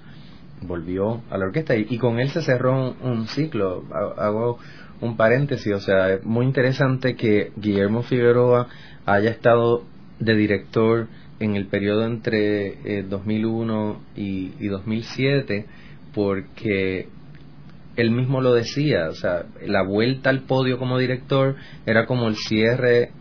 volvió 0.62 1.22
a 1.30 1.38
la 1.38 1.46
orquesta 1.46 1.76
y, 1.76 1.98
con 1.98 2.20
él 2.20 2.30
se 2.30 2.42
cerró 2.42 2.96
un, 3.02 3.28
ciclo. 3.28 3.84
Hago 4.18 4.60
un 5.00 5.18
paréntesis, 5.18 5.74
o 5.74 5.80
sea, 5.80 6.14
es 6.14 6.24
muy 6.24 6.46
interesante 6.46 7.16
que 7.16 7.52
Guillermo 7.56 8.04
Figueroa 8.04 8.68
haya 9.06 9.32
estado 9.32 9.84
de 10.20 10.36
director 10.36 11.08
en 11.42 11.56
el 11.56 11.68
periodo 11.68 12.06
entre 12.06 13.04
2001 13.04 14.02
eh, 14.16 14.22
y, 14.22 14.54
y 14.60 14.68
2007 14.68 15.66
porque 16.14 17.08
él 17.96 18.12
mismo 18.12 18.42
lo 18.42 18.54
decía, 18.54 19.10
o 19.10 19.14
sea, 19.14 19.46
la 19.66 19.84
vuelta 19.84 20.30
al 20.30 20.42
podio 20.42 20.78
como 20.78 20.98
director 20.98 21.56
era 21.86 22.06
como 22.06 22.28
el 22.28 22.36
cierre 22.36 23.12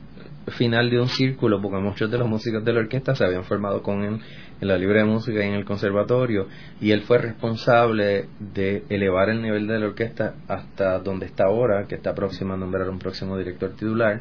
final 0.48 0.90
de 0.90 1.00
un 1.00 1.08
círculo, 1.08 1.60
porque 1.60 1.78
muchos 1.78 2.10
de 2.10 2.18
los 2.18 2.28
músicos 2.28 2.64
de 2.64 2.72
la 2.72 2.80
orquesta 2.80 3.14
se 3.14 3.24
habían 3.24 3.44
formado 3.44 3.82
con 3.82 4.02
él 4.04 4.20
en 4.60 4.68
la 4.68 4.76
libre 4.76 5.00
de 5.00 5.04
música 5.06 5.44
y 5.44 5.48
en 5.48 5.54
el 5.54 5.64
conservatorio, 5.64 6.46
y 6.80 6.90
él 6.90 7.02
fue 7.02 7.18
responsable 7.18 8.26
de 8.38 8.84
elevar 8.88 9.30
el 9.30 9.42
nivel 9.42 9.66
de 9.66 9.78
la 9.78 9.86
orquesta 9.86 10.34
hasta 10.48 10.98
donde 10.98 11.26
está 11.26 11.44
ahora, 11.44 11.86
que 11.86 11.94
está 11.94 12.14
próximo 12.14 12.54
a 12.54 12.56
nombrar 12.56 12.88
un 12.90 12.98
próximo 12.98 13.38
director 13.38 13.70
titular, 13.70 14.20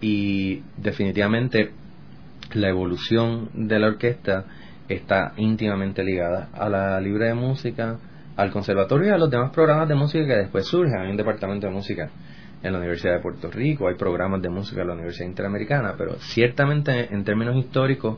y 0.00 0.62
definitivamente 0.76 1.70
la 2.52 2.68
evolución 2.68 3.50
de 3.54 3.78
la 3.78 3.88
orquesta 3.88 4.44
está 4.88 5.32
íntimamente 5.36 6.02
ligada 6.02 6.48
a 6.52 6.68
la 6.68 7.00
libre 7.00 7.26
de 7.26 7.34
música, 7.34 7.98
al 8.36 8.50
conservatorio 8.50 9.08
y 9.08 9.10
a 9.10 9.18
los 9.18 9.30
demás 9.30 9.50
programas 9.50 9.88
de 9.88 9.94
música 9.94 10.26
que 10.26 10.36
después 10.36 10.66
surgen. 10.66 11.00
Hay 11.00 11.10
un 11.10 11.16
departamento 11.16 11.66
de 11.66 11.72
música 11.72 12.10
en 12.62 12.72
la 12.72 12.78
Universidad 12.78 13.14
de 13.14 13.20
Puerto 13.20 13.50
Rico, 13.50 13.88
hay 13.88 13.94
programas 13.94 14.42
de 14.42 14.48
música 14.48 14.82
en 14.82 14.88
la 14.88 14.94
Universidad 14.94 15.26
Interamericana, 15.26 15.94
pero 15.96 16.16
ciertamente 16.20 17.12
en 17.12 17.24
términos 17.24 17.56
históricos 17.56 18.16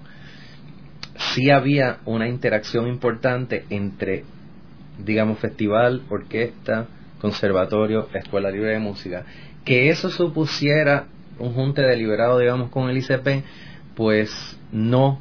sí 1.35 1.51
había 1.51 1.99
una 2.07 2.29
interacción 2.29 2.89
importante 2.89 3.65
entre, 3.71 4.25
digamos, 4.99 5.39
festival, 5.39 6.03
orquesta, 6.09 6.87
conservatorio, 7.21 8.09
escuela 8.15 8.51
libre 8.51 8.73
de 8.73 8.79
música. 8.79 9.25
Que 9.65 9.91
eso 9.91 10.09
supusiera 10.09 11.05
un 11.39 11.53
junte 11.53 11.83
deliberado, 11.83 12.39
digamos, 12.39 12.71
con 12.71 12.89
el 12.89 12.97
ICP, 12.97 13.45
pues 13.95 14.31
no 14.73 15.21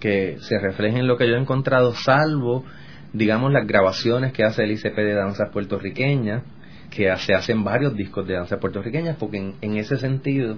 que 0.00 0.38
se 0.40 0.58
refleje 0.58 0.98
en 0.98 1.06
lo 1.06 1.16
que 1.16 1.28
yo 1.28 1.34
he 1.34 1.40
encontrado, 1.40 1.94
salvo, 1.94 2.64
digamos, 3.12 3.52
las 3.52 3.66
grabaciones 3.66 4.32
que 4.32 4.44
hace 4.44 4.62
el 4.64 4.72
ICP 4.72 4.96
de 4.96 5.14
danzas 5.14 5.50
puertorriqueñas, 5.50 6.42
que 6.90 7.14
se 7.18 7.34
hacen 7.34 7.64
varios 7.64 7.94
discos 7.94 8.26
de 8.26 8.34
danzas 8.34 8.58
puertorriqueñas, 8.60 9.16
porque 9.16 9.54
en, 9.60 9.76
ese 9.76 9.96
sentido 9.96 10.56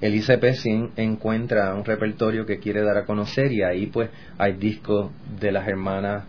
el 0.00 0.14
ICP 0.14 0.44
sí 0.54 0.90
encuentra 0.96 1.74
un 1.74 1.84
repertorio 1.84 2.46
que 2.46 2.58
quiere 2.58 2.82
dar 2.82 2.96
a 2.98 3.04
conocer 3.04 3.52
y 3.52 3.62
ahí 3.62 3.86
pues 3.86 4.10
hay 4.38 4.54
discos 4.54 5.10
de 5.40 5.52
las 5.52 5.68
hermanas 5.68 6.24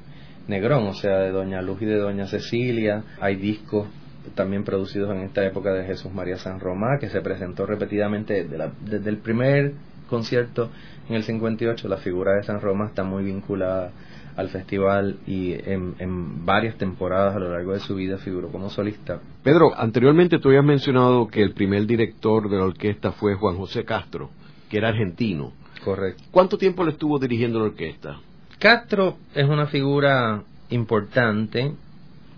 Negrón, 0.48 0.88
o 0.88 0.94
sea, 0.94 1.20
de 1.20 1.32
Doña 1.32 1.62
Luz 1.62 1.82
y 1.82 1.86
de 1.86 1.98
Doña 1.98 2.28
Cecilia, 2.28 3.04
hay 3.20 3.36
discos 3.36 3.88
también 4.36 4.64
producidos 4.64 5.12
en 5.12 5.22
esta 5.22 5.46
época 5.46 5.72
de 5.72 5.86
Jesús 5.86 6.12
María 6.12 6.38
San 6.38 6.60
Román, 6.60 7.00
que 7.00 7.10
se 7.10 7.22
presentó 7.22 7.66
repetidamente 7.66 8.44
desde, 8.44 8.72
desde 8.82 9.10
el 9.10 9.18
primer 9.18 9.74
concierto 10.12 10.69
en 11.10 11.15
el 11.15 11.24
58, 11.24 11.88
la 11.88 11.97
figura 11.97 12.36
de 12.36 12.43
San 12.43 12.62
Roma 12.62 12.86
está 12.86 13.04
muy 13.04 13.24
vinculada 13.24 13.91
al 14.36 14.50
festival 14.50 15.17
y 15.26 15.54
en, 15.54 16.45
varias 16.45 16.78
temporadas 16.78 17.36
a 17.36 17.39
lo 17.39 17.52
largo 17.52 17.74
de 17.74 17.80
su 17.80 17.95
vida 17.95 18.17
figuró 18.17 18.50
como 18.50 18.69
solista. 18.69 19.19
Pedro, 19.43 19.71
anteriormente 19.76 20.38
tú 20.39 20.50
habías 20.50 20.63
mencionado 20.63 21.28
que 21.28 21.41
el 21.41 21.54
primer 21.54 21.88
director 21.88 22.50
de 22.50 22.58
la 22.58 22.65
orquesta 22.65 23.12
fue 23.12 23.36
Juan 23.36 23.58
José 23.58 23.84
Castro, 23.84 24.30
que 24.69 24.78
era 24.78 24.89
argentino. 24.89 25.54
Correcto. 25.84 26.24
¿Cuánto 26.30 26.58
tiempo 26.58 26.84
le 26.84 26.91
estuvo 26.91 27.17
dirigiendo 27.17 27.60
la 27.60 27.65
orquesta? 27.65 28.19
Castro 28.60 29.17
es 29.34 29.50
una 29.50 29.65
figura 29.65 30.43
importante 30.69 31.74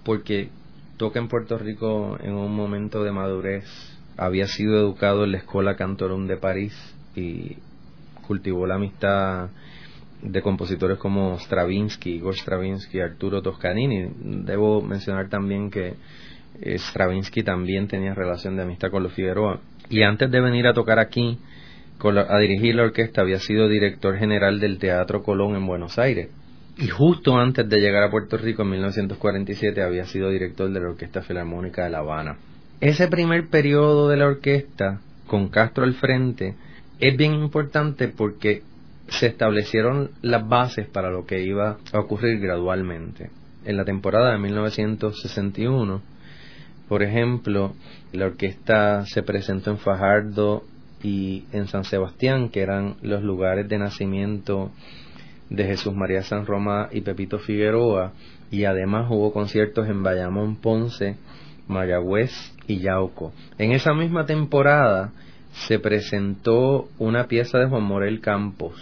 porque 0.04 0.50
toca 0.98 1.20
en 1.20 1.28
Puerto 1.28 1.58
Rico 1.58 2.18
en 2.22 2.34
un 2.34 2.56
momento 2.56 3.04
de 3.04 3.12
madurez. 3.12 3.66
Había 4.16 4.48
sido 4.48 4.78
educado 4.78 5.26
en 5.26 5.34
la 5.34 5.40
Escuela 5.40 5.76
Cantorum 5.76 6.28
de 6.28 6.38
París 6.38 6.74
y 7.16 7.58
cultivó 8.26 8.66
la 8.66 8.76
amistad 8.76 9.50
de 10.22 10.42
compositores 10.42 10.98
como 10.98 11.38
Stravinsky, 11.38 12.16
Igor 12.16 12.36
Stravinsky, 12.36 13.02
Arturo 13.02 13.42
Toscanini. 13.42 14.08
Debo 14.46 14.82
mencionar 14.82 15.30
también 15.30 15.70
que 15.70 15.96
eh, 16.62 16.78
Stravinsky 16.78 17.44
también 17.44 17.88
tenía 17.88 18.14
relación 18.14 18.56
de 18.56 18.64
amistad 18.64 18.90
con 18.90 19.04
los 19.04 19.14
Figueroa. 19.14 19.60
Y 19.90 20.04
antes 20.04 20.32
de 20.32 20.40
venir 20.40 20.66
a 20.68 20.74
tocar 20.74 21.00
aquí, 21.00 21.38
a 22.00 22.38
dirigir 22.40 22.76
la 22.76 22.84
orquesta, 22.84 23.22
había 23.22 23.40
sido 23.40 23.68
director 23.68 24.18
general 24.18 24.60
del 24.60 24.78
Teatro 24.78 25.24
Colón 25.24 25.56
en 25.56 25.66
Buenos 25.66 26.00
Aires. 26.00 26.30
Y 26.78 26.88
justo 26.88 27.38
antes 27.38 27.70
de 27.70 27.80
llegar 27.80 28.04
a 28.04 28.10
Puerto 28.10 28.38
Rico, 28.38 28.64
en 28.64 28.72
1947, 28.72 29.82
había 29.82 30.06
sido 30.06 30.30
director 30.30 30.72
de 30.72 30.80
la 30.80 30.90
Orquesta 30.90 31.22
Filarmónica 31.22 31.84
de 31.84 31.92
La 31.92 32.00
Habana. 32.00 32.38
Ese 32.82 33.08
primer 33.08 33.48
periodo 33.48 34.10
de 34.10 34.18
la 34.18 34.26
orquesta, 34.26 35.00
con 35.28 35.50
Castro 35.50 35.84
al 35.84 35.94
frente, 35.94 36.56
es 37.00 37.18
bien 37.18 37.34
importante 37.34 38.08
porque 38.08 38.62
se 39.08 39.28
establecieron 39.28 40.12
las 40.22 40.48
bases 40.48 40.88
para 40.88 41.10
lo 41.10 41.26
que 41.26 41.44
iba 41.44 41.78
a 41.92 42.00
ocurrir 42.00 42.40
gradualmente. 42.40 43.30
en 43.66 43.78
la 43.78 43.86
temporada 43.86 44.34
de 44.34 44.40
1961. 44.40 46.02
Por 46.90 47.02
ejemplo, 47.02 47.74
la 48.12 48.26
orquesta 48.26 49.06
se 49.06 49.24
presentó 49.24 49.72
en 49.72 49.78
Fajardo 49.78 50.64
y 51.02 51.46
en 51.54 51.68
San 51.68 51.86
Sebastián, 51.86 52.50
que 52.50 52.62
eran 52.62 52.96
los 53.02 53.24
lugares 53.24 53.70
de 53.70 53.78
nacimiento 53.78 54.72
de 55.50 55.66
Jesús 55.66 55.94
María 55.94 56.24
San 56.24 56.46
Romá 56.46 56.90
y 56.92 57.02
Pepito 57.02 57.40
Figueroa, 57.40 58.12
y 58.52 58.66
además 58.66 59.08
hubo 59.10 59.32
conciertos 59.32 59.88
en 59.88 60.04
Bayamón, 60.04 60.58
Ponce, 60.58 61.16
Mayagüez 61.68 62.32
y 62.68 62.80
Yauco. 62.80 63.34
En 63.58 63.72
esa 63.72 63.94
misma 63.94 64.26
temporada 64.26 65.12
se 65.54 65.80
presentó 65.80 66.90
una 67.00 67.28
pieza 67.28 67.60
de 67.60 67.68
Juan 67.68 67.84
Morel 67.84 68.22
Campos, 68.22 68.74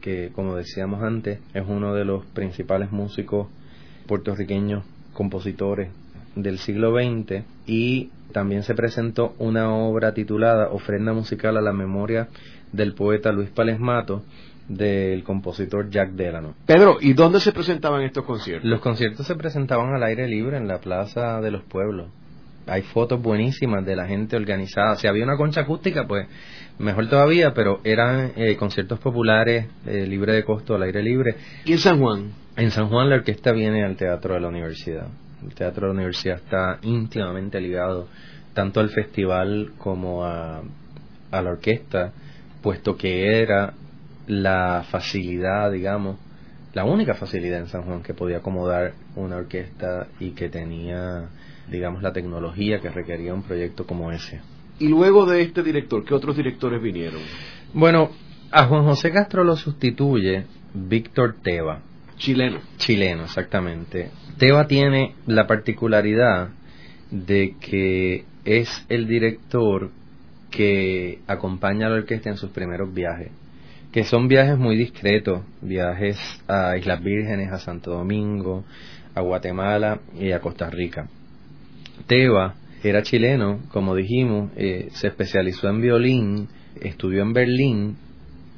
que 0.00 0.30
como 0.34 0.56
decíamos 0.56 1.02
antes 1.02 1.40
es 1.54 1.64
uno 1.66 1.94
de 1.94 2.04
los 2.04 2.24
principales 2.26 2.92
músicos 2.92 3.48
puertorriqueños 4.06 4.84
compositores 5.12 5.90
del 6.34 6.58
siglo 6.58 6.94
XX 6.94 7.44
y 7.66 8.10
también 8.32 8.62
se 8.62 8.74
presentó 8.74 9.34
una 9.38 9.74
obra 9.74 10.12
titulada 10.12 10.68
Ofrenda 10.68 11.12
musical 11.12 11.56
a 11.56 11.62
la 11.62 11.72
memoria 11.72 12.28
del 12.72 12.92
poeta 12.92 13.32
Luis 13.32 13.48
Palesmato 13.50 14.22
del 14.68 15.22
compositor 15.22 15.90
Jack 15.90 16.10
Delano. 16.10 16.54
Pedro, 16.66 16.98
¿y 17.00 17.14
dónde 17.14 17.40
se 17.40 17.52
presentaban 17.52 18.02
estos 18.02 18.24
conciertos? 18.24 18.68
Los 18.68 18.80
conciertos 18.80 19.26
se 19.26 19.36
presentaban 19.36 19.94
al 19.94 20.02
aire 20.02 20.26
libre 20.28 20.56
en 20.56 20.66
la 20.68 20.78
Plaza 20.78 21.40
de 21.40 21.50
los 21.50 21.62
Pueblos. 21.62 22.08
Hay 22.66 22.82
fotos 22.82 23.20
buenísimas 23.22 23.84
de 23.84 23.96
la 23.96 24.06
gente 24.06 24.36
organizada. 24.36 24.96
Si 24.96 25.06
había 25.06 25.24
una 25.24 25.36
concha 25.36 25.62
acústica, 25.62 26.06
pues 26.06 26.26
mejor 26.78 27.08
todavía, 27.08 27.54
pero 27.54 27.80
eran 27.84 28.32
eh, 28.36 28.56
conciertos 28.56 28.98
populares, 28.98 29.66
eh, 29.86 30.06
libre 30.06 30.32
de 30.32 30.44
costo, 30.44 30.74
al 30.74 30.82
aire 30.82 31.02
libre. 31.02 31.36
¿Y 31.64 31.72
en 31.72 31.78
San 31.78 32.00
Juan? 32.00 32.30
En 32.56 32.70
San 32.70 32.88
Juan 32.88 33.08
la 33.08 33.16
orquesta 33.16 33.52
viene 33.52 33.84
al 33.84 33.96
Teatro 33.96 34.34
de 34.34 34.40
la 34.40 34.48
Universidad. 34.48 35.08
El 35.42 35.54
Teatro 35.54 35.82
de 35.82 35.88
la 35.88 35.94
Universidad 35.94 36.36
está 36.36 36.78
íntimamente 36.82 37.60
ligado 37.60 38.08
tanto 38.54 38.80
al 38.80 38.88
festival 38.88 39.72
como 39.76 40.24
a, 40.24 40.62
a 41.30 41.42
la 41.42 41.50
orquesta, 41.50 42.12
puesto 42.62 42.96
que 42.96 43.42
era 43.42 43.74
la 44.26 44.84
facilidad, 44.90 45.70
digamos, 45.70 46.16
la 46.76 46.84
única 46.84 47.14
facilidad 47.14 47.60
en 47.60 47.68
San 47.68 47.82
Juan 47.82 48.02
que 48.02 48.14
podía 48.14 48.38
acomodar 48.38 48.92
una 49.14 49.36
orquesta 49.36 50.08
y 50.20 50.32
que 50.32 50.48
tenía, 50.48 51.28
digamos, 51.70 52.02
la 52.02 52.12
tecnología 52.12 52.80
que 52.80 52.90
requería 52.90 53.34
un 53.34 53.42
proyecto 53.42 53.86
como 53.86 54.12
ese. 54.12 54.40
Y 54.78 54.88
luego 54.88 55.26
de 55.26 55.42
este 55.42 55.62
director, 55.62 56.04
¿qué 56.04 56.14
otros 56.14 56.36
directores 56.36 56.82
vinieron? 56.82 57.20
Bueno, 57.72 58.10
a 58.50 58.66
Juan 58.66 58.84
José 58.84 59.10
Castro 59.10 59.42
lo 59.44 59.56
sustituye 59.56 60.44
Víctor 60.74 61.36
Teva. 61.42 61.80
Chileno. 62.16 62.60
Chileno, 62.76 63.24
exactamente. 63.24 64.10
Teva 64.38 64.66
tiene 64.66 65.14
la 65.26 65.46
particularidad 65.46 66.50
de 67.10 67.54
que 67.60 68.24
es 68.44 68.84
el 68.88 69.06
director 69.06 69.90
que 70.50 71.20
acompaña 71.26 71.86
a 71.86 71.90
la 71.90 71.96
orquesta 71.96 72.30
en 72.30 72.36
sus 72.36 72.50
primeros 72.50 72.92
viajes, 72.92 73.30
que 73.92 74.04
son 74.04 74.28
viajes 74.28 74.56
muy 74.56 74.76
discretos, 74.76 75.42
viajes 75.60 76.18
a 76.48 76.76
Islas 76.76 77.02
Vírgenes, 77.02 77.50
a 77.52 77.58
Santo 77.58 77.90
Domingo, 77.90 78.64
a 79.14 79.20
Guatemala 79.20 80.00
y 80.18 80.32
a 80.32 80.40
Costa 80.40 80.70
Rica. 80.70 81.08
Teva 82.06 82.54
era 82.82 83.02
chileno, 83.02 83.60
como 83.72 83.94
dijimos, 83.94 84.52
eh, 84.56 84.88
se 84.92 85.08
especializó 85.08 85.68
en 85.68 85.80
violín, 85.80 86.48
estudió 86.80 87.22
en 87.22 87.32
Berlín 87.32 87.96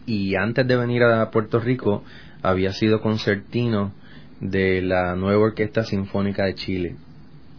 y 0.07 0.34
antes 0.34 0.66
de 0.66 0.76
venir 0.76 1.03
a 1.03 1.30
Puerto 1.30 1.59
Rico 1.61 2.03
había 2.42 2.72
sido 2.72 3.01
concertino 3.01 3.92
de 4.40 4.82
la 4.82 5.14
nueva 5.16 5.44
Orquesta 5.44 5.82
Sinfónica 5.82 6.44
de 6.44 6.55
Chile 6.55 6.96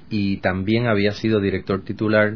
y 0.10 0.38
también 0.38 0.88
había 0.88 1.12
sido 1.12 1.40
director 1.40 1.84
titular 1.84 2.36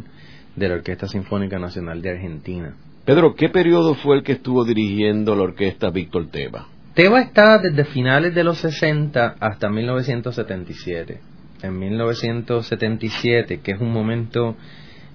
de 0.55 0.69
la 0.69 0.75
Orquesta 0.75 1.07
Sinfónica 1.07 1.59
Nacional 1.59 2.01
de 2.01 2.11
Argentina. 2.11 2.75
Pedro, 3.05 3.35
¿qué 3.35 3.49
periodo 3.49 3.95
fue 3.95 4.17
el 4.17 4.23
que 4.23 4.33
estuvo 4.33 4.63
dirigiendo 4.63 5.35
la 5.35 5.43
orquesta 5.43 5.89
Víctor 5.89 6.29
Teba? 6.29 6.67
Teba 6.93 7.21
está 7.21 7.57
desde 7.57 7.85
finales 7.85 8.33
de 8.35 8.43
los 8.43 8.59
60 8.59 9.35
hasta 9.39 9.69
1977. 9.69 11.32
En 11.64 11.80
1977, 11.80 13.61
que 13.61 13.72
es 13.72 13.80
un 13.80 13.93
momento 13.93 14.57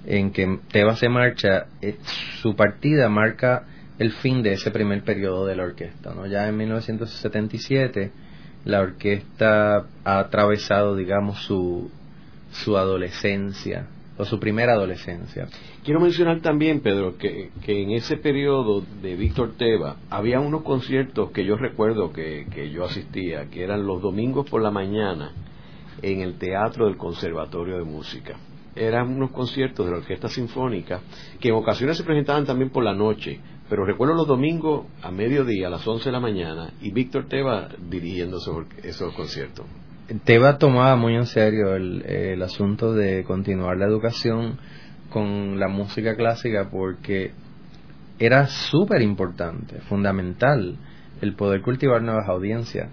en 0.06 0.32
que 0.32 0.60
Teba 0.72 0.96
se 0.96 1.10
marcha, 1.10 1.66
eh, 1.82 1.98
su 2.40 2.56
partida 2.56 3.10
marca 3.10 3.66
el 3.98 4.12
fin 4.12 4.42
de 4.42 4.54
ese 4.54 4.70
primer 4.70 5.02
periodo 5.02 5.44
de 5.44 5.56
la 5.56 5.64
orquesta. 5.64 6.14
¿no? 6.14 6.26
Ya 6.26 6.48
en 6.48 6.56
1977 6.56 8.10
la 8.64 8.80
orquesta 8.80 9.84
ha 10.04 10.18
atravesado, 10.18 10.96
digamos, 10.96 11.38
su, 11.42 11.90
su 12.50 12.78
adolescencia 12.78 13.86
o 14.16 14.24
su 14.24 14.40
primera 14.40 14.72
adolescencia. 14.72 15.48
Quiero 15.84 16.00
mencionar 16.00 16.40
también, 16.40 16.80
Pedro, 16.80 17.18
que, 17.18 17.50
que 17.62 17.82
en 17.82 17.90
ese 17.90 18.16
periodo 18.16 18.82
de 19.02 19.16
Víctor 19.16 19.52
Teva 19.58 19.96
había 20.08 20.40
unos 20.40 20.62
conciertos 20.62 21.30
que 21.30 21.44
yo 21.44 21.56
recuerdo 21.56 22.10
que, 22.10 22.46
que 22.54 22.70
yo 22.70 22.86
asistía, 22.86 23.50
que 23.50 23.62
eran 23.62 23.86
los 23.86 24.00
domingos 24.00 24.48
por 24.48 24.62
la 24.62 24.70
mañana 24.70 25.32
en 26.02 26.20
el 26.20 26.38
Teatro 26.38 26.86
del 26.86 26.96
Conservatorio 26.96 27.78
de 27.78 27.84
Música 27.84 28.36
eran 28.78 29.08
unos 29.10 29.30
conciertos 29.30 29.86
de 29.86 29.92
la 29.92 29.98
Orquesta 29.98 30.28
Sinfónica 30.28 31.00
que 31.40 31.48
en 31.48 31.54
ocasiones 31.54 31.96
se 31.96 32.04
presentaban 32.04 32.44
también 32.44 32.70
por 32.70 32.84
la 32.84 32.94
noche, 32.94 33.40
pero 33.68 33.84
recuerdo 33.84 34.14
los 34.14 34.26
domingos 34.26 34.86
a 35.02 35.10
mediodía, 35.10 35.66
a 35.66 35.70
las 35.70 35.86
11 35.86 36.04
de 36.04 36.12
la 36.12 36.20
mañana, 36.20 36.70
y 36.80 36.92
Víctor 36.92 37.26
Teba 37.28 37.68
dirigiendo 37.90 38.38
esos, 38.82 39.14
conciertos. 39.14 39.66
Teba 40.24 40.58
tomaba 40.58 40.96
muy 40.96 41.16
en 41.16 41.26
serio 41.26 41.74
el, 41.74 42.02
el 42.02 42.42
asunto 42.42 42.94
de 42.94 43.24
continuar 43.24 43.76
la 43.76 43.86
educación 43.86 44.58
con 45.10 45.58
la 45.58 45.68
música 45.68 46.16
clásica 46.16 46.68
porque 46.70 47.32
era 48.18 48.46
súper 48.46 49.02
importante, 49.02 49.80
fundamental, 49.82 50.76
el 51.20 51.34
poder 51.34 51.62
cultivar 51.62 52.02
nuevas 52.02 52.28
audiencias. 52.28 52.90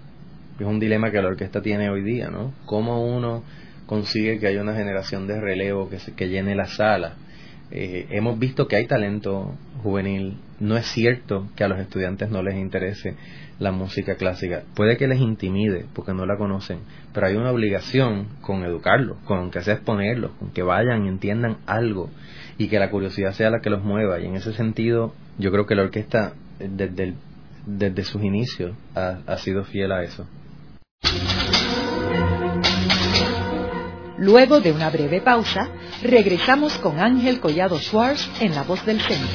Es 0.58 0.66
un 0.66 0.80
dilema 0.80 1.10
que 1.10 1.20
la 1.20 1.28
orquesta 1.28 1.60
tiene 1.60 1.90
hoy 1.90 2.02
día, 2.02 2.30
¿no? 2.30 2.54
Cómo 2.64 3.04
uno 3.04 3.42
consigue 3.86 4.38
que 4.38 4.46
haya 4.46 4.62
una 4.62 4.74
generación 4.74 5.26
de 5.26 5.40
relevo 5.40 5.88
que, 5.88 5.98
se, 5.98 6.14
que 6.14 6.28
llene 6.28 6.54
la 6.54 6.66
sala. 6.66 7.14
Eh, 7.70 8.06
hemos 8.10 8.38
visto 8.38 8.66
que 8.66 8.76
hay 8.76 8.86
talento 8.86 9.54
juvenil. 9.82 10.38
No 10.58 10.76
es 10.76 10.86
cierto 10.86 11.48
que 11.56 11.64
a 11.64 11.68
los 11.68 11.78
estudiantes 11.78 12.30
no 12.30 12.42
les 12.42 12.56
interese 12.56 13.16
la 13.58 13.70
música 13.70 14.16
clásica. 14.16 14.62
Puede 14.74 14.96
que 14.96 15.08
les 15.08 15.20
intimide 15.20 15.84
porque 15.94 16.14
no 16.14 16.24
la 16.24 16.36
conocen, 16.38 16.78
pero 17.12 17.26
hay 17.26 17.36
una 17.36 17.50
obligación 17.50 18.26
con 18.40 18.64
educarlos, 18.64 19.18
con 19.24 19.50
que 19.50 19.60
sea 19.62 19.74
exponerlos, 19.74 20.32
con 20.38 20.52
que 20.52 20.62
vayan 20.62 21.04
y 21.04 21.08
entiendan 21.08 21.58
algo 21.66 22.10
y 22.56 22.68
que 22.68 22.78
la 22.78 22.90
curiosidad 22.90 23.32
sea 23.32 23.50
la 23.50 23.60
que 23.60 23.70
los 23.70 23.84
mueva. 23.84 24.20
Y 24.20 24.26
en 24.26 24.36
ese 24.36 24.52
sentido, 24.54 25.12
yo 25.38 25.50
creo 25.50 25.66
que 25.66 25.74
la 25.74 25.82
orquesta 25.82 26.32
desde, 26.58 27.14
desde 27.66 28.04
sus 28.04 28.22
inicios 28.22 28.74
ha, 28.94 29.18
ha 29.26 29.36
sido 29.36 29.64
fiel 29.64 29.92
a 29.92 30.02
eso. 30.02 30.26
Luego 34.18 34.60
de 34.60 34.72
una 34.72 34.88
breve 34.88 35.20
pausa, 35.20 35.68
regresamos 36.02 36.78
con 36.78 36.98
Ángel 36.98 37.38
Collado 37.38 37.78
Schwartz 37.78 38.26
en 38.40 38.54
La 38.54 38.62
Voz 38.62 38.84
del 38.86 38.98
Centro. 39.00 39.28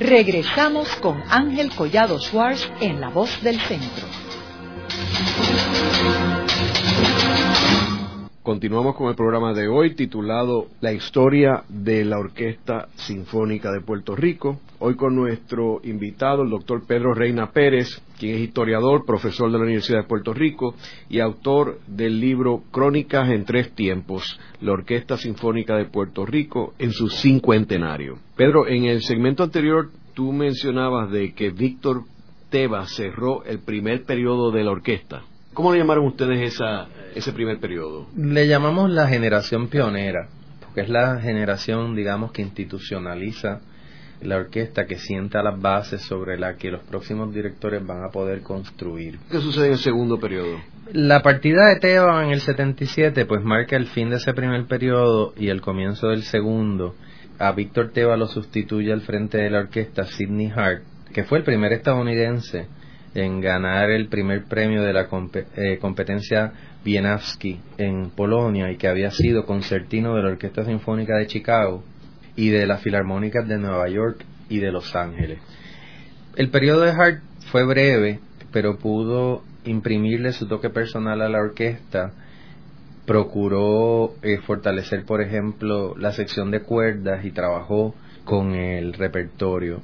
Regresamos 0.00 0.88
con 0.96 1.22
Ángel 1.28 1.70
Collado 1.76 2.18
Schwartz 2.18 2.68
en 2.80 3.00
La 3.00 3.10
Voz 3.10 3.40
del 3.42 3.60
Centro. 3.60 4.06
Continuamos 8.48 8.96
con 8.96 9.10
el 9.10 9.14
programa 9.14 9.52
de 9.52 9.68
hoy 9.68 9.94
titulado 9.94 10.68
La 10.80 10.94
historia 10.94 11.64
de 11.68 12.02
la 12.06 12.18
Orquesta 12.18 12.88
Sinfónica 12.94 13.70
de 13.70 13.82
Puerto 13.82 14.16
Rico. 14.16 14.58
Hoy 14.78 14.96
con 14.96 15.14
nuestro 15.14 15.82
invitado, 15.84 16.44
el 16.44 16.48
doctor 16.48 16.86
Pedro 16.86 17.12
Reina 17.12 17.50
Pérez, 17.50 18.00
quien 18.18 18.36
es 18.36 18.40
historiador, 18.40 19.04
profesor 19.04 19.52
de 19.52 19.58
la 19.58 19.64
Universidad 19.64 19.98
de 19.98 20.08
Puerto 20.08 20.32
Rico 20.32 20.74
y 21.10 21.20
autor 21.20 21.80
del 21.86 22.20
libro 22.20 22.62
Crónicas 22.70 23.28
en 23.28 23.44
tres 23.44 23.74
tiempos, 23.74 24.40
la 24.62 24.72
Orquesta 24.72 25.18
Sinfónica 25.18 25.76
de 25.76 25.84
Puerto 25.84 26.24
Rico 26.24 26.72
en 26.78 26.92
su 26.92 27.10
cincuentenario. 27.10 28.18
Pedro, 28.34 28.66
en 28.66 28.86
el 28.86 29.02
segmento 29.02 29.42
anterior 29.42 29.90
tú 30.14 30.32
mencionabas 30.32 31.10
de 31.10 31.34
que 31.34 31.50
Víctor 31.50 32.04
Tebas 32.48 32.94
cerró 32.96 33.44
el 33.44 33.58
primer 33.58 34.04
periodo 34.04 34.50
de 34.52 34.64
la 34.64 34.70
orquesta. 34.70 35.22
¿Cómo 35.58 35.72
le 35.72 35.80
llamaron 35.80 36.06
ustedes 36.06 36.54
esa, 36.54 36.86
ese 37.16 37.32
primer 37.32 37.58
periodo? 37.58 38.06
Le 38.16 38.46
llamamos 38.46 38.90
la 38.90 39.08
generación 39.08 39.66
pionera, 39.66 40.28
porque 40.60 40.82
es 40.82 40.88
la 40.88 41.18
generación, 41.20 41.96
digamos, 41.96 42.30
que 42.30 42.42
institucionaliza 42.42 43.58
la 44.22 44.36
orquesta, 44.36 44.86
que 44.86 44.98
sienta 44.98 45.42
las 45.42 45.60
bases 45.60 46.02
sobre 46.02 46.38
las 46.38 46.58
que 46.58 46.70
los 46.70 46.84
próximos 46.84 47.34
directores 47.34 47.84
van 47.84 48.04
a 48.04 48.10
poder 48.10 48.42
construir. 48.42 49.18
¿Qué 49.32 49.40
sucede 49.40 49.66
en 49.66 49.72
el 49.72 49.78
segundo 49.78 50.20
periodo? 50.20 50.60
La 50.92 51.22
partida 51.22 51.66
de 51.66 51.80
Teo 51.80 52.22
en 52.22 52.30
el 52.30 52.40
77 52.40 53.26
pues 53.26 53.42
marca 53.42 53.74
el 53.74 53.86
fin 53.86 54.10
de 54.10 54.18
ese 54.18 54.32
primer 54.34 54.64
periodo 54.66 55.34
y 55.36 55.48
el 55.48 55.60
comienzo 55.60 56.06
del 56.06 56.22
segundo. 56.22 56.94
a 57.40 57.50
Víctor 57.50 57.90
Teva 57.90 58.16
lo 58.16 58.28
sustituye 58.28 58.92
al 58.92 59.00
frente 59.00 59.38
de 59.38 59.50
la 59.50 59.58
orquesta 59.58 60.04
Sidney 60.04 60.52
Hart, 60.54 60.84
que 61.12 61.24
fue 61.24 61.38
el 61.38 61.44
primer 61.44 61.72
estadounidense 61.72 62.68
en 63.18 63.40
ganar 63.40 63.90
el 63.90 64.08
primer 64.08 64.44
premio 64.44 64.82
de 64.82 64.92
la 64.92 65.08
eh, 65.56 65.78
competencia 65.80 66.52
Wieniawski 66.84 67.60
en 67.76 68.10
Polonia 68.10 68.70
y 68.70 68.76
que 68.76 68.88
había 68.88 69.10
sido 69.10 69.44
concertino 69.44 70.14
de 70.14 70.22
la 70.22 70.30
Orquesta 70.30 70.64
Sinfónica 70.64 71.16
de 71.16 71.26
Chicago 71.26 71.82
y 72.36 72.50
de 72.50 72.66
las 72.66 72.82
Filarmónicas 72.82 73.46
de 73.48 73.58
Nueva 73.58 73.88
York 73.88 74.24
y 74.48 74.58
de 74.58 74.72
Los 74.72 74.94
Ángeles. 74.94 75.38
El 76.36 76.50
periodo 76.50 76.82
de 76.82 76.92
Hart 76.92 77.20
fue 77.50 77.64
breve, 77.64 78.20
pero 78.52 78.78
pudo 78.78 79.42
imprimirle 79.64 80.32
su 80.32 80.46
toque 80.46 80.70
personal 80.70 81.20
a 81.20 81.28
la 81.28 81.40
orquesta. 81.40 82.12
Procuró 83.06 84.14
eh, 84.22 84.38
fortalecer, 84.38 85.04
por 85.04 85.20
ejemplo, 85.20 85.96
la 85.96 86.12
sección 86.12 86.50
de 86.50 86.60
cuerdas 86.60 87.24
y 87.24 87.30
trabajó 87.30 87.94
con 88.24 88.54
el 88.54 88.92
repertorio. 88.92 89.80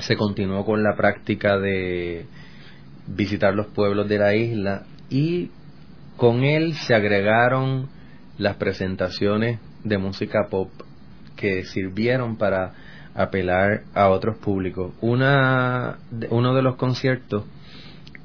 Se 0.00 0.16
continuó 0.16 0.64
con 0.64 0.82
la 0.82 0.96
práctica 0.96 1.58
de 1.58 2.26
visitar 3.06 3.54
los 3.54 3.66
pueblos 3.68 4.08
de 4.08 4.18
la 4.18 4.34
isla 4.34 4.84
y 5.08 5.50
con 6.16 6.44
él 6.44 6.74
se 6.74 6.94
agregaron 6.94 7.88
las 8.38 8.56
presentaciones 8.56 9.58
de 9.84 9.98
música 9.98 10.48
pop 10.50 10.70
que 11.36 11.64
sirvieron 11.64 12.36
para 12.36 12.72
apelar 13.14 13.82
a 13.94 14.08
otros 14.08 14.36
públicos. 14.38 14.92
Una, 15.00 15.98
uno 16.30 16.54
de 16.54 16.62
los 16.62 16.76
conciertos 16.76 17.44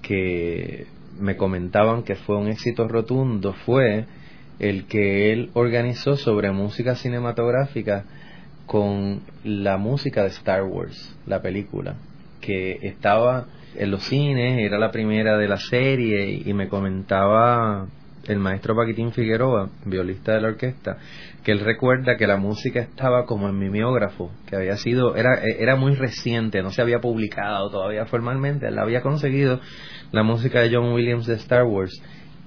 que 0.01 0.87
me 1.19 1.37
comentaban 1.37 2.03
que 2.03 2.15
fue 2.15 2.37
un 2.37 2.47
éxito 2.47 2.87
rotundo 2.87 3.53
fue 3.65 4.05
el 4.59 4.85
que 4.85 5.33
él 5.33 5.49
organizó 5.53 6.17
sobre 6.17 6.51
música 6.51 6.95
cinematográfica 6.95 8.05
con 8.65 9.21
la 9.43 9.77
música 9.77 10.23
de 10.23 10.29
Star 10.29 10.63
Wars, 10.63 11.15
la 11.25 11.41
película, 11.41 11.95
que 12.41 12.79
estaba 12.81 13.45
en 13.75 13.91
los 13.91 14.03
cines, 14.03 14.59
era 14.59 14.77
la 14.77 14.91
primera 14.91 15.37
de 15.37 15.47
la 15.47 15.57
serie 15.57 16.41
y 16.45 16.53
me 16.53 16.67
comentaba 16.67 17.87
el 18.27 18.39
maestro 18.39 18.75
Paquitín 18.75 19.11
Figueroa, 19.11 19.69
violista 19.85 20.33
de 20.33 20.41
la 20.41 20.47
orquesta, 20.49 20.97
que 21.43 21.51
él 21.51 21.59
recuerda 21.59 22.17
que 22.17 22.25
la 22.25 22.37
música 22.37 22.79
estaba 22.79 23.25
como 23.25 23.47
en 23.47 23.59
mimeógrafo, 23.59 24.31
que 24.47 24.55
había 24.55 24.77
sido, 24.77 25.15
era, 25.15 25.41
era 25.43 25.75
muy 25.75 25.93
reciente, 25.93 26.63
no 26.63 26.71
se 26.71 26.81
había 26.81 26.99
publicado 26.99 27.69
todavía 27.69 28.05
formalmente, 28.05 28.67
él 28.67 28.79
había 28.79 29.01
conseguido 29.01 29.59
la 30.11 30.23
música 30.23 30.61
de 30.61 30.75
John 30.75 30.93
Williams 30.93 31.27
de 31.27 31.35
Star 31.35 31.65
Wars 31.65 32.01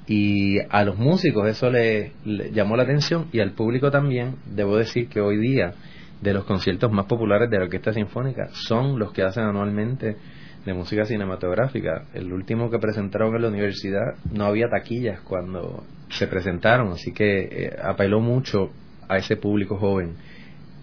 y 0.06 0.58
a 0.70 0.84
los 0.84 0.96
músicos 0.96 1.46
eso 1.46 1.70
le, 1.70 2.12
le 2.24 2.50
llamó 2.50 2.76
la 2.76 2.84
atención 2.84 3.26
y 3.32 3.40
al 3.40 3.52
público 3.52 3.90
también, 3.90 4.36
debo 4.46 4.76
decir 4.76 5.08
que 5.08 5.20
hoy 5.20 5.36
día 5.36 5.74
de 6.20 6.34
los 6.34 6.44
conciertos 6.44 6.90
más 6.90 7.06
populares 7.06 7.50
de 7.50 7.58
la 7.58 7.64
orquesta 7.64 7.92
sinfónica 7.92 8.48
son 8.52 8.98
los 8.98 9.12
que 9.12 9.22
hacen 9.22 9.44
anualmente 9.44 10.16
de 10.64 10.74
música 10.74 11.04
cinematográfica. 11.04 12.04
El 12.12 12.32
último 12.32 12.70
que 12.70 12.78
presentaron 12.78 13.34
en 13.34 13.42
la 13.42 13.48
universidad 13.48 14.14
no 14.32 14.44
había 14.44 14.68
taquillas 14.68 15.20
cuando 15.20 15.84
se 16.10 16.26
presentaron, 16.26 16.92
así 16.92 17.12
que 17.12 17.40
eh, 17.40 17.76
apeló 17.82 18.20
mucho 18.20 18.70
a 19.08 19.18
ese 19.18 19.36
público 19.36 19.76
joven. 19.78 20.14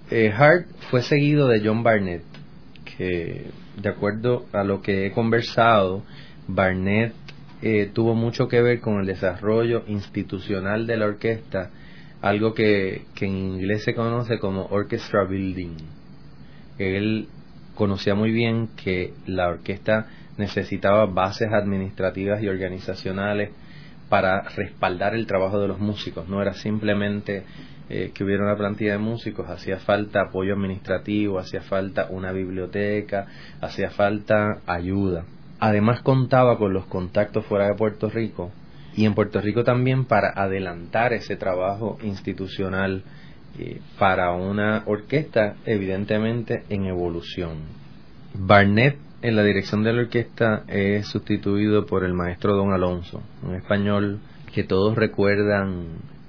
Eh, 0.09 0.31
Hart 0.35 0.67
fue 0.89 1.01
seguido 1.01 1.47
de 1.47 1.61
John 1.63 1.83
Barnett, 1.83 2.23
que 2.97 3.45
de 3.81 3.89
acuerdo 3.89 4.45
a 4.53 4.63
lo 4.63 4.81
que 4.81 5.05
he 5.05 5.11
conversado, 5.11 6.03
Barnett 6.47 7.13
eh, 7.61 7.89
tuvo 7.93 8.13
mucho 8.13 8.47
que 8.47 8.61
ver 8.61 8.79
con 8.79 8.99
el 8.99 9.07
desarrollo 9.07 9.83
institucional 9.87 10.85
de 10.87 10.97
la 10.97 11.05
orquesta, 11.05 11.71
algo 12.25 12.55
que, 12.55 13.03
que 13.13 13.27
en 13.27 13.37
inglés 13.37 13.83
se 13.83 13.93
conoce 13.93 14.39
como 14.39 14.65
orchestra 14.71 15.25
building. 15.25 15.77
Él 16.79 17.27
conocía 17.75 18.15
muy 18.15 18.31
bien 18.31 18.69
que 18.83 19.13
la 19.27 19.47
orquesta 19.47 20.07
necesitaba 20.35 21.05
bases 21.05 21.53
administrativas 21.53 22.41
y 22.41 22.47
organizacionales 22.47 23.51
para 24.09 24.41
respaldar 24.41 25.13
el 25.13 25.27
trabajo 25.27 25.59
de 25.59 25.67
los 25.67 25.77
músicos. 25.77 26.27
No 26.27 26.41
era 26.41 26.53
simplemente 26.53 27.43
eh, 27.89 28.09
que 28.11 28.23
hubiera 28.23 28.43
una 28.43 28.57
plantilla 28.57 28.93
de 28.93 28.97
músicos, 28.97 29.47
hacía 29.47 29.77
falta 29.77 30.23
apoyo 30.23 30.55
administrativo, 30.55 31.37
hacía 31.37 31.61
falta 31.61 32.07
una 32.09 32.31
biblioteca, 32.31 33.27
hacía 33.61 33.91
falta 33.91 34.61
ayuda. 34.65 35.25
Además 35.59 36.01
contaba 36.01 36.57
con 36.57 36.73
los 36.73 36.87
contactos 36.87 37.45
fuera 37.45 37.67
de 37.67 37.75
Puerto 37.75 38.09
Rico 38.09 38.51
y 38.95 39.05
en 39.05 39.13
Puerto 39.13 39.41
Rico 39.41 39.63
también 39.63 40.05
para 40.05 40.29
adelantar 40.29 41.13
ese 41.13 41.35
trabajo 41.35 41.97
institucional 42.03 43.03
para 43.97 44.31
una 44.31 44.83
orquesta 44.85 45.55
evidentemente 45.65 46.63
en 46.69 46.85
evolución. 46.85 47.59
Barnett 48.33 48.97
en 49.21 49.35
la 49.35 49.43
dirección 49.43 49.83
de 49.83 49.93
la 49.93 50.01
orquesta 50.01 50.63
es 50.67 51.07
sustituido 51.07 51.85
por 51.85 52.03
el 52.03 52.13
maestro 52.13 52.55
Don 52.55 52.73
Alonso, 52.73 53.21
un 53.43 53.55
español 53.55 54.19
que 54.53 54.63
todos 54.63 54.95
recuerdan 54.95 55.85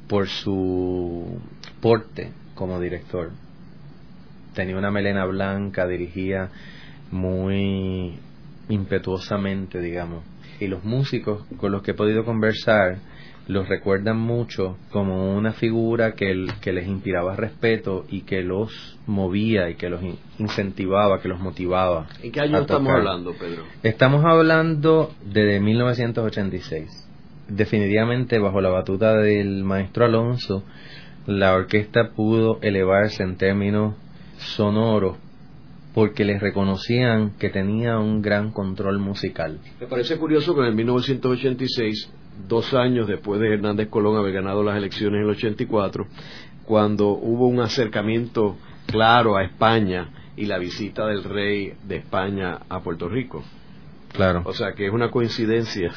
por 0.08 0.28
su 0.28 1.38
porte 1.80 2.30
como 2.54 2.80
director. 2.80 3.32
Tenía 4.54 4.78
una 4.78 4.90
melena 4.90 5.24
blanca, 5.26 5.86
dirigía 5.86 6.48
muy 7.10 8.18
impetuosamente, 8.68 9.80
digamos. 9.80 10.24
Y 10.60 10.68
los 10.68 10.84
músicos 10.84 11.44
con 11.58 11.72
los 11.72 11.82
que 11.82 11.92
he 11.92 11.94
podido 11.94 12.24
conversar 12.24 12.98
los 13.48 13.68
recuerdan 13.68 14.18
mucho 14.18 14.76
como 14.90 15.36
una 15.36 15.52
figura 15.52 16.12
que, 16.12 16.46
que 16.60 16.72
les 16.72 16.88
inspiraba 16.88 17.36
respeto 17.36 18.04
y 18.08 18.22
que 18.22 18.42
los 18.42 18.98
movía 19.06 19.70
y 19.70 19.76
que 19.76 19.88
los 19.88 20.00
incentivaba, 20.38 21.20
que 21.20 21.28
los 21.28 21.38
motivaba. 21.38 22.08
¿En 22.22 22.32
qué 22.32 22.40
año 22.40 22.60
estamos 22.60 22.92
hablando, 22.92 23.34
Pedro? 23.34 23.62
Estamos 23.82 24.24
hablando 24.24 25.12
de 25.24 25.60
1986. 25.60 27.08
Definitivamente 27.48 28.40
bajo 28.40 28.60
la 28.60 28.70
batuta 28.70 29.16
del 29.16 29.62
maestro 29.62 30.04
Alonso, 30.04 30.64
la 31.26 31.54
orquesta 31.54 32.10
pudo 32.16 32.58
elevarse 32.62 33.22
en 33.22 33.36
términos 33.36 33.94
sonoros 34.38 35.16
porque 35.96 36.26
les 36.26 36.42
reconocían 36.42 37.30
que 37.38 37.48
tenía 37.48 37.96
un 37.98 38.20
gran 38.20 38.50
control 38.50 38.98
musical. 38.98 39.60
Me 39.80 39.86
parece 39.86 40.18
curioso 40.18 40.54
que 40.54 40.68
en 40.68 40.76
1986 40.76 42.12
dos 42.46 42.74
años 42.74 43.08
después 43.08 43.40
de 43.40 43.54
Hernández 43.54 43.88
Colón 43.88 44.18
haber 44.18 44.34
ganado 44.34 44.62
las 44.62 44.76
elecciones 44.76 45.20
en 45.20 45.24
el 45.24 45.30
84, 45.30 46.06
cuando 46.66 47.08
hubo 47.08 47.48
un 47.48 47.60
acercamiento 47.60 48.58
claro 48.84 49.38
a 49.38 49.44
España 49.44 50.10
y 50.36 50.44
la 50.44 50.58
visita 50.58 51.06
del 51.06 51.24
rey 51.24 51.72
de 51.88 51.96
España 51.96 52.58
a 52.68 52.80
Puerto 52.80 53.08
Rico. 53.08 53.42
Claro. 54.12 54.42
O 54.44 54.52
sea 54.52 54.74
que 54.74 54.88
es 54.88 54.92
una 54.92 55.10
coincidencia 55.10 55.94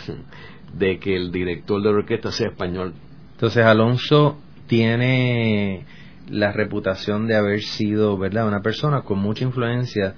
de 0.77 0.97
que 0.99 1.13
el 1.13 1.29
director 1.29 1.81
de 1.81 1.91
la 1.91 1.97
orquesta 1.97 2.31
sea 2.31 2.47
español. 2.47 2.93
Entonces 3.33 3.65
Alonso 3.65 4.39
tiene 4.67 5.83
la 6.29 6.51
reputación 6.51 7.27
de 7.27 7.35
haber 7.35 7.61
sido, 7.61 8.17
¿verdad?, 8.17 8.47
una 8.47 8.61
persona 8.61 9.01
con 9.01 9.19
mucha 9.19 9.43
influencia 9.43 10.13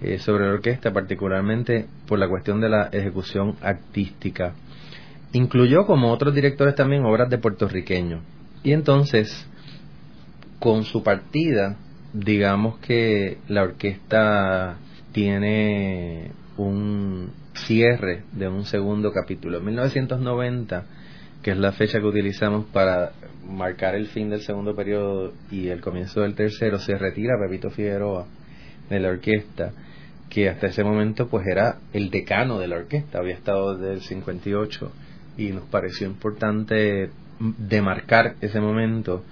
eh, 0.00 0.18
sobre 0.18 0.46
la 0.46 0.54
orquesta, 0.54 0.92
particularmente 0.92 1.86
por 2.06 2.18
la 2.18 2.28
cuestión 2.28 2.60
de 2.60 2.68
la 2.68 2.88
ejecución 2.92 3.56
artística. 3.62 4.54
Incluyó, 5.32 5.86
como 5.86 6.12
otros 6.12 6.34
directores 6.34 6.74
también, 6.74 7.04
obras 7.04 7.30
de 7.30 7.38
puertorriqueños. 7.38 8.20
Y 8.62 8.72
entonces, 8.72 9.48
con 10.58 10.84
su 10.84 11.02
partida, 11.02 11.76
digamos 12.12 12.78
que 12.78 13.38
la 13.48 13.62
orquesta 13.62 14.76
tiene 15.12 16.32
un 16.56 17.30
cierre 17.54 18.24
de 18.32 18.48
un 18.48 18.64
segundo 18.64 19.12
capítulo. 19.12 19.58
En 19.58 19.64
1990, 19.66 20.84
que 21.42 21.50
es 21.52 21.56
la 21.56 21.72
fecha 21.72 21.98
que 21.98 22.06
utilizamos 22.06 22.66
para 22.66 23.12
marcar 23.46 23.94
el 23.94 24.06
fin 24.06 24.30
del 24.30 24.42
segundo 24.42 24.74
periodo 24.74 25.32
y 25.50 25.68
el 25.68 25.80
comienzo 25.80 26.20
del 26.20 26.34
tercero, 26.34 26.78
se 26.78 26.96
retira 26.96 27.34
Pepito 27.38 27.70
Figueroa 27.70 28.26
de 28.88 29.00
la 29.00 29.08
orquesta, 29.10 29.72
que 30.28 30.48
hasta 30.48 30.68
ese 30.68 30.84
momento 30.84 31.28
pues 31.28 31.46
era 31.46 31.78
el 31.92 32.10
decano 32.10 32.58
de 32.58 32.68
la 32.68 32.76
orquesta, 32.76 33.18
había 33.18 33.34
estado 33.34 33.76
desde 33.76 33.94
el 33.94 34.00
58 34.00 34.92
y 35.38 35.50
nos 35.50 35.64
pareció 35.64 36.06
importante 36.06 37.10
demarcar 37.38 38.36
ese 38.40 38.60
momento 38.60 39.24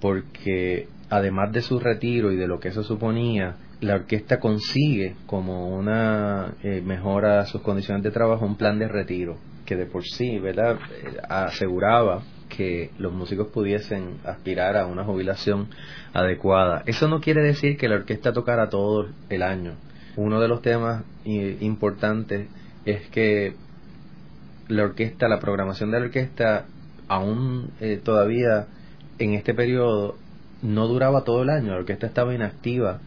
porque 0.00 0.88
además 1.10 1.52
de 1.52 1.62
su 1.62 1.78
retiro 1.78 2.32
y 2.32 2.36
de 2.36 2.46
lo 2.46 2.58
que 2.58 2.68
eso 2.68 2.82
suponía, 2.82 3.56
la 3.80 3.94
orquesta 3.96 4.38
consigue 4.38 5.14
como 5.26 5.68
una 5.68 6.54
eh, 6.62 6.82
mejora 6.84 7.40
a 7.40 7.46
sus 7.46 7.60
condiciones 7.60 8.02
de 8.02 8.10
trabajo 8.10 8.46
un 8.46 8.56
plan 8.56 8.78
de 8.78 8.88
retiro 8.88 9.36
que 9.64 9.76
de 9.76 9.86
por 9.86 10.04
sí, 10.04 10.38
¿verdad? 10.38 10.78
Eh, 10.90 11.16
aseguraba 11.28 12.22
que 12.56 12.90
los 12.98 13.12
músicos 13.12 13.48
pudiesen 13.48 14.18
aspirar 14.24 14.76
a 14.76 14.86
una 14.86 15.04
jubilación 15.04 15.68
adecuada. 16.12 16.82
Eso 16.86 17.08
no 17.08 17.20
quiere 17.20 17.42
decir 17.42 17.76
que 17.76 17.88
la 17.88 17.96
orquesta 17.96 18.32
tocara 18.32 18.68
todo 18.68 19.08
el 19.28 19.42
año. 19.42 19.74
Uno 20.16 20.40
de 20.40 20.48
los 20.48 20.62
temas 20.62 21.02
importantes 21.24 22.48
es 22.84 23.08
que 23.08 23.54
la 24.68 24.84
orquesta, 24.84 25.28
la 25.28 25.40
programación 25.40 25.90
de 25.90 26.00
la 26.00 26.06
orquesta, 26.06 26.66
aún 27.08 27.70
eh, 27.80 28.00
todavía 28.02 28.66
en 29.18 29.34
este 29.34 29.54
periodo 29.54 30.16
no 30.62 30.86
duraba 30.86 31.24
todo 31.24 31.42
el 31.42 31.50
año, 31.50 31.72
la 31.72 31.78
orquesta 31.78 32.06
estaba 32.06 32.34
inactiva 32.34 33.00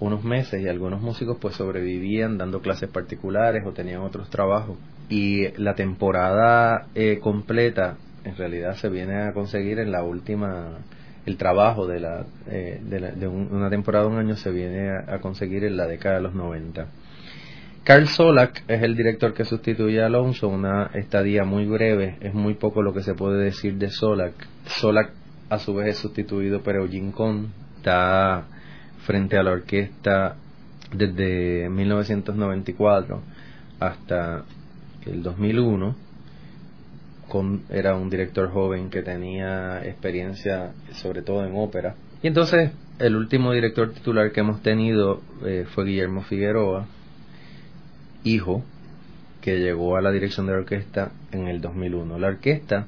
unos 0.00 0.24
meses 0.24 0.62
y 0.62 0.68
algunos 0.68 1.00
músicos 1.00 1.38
pues 1.40 1.54
sobrevivían 1.56 2.36
dando 2.36 2.60
clases 2.60 2.88
particulares 2.88 3.64
o 3.66 3.72
tenían 3.72 4.02
otros 4.02 4.28
trabajos 4.28 4.76
y 5.08 5.48
la 5.58 5.74
temporada 5.74 6.88
eh, 6.94 7.18
completa 7.20 7.96
en 8.26 8.36
realidad 8.36 8.74
se 8.74 8.88
viene 8.88 9.22
a 9.22 9.32
conseguir 9.32 9.78
en 9.78 9.92
la 9.92 10.02
última 10.02 10.78
el 11.24 11.36
trabajo 11.36 11.86
de 11.86 12.00
la 12.00 12.24
eh, 12.48 12.80
de, 12.82 13.26
una 13.26 13.70
temporada 13.70 14.04
de 14.04 14.10
un 14.10 14.18
año 14.18 14.36
se 14.36 14.50
viene 14.50 14.90
a, 14.90 15.18
conseguir 15.20 15.64
en 15.64 15.76
la 15.76 15.86
década 15.86 16.16
de 16.16 16.22
los 16.22 16.34
90 16.34 16.86
Carl 17.84 18.08
Solak 18.08 18.64
es 18.68 18.82
el 18.82 18.96
director 18.96 19.32
que 19.32 19.44
sustituye 19.44 20.02
a 20.02 20.06
Alonso 20.06 20.48
una 20.48 20.90
estadía 20.94 21.44
muy 21.44 21.66
breve 21.66 22.16
es 22.20 22.34
muy 22.34 22.54
poco 22.54 22.82
lo 22.82 22.92
que 22.92 23.02
se 23.02 23.14
puede 23.14 23.42
decir 23.42 23.76
de 23.76 23.90
Solak 23.90 24.34
Solak 24.66 25.10
a 25.48 25.58
su 25.58 25.74
vez 25.74 25.88
es 25.88 25.98
sustituido 25.98 26.60
por 26.62 26.76
Eugene 26.76 27.12
Cohn 27.12 27.52
está 27.76 28.44
frente 29.06 29.38
a 29.38 29.42
la 29.44 29.52
orquesta 29.52 30.36
desde 30.92 31.68
1994 31.68 33.22
hasta 33.80 34.44
el 35.04 35.22
2001. 35.22 36.05
Con, 37.28 37.62
era 37.70 37.96
un 37.96 38.08
director 38.08 38.50
joven 38.50 38.88
que 38.88 39.02
tenía 39.02 39.84
experiencia 39.84 40.72
sobre 40.92 41.22
todo 41.22 41.44
en 41.44 41.56
ópera. 41.56 41.94
Y 42.22 42.28
entonces 42.28 42.70
el 42.98 43.14
último 43.14 43.52
director 43.52 43.92
titular 43.92 44.32
que 44.32 44.40
hemos 44.40 44.62
tenido 44.62 45.20
eh, 45.44 45.66
fue 45.74 45.84
Guillermo 45.84 46.22
Figueroa, 46.22 46.86
hijo, 48.24 48.64
que 49.42 49.58
llegó 49.58 49.96
a 49.96 50.00
la 50.00 50.10
dirección 50.10 50.46
de 50.46 50.52
la 50.52 50.58
orquesta 50.58 51.12
en 51.30 51.46
el 51.46 51.60
2001. 51.60 52.18
La 52.18 52.28
orquesta, 52.28 52.86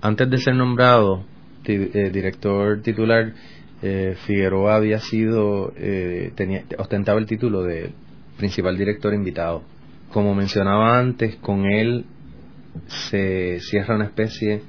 antes 0.00 0.30
de 0.30 0.38
ser 0.38 0.54
nombrado 0.54 1.24
eh, 1.64 2.10
director 2.12 2.80
titular, 2.82 3.32
eh, 3.82 4.16
Figueroa 4.26 4.76
había 4.76 4.98
sido, 4.98 5.72
tenía, 6.34 6.64
ostentaba 6.78 7.18
el 7.18 7.26
título 7.26 7.62
de 7.62 7.90
principal 8.38 8.78
director 8.78 9.12
invitado. 9.12 9.62
Como 10.10 10.34
mencionaba 10.34 10.98
antes, 10.98 11.36
con 11.36 11.66
él 11.66 12.06
se 12.86 13.60
cierra 13.60 13.96
una 13.96 14.06
especie 14.06 14.62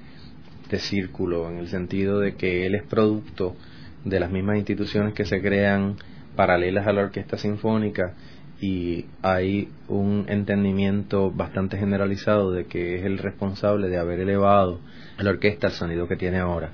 de 0.69 0.79
círculo, 0.79 1.49
en 1.49 1.57
el 1.57 1.67
sentido 1.67 2.19
de 2.19 2.35
que 2.35 2.65
él 2.65 2.75
es 2.75 2.83
producto 2.83 3.55
de 4.03 4.19
las 4.19 4.31
mismas 4.31 4.57
instituciones 4.57 5.13
que 5.13 5.25
se 5.25 5.41
crean 5.41 5.97
paralelas 6.35 6.87
a 6.87 6.93
la 6.93 7.03
orquesta 7.03 7.37
sinfónica 7.37 8.13
y 8.61 9.05
hay 9.21 9.69
un 9.87 10.25
entendimiento 10.27 11.31
bastante 11.31 11.77
generalizado 11.77 12.51
de 12.51 12.65
que 12.65 12.95
es 12.95 13.05
el 13.05 13.17
responsable 13.17 13.89
de 13.89 13.97
haber 13.97 14.19
elevado 14.19 14.79
a 15.17 15.23
la 15.23 15.31
orquesta 15.31 15.67
al 15.67 15.73
sonido 15.73 16.07
que 16.07 16.15
tiene 16.15 16.39
ahora. 16.39 16.71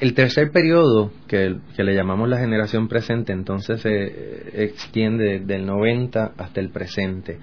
El 0.00 0.14
tercer 0.14 0.50
periodo, 0.50 1.12
que, 1.28 1.56
le 1.76 1.94
llamamos 1.94 2.28
la 2.28 2.38
generación 2.38 2.88
presente, 2.88 3.32
entonces 3.32 3.80
se 3.80 3.90
eh, 3.92 4.64
extiende 4.64 5.38
del 5.38 5.66
90 5.66 6.32
hasta 6.36 6.60
el 6.60 6.70
presente. 6.70 7.38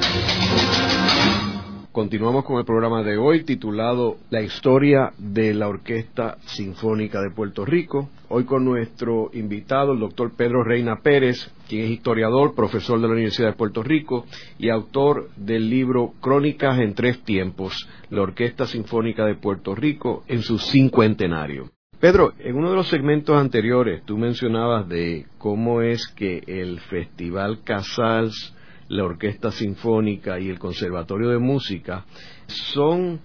Continuamos 1.94 2.44
con 2.44 2.58
el 2.58 2.66
programa 2.66 3.04
de 3.04 3.18
hoy 3.18 3.44
titulado 3.44 4.18
La 4.32 4.42
historia 4.42 5.14
de 5.20 5.54
la 5.54 5.68
Orquesta 5.68 6.40
Sinfónica 6.44 7.22
de 7.22 7.30
Puerto 7.30 7.66
Rico. 7.66 8.10
Hoy 8.30 8.46
con 8.46 8.66
nuestro 8.66 9.30
invitado, 9.34 9.94
el 9.94 10.00
doctor 10.00 10.32
Pedro 10.36 10.64
Reina 10.64 11.02
Pérez, 11.04 11.52
quien 11.70 11.86
es 11.86 11.92
historiador, 11.92 12.56
profesor 12.56 13.00
de 13.00 13.06
la 13.06 13.14
Universidad 13.14 13.50
de 13.50 13.58
Puerto 13.58 13.84
Rico 13.84 14.26
y 14.58 14.70
autor 14.70 15.30
del 15.36 15.70
libro 15.70 16.14
Crónicas 16.20 16.80
en 16.80 16.96
tres 16.96 17.24
tiempos, 17.24 17.88
la 18.10 18.24
Orquesta 18.24 18.66
Sinfónica 18.66 19.24
de 19.26 19.36
Puerto 19.36 19.76
Rico 19.76 20.24
en 20.28 20.42
su 20.42 20.58
cincuentenario. 20.58 21.70
Pedro, 22.00 22.34
en 22.40 22.56
uno 22.56 22.72
de 22.72 22.76
los 22.76 22.90
segmentos 22.90 23.38
anteriores 23.38 24.02
tú 24.04 24.18
mencionabas 24.18 24.90
de 24.90 25.28
cómo 25.38 25.84
es 25.84 26.08
que 26.08 26.42
el 26.48 26.80
Festival 26.80 27.60
Casals 27.64 28.56
la 28.90 29.04
Orquesta 29.04 29.52
Sinfónica 29.52 30.40
y 30.40 30.50
el 30.50 30.60
Conservatorio 30.60 31.30
de 31.30 31.40
Música 31.40 32.06
son 32.48 33.20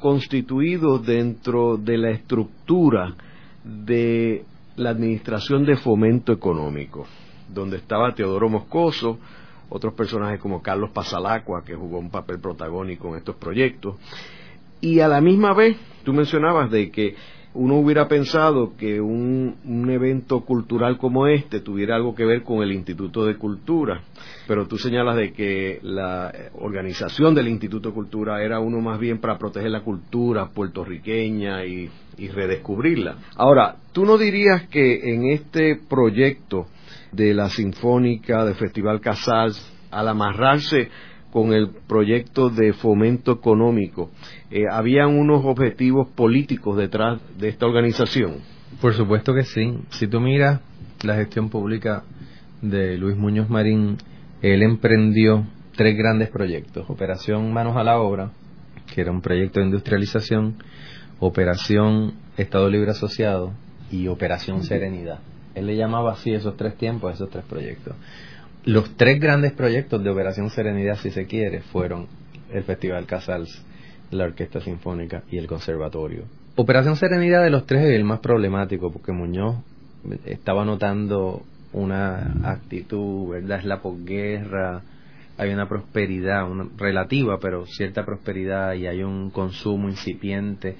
constituidos 0.00 1.04
dentro 1.04 1.76
de 1.76 1.98
la 1.98 2.10
estructura 2.10 3.14
de 3.64 4.44
la 4.76 4.90
Administración 4.90 5.64
de 5.64 5.76
Fomento 5.76 6.32
Económico, 6.32 7.06
donde 7.52 7.78
estaba 7.78 8.14
Teodoro 8.14 8.48
Moscoso, 8.48 9.18
otros 9.68 9.94
personajes 9.94 10.40
como 10.40 10.62
Carlos 10.62 10.90
Pasalacua, 10.90 11.64
que 11.64 11.74
jugó 11.74 11.98
un 11.98 12.10
papel 12.10 12.38
protagónico 12.38 13.08
en 13.08 13.16
estos 13.16 13.36
proyectos, 13.36 13.96
y 14.80 15.00
a 15.00 15.08
la 15.08 15.20
misma 15.20 15.52
vez 15.54 15.76
tú 16.04 16.12
mencionabas 16.12 16.70
de 16.70 16.90
que 16.90 17.16
uno 17.54 17.76
hubiera 17.76 18.08
pensado 18.08 18.76
que 18.76 19.00
un, 19.00 19.56
evento 19.90 20.40
cultural 20.40 20.98
como 20.98 21.26
este 21.26 21.60
tuviera 21.60 21.96
algo 21.96 22.14
que 22.14 22.24
ver 22.24 22.42
con 22.42 22.62
el 22.62 22.72
Instituto 22.72 23.24
de 23.24 23.36
Cultura, 23.36 24.02
pero 24.46 24.66
tú 24.66 24.76
señalas 24.76 25.16
de 25.16 25.32
que 25.32 25.78
la 25.82 26.32
organización 26.54 27.34
del 27.34 27.48
Instituto 27.48 27.88
de 27.88 27.94
Cultura 27.94 28.42
era 28.42 28.60
uno 28.60 28.80
más 28.80 29.00
bien 29.00 29.18
para 29.18 29.38
proteger 29.38 29.70
la 29.70 29.80
cultura 29.80 30.50
puertorriqueña 30.50 31.64
y, 31.64 31.88
y 32.18 32.28
redescubrirla. 32.28 33.16
Ahora, 33.36 33.76
¿tú 33.92 34.04
no 34.04 34.18
dirías 34.18 34.68
que 34.68 35.14
en 35.14 35.30
este 35.30 35.80
proyecto 35.88 36.66
de 37.12 37.32
la 37.32 37.48
Sinfónica, 37.48 38.44
del 38.44 38.56
Festival 38.56 39.00
Casals, 39.00 39.74
al 39.90 40.08
amarrarse 40.08 40.90
con 41.38 41.52
el 41.52 41.70
proyecto 41.86 42.50
de 42.50 42.72
fomento 42.72 43.30
económico, 43.30 44.10
eh, 44.50 44.64
¿habían 44.68 45.16
unos 45.16 45.44
objetivos 45.44 46.08
políticos 46.08 46.76
detrás 46.76 47.20
de 47.38 47.48
esta 47.48 47.64
organización? 47.64 48.38
Por 48.80 48.92
supuesto 48.94 49.32
que 49.34 49.44
sí. 49.44 49.78
Si 49.90 50.08
tú 50.08 50.20
miras 50.20 50.60
la 51.04 51.14
gestión 51.14 51.48
pública 51.48 52.02
de 52.60 52.98
Luis 52.98 53.16
Muñoz 53.16 53.48
Marín, 53.48 53.98
él 54.42 54.64
emprendió 54.64 55.46
tres 55.76 55.96
grandes 55.96 56.28
proyectos. 56.28 56.90
Operación 56.90 57.52
Manos 57.52 57.76
a 57.76 57.84
la 57.84 58.00
Obra, 58.00 58.32
que 58.92 59.00
era 59.00 59.12
un 59.12 59.20
proyecto 59.20 59.60
de 59.60 59.66
industrialización, 59.66 60.56
Operación 61.20 62.14
Estado 62.36 62.68
Libre 62.68 62.90
Asociado 62.90 63.52
y 63.92 64.08
Operación 64.08 64.64
Serenidad. 64.64 65.20
Él 65.54 65.66
le 65.66 65.76
llamaba 65.76 66.14
así 66.14 66.32
esos 66.32 66.56
tres 66.56 66.76
tiempos, 66.76 67.14
esos 67.14 67.30
tres 67.30 67.44
proyectos. 67.44 67.94
Los 68.68 68.98
tres 68.98 69.18
grandes 69.18 69.54
proyectos 69.54 70.04
de 70.04 70.10
Operación 70.10 70.50
Serenidad, 70.50 70.98
si 70.98 71.10
se 71.10 71.24
quiere, 71.24 71.60
fueron 71.60 72.06
el 72.52 72.64
Festival 72.64 73.06
Casals, 73.06 73.64
la 74.10 74.24
Orquesta 74.24 74.60
Sinfónica 74.60 75.22
y 75.30 75.38
el 75.38 75.46
Conservatorio. 75.46 76.24
Operación 76.54 76.96
Serenidad 76.96 77.42
de 77.42 77.48
los 77.48 77.64
tres 77.64 77.84
es 77.84 77.96
el 77.96 78.04
más 78.04 78.20
problemático 78.20 78.92
porque 78.92 79.10
Muñoz 79.10 79.56
estaba 80.26 80.66
notando 80.66 81.44
una 81.72 82.34
actitud, 82.44 83.30
¿verdad? 83.30 83.60
Es 83.60 83.64
la 83.64 83.80
posguerra, 83.80 84.82
hay 85.38 85.50
una 85.50 85.66
prosperidad, 85.66 86.46
una 86.46 86.68
relativa, 86.76 87.38
pero 87.40 87.64
cierta 87.64 88.04
prosperidad 88.04 88.74
y 88.74 88.86
hay 88.86 89.02
un 89.02 89.30
consumo 89.30 89.88
incipiente. 89.88 90.76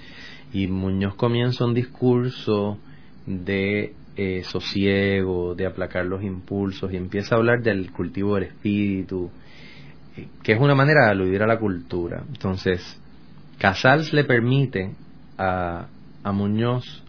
Y 0.53 0.67
Muñoz 0.67 1.15
comienza 1.15 1.65
un 1.65 1.73
discurso 1.73 2.77
de 3.25 3.95
eh, 4.21 4.43
sosiego, 4.43 5.55
de 5.55 5.65
aplacar 5.65 6.05
los 6.05 6.25
impulsos 6.25 6.93
y 6.93 6.97
empieza 6.97 7.37
a 7.37 7.39
hablar 7.39 7.63
del 7.63 7.93
cultivo 7.93 8.35
del 8.35 8.49
espíritu, 8.49 9.31
eh, 10.17 10.27
que 10.43 10.55
es 10.55 10.61
una 10.61 10.75
manera 10.75 11.05
de 11.05 11.11
aludir 11.13 11.41
a 11.41 11.47
la 11.47 11.57
cultura. 11.57 12.25
Entonces, 12.27 13.01
Casals 13.59 14.13
le 14.13 14.25
permite 14.25 14.91
a, 15.39 15.87
a 16.25 16.33
Muñoz 16.33 17.05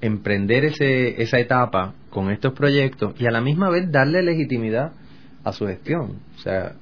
emprender 0.00 0.66
ese, 0.66 1.20
esa 1.20 1.40
etapa 1.40 1.94
con 2.08 2.30
estos 2.30 2.52
proyectos 2.52 3.20
y 3.20 3.26
a 3.26 3.32
la 3.32 3.40
misma 3.40 3.68
vez 3.68 3.90
darle 3.90 4.22
legitimidad 4.22 4.92
a 5.42 5.50
su 5.50 5.66
gestión. 5.66 6.20
O 6.36 6.38
sea, 6.38 6.74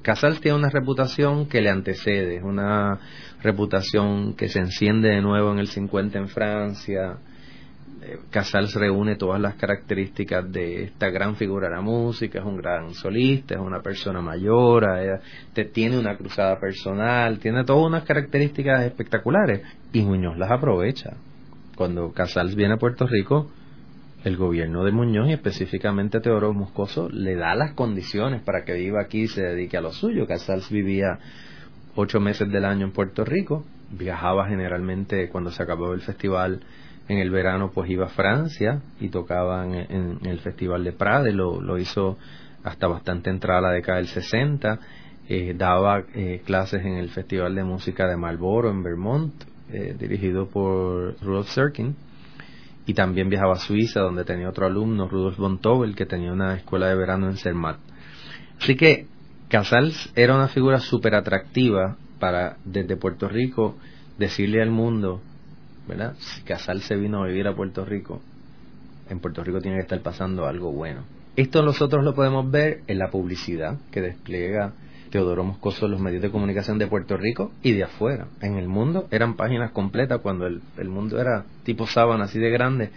Casals 0.00 0.40
tiene 0.40 0.56
una 0.56 0.70
reputación 0.70 1.50
que 1.50 1.60
le 1.60 1.68
antecede, 1.68 2.42
una 2.42 2.98
reputación 3.42 4.32
que 4.32 4.48
se 4.48 4.60
enciende 4.60 5.10
de 5.10 5.20
nuevo 5.20 5.52
en 5.52 5.58
el 5.58 5.68
50 5.68 6.18
en 6.18 6.28
Francia. 6.28 7.18
Casals 8.30 8.74
reúne 8.74 9.16
todas 9.16 9.40
las 9.40 9.54
características 9.54 10.50
de 10.50 10.84
esta 10.84 11.08
gran 11.10 11.36
figura 11.36 11.68
de 11.68 11.76
la 11.76 11.80
música, 11.80 12.38
es 12.38 12.44
un 12.44 12.56
gran 12.56 12.92
solista, 12.94 13.54
es 13.54 13.60
una 13.60 13.80
persona 13.80 14.20
mayor, 14.20 14.86
tiene 15.72 15.98
una 15.98 16.16
cruzada 16.16 16.58
personal, 16.58 17.38
tiene 17.38 17.64
todas 17.64 17.86
unas 17.86 18.04
características 18.04 18.84
espectaculares 18.84 19.62
y 19.92 20.02
Muñoz 20.02 20.36
las 20.36 20.50
aprovecha. 20.50 21.14
Cuando 21.76 22.12
Casals 22.12 22.54
viene 22.54 22.74
a 22.74 22.78
Puerto 22.78 23.06
Rico, 23.06 23.50
el 24.24 24.36
gobierno 24.36 24.84
de 24.84 24.92
Muñoz 24.92 25.28
y 25.28 25.32
específicamente 25.32 26.20
Teodoro 26.20 26.52
Moscoso 26.52 27.08
le 27.10 27.36
da 27.36 27.54
las 27.54 27.72
condiciones 27.72 28.42
para 28.42 28.64
que 28.64 28.74
viva 28.74 29.02
aquí 29.02 29.22
y 29.22 29.28
se 29.28 29.42
dedique 29.42 29.76
a 29.76 29.80
lo 29.80 29.92
suyo. 29.92 30.26
Casals 30.26 30.70
vivía 30.70 31.18
ocho 31.94 32.20
meses 32.20 32.50
del 32.50 32.64
año 32.64 32.86
en 32.86 32.92
Puerto 32.92 33.24
Rico, 33.24 33.64
viajaba 33.90 34.48
generalmente 34.48 35.28
cuando 35.28 35.50
se 35.50 35.62
acabó 35.62 35.92
el 35.92 36.00
festival 36.00 36.60
en 37.08 37.18
el 37.18 37.30
verano, 37.30 37.70
pues 37.72 37.90
iba 37.90 38.06
a 38.06 38.10
Francia 38.10 38.80
y 39.00 39.08
tocaba 39.08 39.64
en, 39.64 40.18
el 40.24 40.38
festival 40.40 40.84
de 40.84 40.92
Prade, 40.92 41.32
lo, 41.32 41.60
lo, 41.60 41.78
hizo 41.78 42.16
hasta 42.62 42.86
bastante 42.86 43.30
entrada 43.30 43.60
la 43.60 43.72
década 43.72 43.98
del 43.98 44.08
60, 44.08 44.78
eh, 45.28 45.54
daba 45.56 46.04
eh, 46.14 46.42
clases 46.44 46.84
en 46.84 46.94
el 46.94 47.10
Festival 47.10 47.54
de 47.54 47.64
Música 47.64 48.06
de 48.08 48.16
Marlboro 48.16 48.70
en 48.70 48.82
Vermont, 48.82 49.32
eh, 49.70 49.94
dirigido 49.98 50.48
por 50.48 51.16
Rudolf 51.22 51.48
Serkin 51.48 51.96
y 52.86 52.94
también 52.94 53.30
viajaba 53.30 53.54
a 53.54 53.58
Suiza, 53.58 54.00
donde 54.00 54.24
tenía 54.24 54.48
otro 54.48 54.66
alumno, 54.66 55.08
Rudolf 55.08 55.38
von 55.38 55.58
Tobel, 55.58 55.94
que 55.94 56.06
tenía 56.06 56.32
una 56.32 56.54
escuela 56.54 56.88
de 56.88 56.94
verano 56.94 57.28
en 57.28 57.36
Zermatt. 57.36 57.78
Así 58.60 58.76
que 58.76 59.06
Casals 59.48 60.12
era 60.14 60.34
una 60.34 60.48
figura 60.48 60.80
súper 60.80 61.14
atractiva 61.14 61.96
para, 62.18 62.56
desde 62.64 62.96
Puerto 62.96 63.28
Rico, 63.28 63.76
decirle 64.18 64.62
al 64.62 64.70
mundo, 64.70 65.22
¿verdad? 65.86 66.14
Si 66.18 66.42
Casals 66.42 66.84
se 66.84 66.96
vino 66.96 67.22
a 67.22 67.26
vivir 67.26 67.46
a 67.46 67.54
Puerto 67.54 67.84
Rico, 67.84 68.20
en 69.08 69.20
Puerto 69.20 69.44
Rico 69.44 69.60
tiene 69.60 69.76
que 69.78 69.82
estar 69.82 70.00
pasando 70.00 70.46
algo 70.46 70.72
bueno. 70.72 71.02
Esto 71.36 71.62
nosotros 71.62 72.04
lo 72.04 72.14
podemos 72.14 72.50
ver 72.50 72.82
en 72.86 72.98
la 72.98 73.10
publicidad 73.10 73.78
que 73.90 74.00
despliega 74.00 74.72
Teodoro 75.10 75.44
Moscoso 75.44 75.88
los 75.88 76.00
medios 76.00 76.22
de 76.22 76.30
comunicación 76.30 76.78
de 76.78 76.86
Puerto 76.86 77.16
Rico 77.16 77.52
y 77.62 77.72
de 77.72 77.84
afuera. 77.84 78.26
En 78.40 78.56
el 78.56 78.68
mundo 78.68 79.06
eran 79.10 79.36
páginas 79.36 79.72
completas 79.72 80.20
cuando 80.20 80.46
el, 80.46 80.88
mundo 80.88 81.20
era 81.20 81.44
tipo 81.64 81.86
sábana 81.86 82.24
así 82.24 82.38
de 82.38 82.50
grande. 82.50 82.90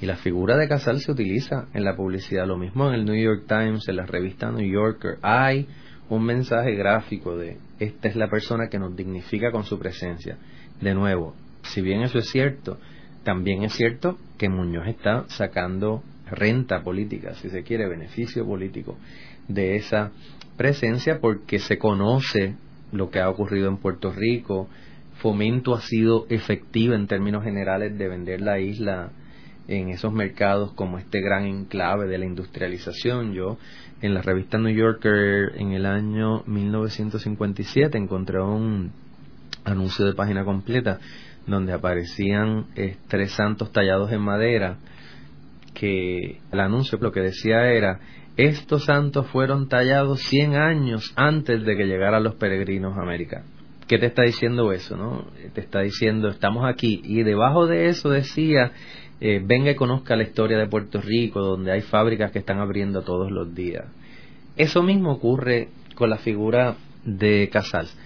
Y 0.00 0.06
la 0.06 0.16
figura 0.16 0.56
de 0.56 0.68
Casal 0.68 1.00
se 1.00 1.12
utiliza 1.12 1.66
en 1.72 1.84
la 1.84 1.94
publicidad. 1.94 2.46
Lo 2.46 2.56
mismo 2.56 2.88
en 2.88 2.94
el 2.94 3.04
New 3.04 3.16
York 3.16 3.44
Times, 3.46 3.88
en 3.88 3.96
la 3.96 4.06
revista 4.06 4.50
New 4.50 4.66
Yorker. 4.66 5.18
Hay 5.22 5.66
un 6.10 6.24
mensaje 6.24 6.74
gráfico 6.74 7.36
de 7.36 7.58
esta 7.78 8.08
es 8.08 8.16
la 8.16 8.28
persona 8.28 8.68
que 8.68 8.78
nos 8.78 8.94
dignifica 8.96 9.50
con 9.50 9.64
su 9.64 9.78
presencia. 9.78 10.36
De 10.80 10.94
nuevo, 10.94 11.34
si 11.64 11.80
bien 11.80 12.02
eso 12.02 12.18
es 12.18 12.28
cierto, 12.30 12.78
también 13.24 13.62
es 13.64 13.72
cierto 13.72 14.18
que 14.38 14.48
Muñoz 14.48 14.86
está 14.86 15.24
sacando 15.28 16.02
renta 16.30 16.82
política, 16.82 17.34
si 17.34 17.50
se 17.50 17.62
quiere, 17.62 17.88
beneficio 17.88 18.46
político 18.46 18.96
de 19.48 19.76
esa 19.76 20.10
presencia 20.56 21.18
porque 21.20 21.58
se 21.58 21.78
conoce 21.78 22.54
lo 22.92 23.10
que 23.10 23.20
ha 23.20 23.28
ocurrido 23.28 23.68
en 23.68 23.78
Puerto 23.78 24.12
Rico. 24.12 24.68
Fomento 25.16 25.74
ha 25.74 25.80
sido 25.80 26.26
efectivo 26.28 26.94
en 26.94 27.06
términos 27.06 27.44
generales 27.44 27.96
de 27.98 28.08
vender 28.08 28.40
la 28.40 28.58
isla 28.58 29.10
en 29.66 29.88
esos 29.88 30.12
mercados 30.12 30.72
como 30.72 30.98
este 30.98 31.20
gran 31.20 31.44
enclave 31.46 32.06
de 32.06 32.18
la 32.18 32.26
industrialización. 32.26 33.32
Yo 33.32 33.58
en 34.02 34.14
la 34.14 34.22
revista 34.22 34.58
New 34.58 34.74
Yorker 34.74 35.52
en 35.56 35.72
el 35.72 35.86
año 35.86 36.42
1957 36.46 37.96
encontré 37.96 38.40
un 38.40 38.92
anuncio 39.64 40.04
de 40.04 40.14
página 40.14 40.44
completa 40.44 41.00
donde 41.46 41.72
aparecían 41.72 42.66
eh, 42.76 42.96
tres 43.08 43.32
santos 43.32 43.72
tallados 43.72 44.12
en 44.12 44.20
madera 44.20 44.78
que 45.74 46.38
el 46.52 46.60
anuncio 46.60 46.98
lo 47.00 47.12
que 47.12 47.20
decía 47.20 47.70
era 47.72 48.00
estos 48.36 48.86
santos 48.86 49.28
fueron 49.28 49.68
tallados 49.68 50.20
100 50.22 50.56
años 50.56 51.12
antes 51.16 51.64
de 51.64 51.76
que 51.76 51.84
llegaran 51.84 52.24
los 52.24 52.34
peregrinos 52.34 52.96
a 52.96 53.02
América. 53.02 53.44
¿Qué 53.86 53.98
te 53.98 54.06
está 54.06 54.22
diciendo 54.22 54.72
eso? 54.72 54.96
No? 54.96 55.26
Te 55.52 55.60
está 55.60 55.80
diciendo, 55.80 56.28
estamos 56.28 56.64
aquí. 56.66 57.00
Y 57.04 57.22
debajo 57.22 57.66
de 57.66 57.86
eso 57.88 58.08
decía, 58.08 58.72
eh, 59.20 59.40
venga 59.44 59.70
y 59.70 59.74
conozca 59.76 60.16
la 60.16 60.24
historia 60.24 60.58
de 60.58 60.66
Puerto 60.66 61.00
Rico, 61.00 61.40
donde 61.40 61.70
hay 61.70 61.82
fábricas 61.82 62.32
que 62.32 62.40
están 62.40 62.58
abriendo 62.58 63.02
todos 63.02 63.30
los 63.30 63.54
días. 63.54 63.84
Eso 64.56 64.82
mismo 64.82 65.12
ocurre 65.12 65.68
con 65.94 66.10
la 66.10 66.16
figura 66.16 66.76
de 67.04 67.48
Casals. 67.52 67.96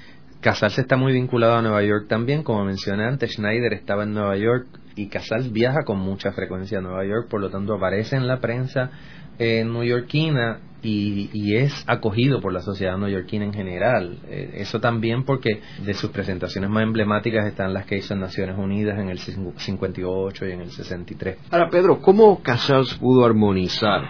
Casals 0.41 0.79
está 0.79 0.97
muy 0.97 1.13
vinculado 1.13 1.57
a 1.57 1.63
Nueva 1.63 1.83
York 1.83 2.07
también, 2.09 2.45
como 2.45 2.65
mencioné 2.65 3.05
antes, 3.05 3.33
Schneider 3.33 3.73
estaba 3.73 4.05
en 4.05 4.15
Nueva 4.15 4.37
York 4.37 4.69
y 4.95 5.09
Casals 5.09 5.53
viaja 5.53 5.85
con 5.85 5.99
mucha 5.99 6.33
frecuencia 6.33 6.79
a 6.79 6.81
Nueva 6.81 7.05
York, 7.05 7.29
por 7.29 7.41
lo 7.41 7.51
tanto 7.51 7.75
aparece 7.75 8.17
en 8.17 8.29
la 8.29 8.39
prensa 8.39 8.91
eh, 9.39 9.65
neoyorquina 9.65 10.61
y, 10.81 11.57
es 11.57 11.85
acogido 11.89 12.41
por 12.41 12.53
la 12.53 12.61
sociedad 12.61 12.97
neoyorquina 12.97 13.45
en 13.45 13.53
general. 13.53 14.19
Eh, 14.29 14.59
eso 14.59 14.81
también 14.81 15.25
porque 15.25 15.61
de 15.85 15.95
sus 15.95 16.11
presentaciones 16.11 16.71
más 16.71 16.85
emblemáticas 16.85 17.47
están 17.47 17.75
las 17.75 17.85
que 17.87 17.97
hizo 17.97 18.15
en 18.15 18.21
Naciones 18.21 18.57
Unidas 18.57 18.99
en 18.99 19.09
el 19.09 19.19
58 19.19 20.47
y 20.47 20.53
en 20.53 20.61
el 20.61 20.71
63. 20.71 21.39
Ahora, 21.51 21.69
Pedro, 21.69 22.01
¿cómo 22.01 22.41
Casals 22.43 22.95
pudo 22.95 23.25
armonizar 23.25 24.03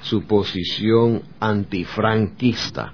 su 0.00 0.26
posición 0.26 1.22
antifranquista 1.40 2.92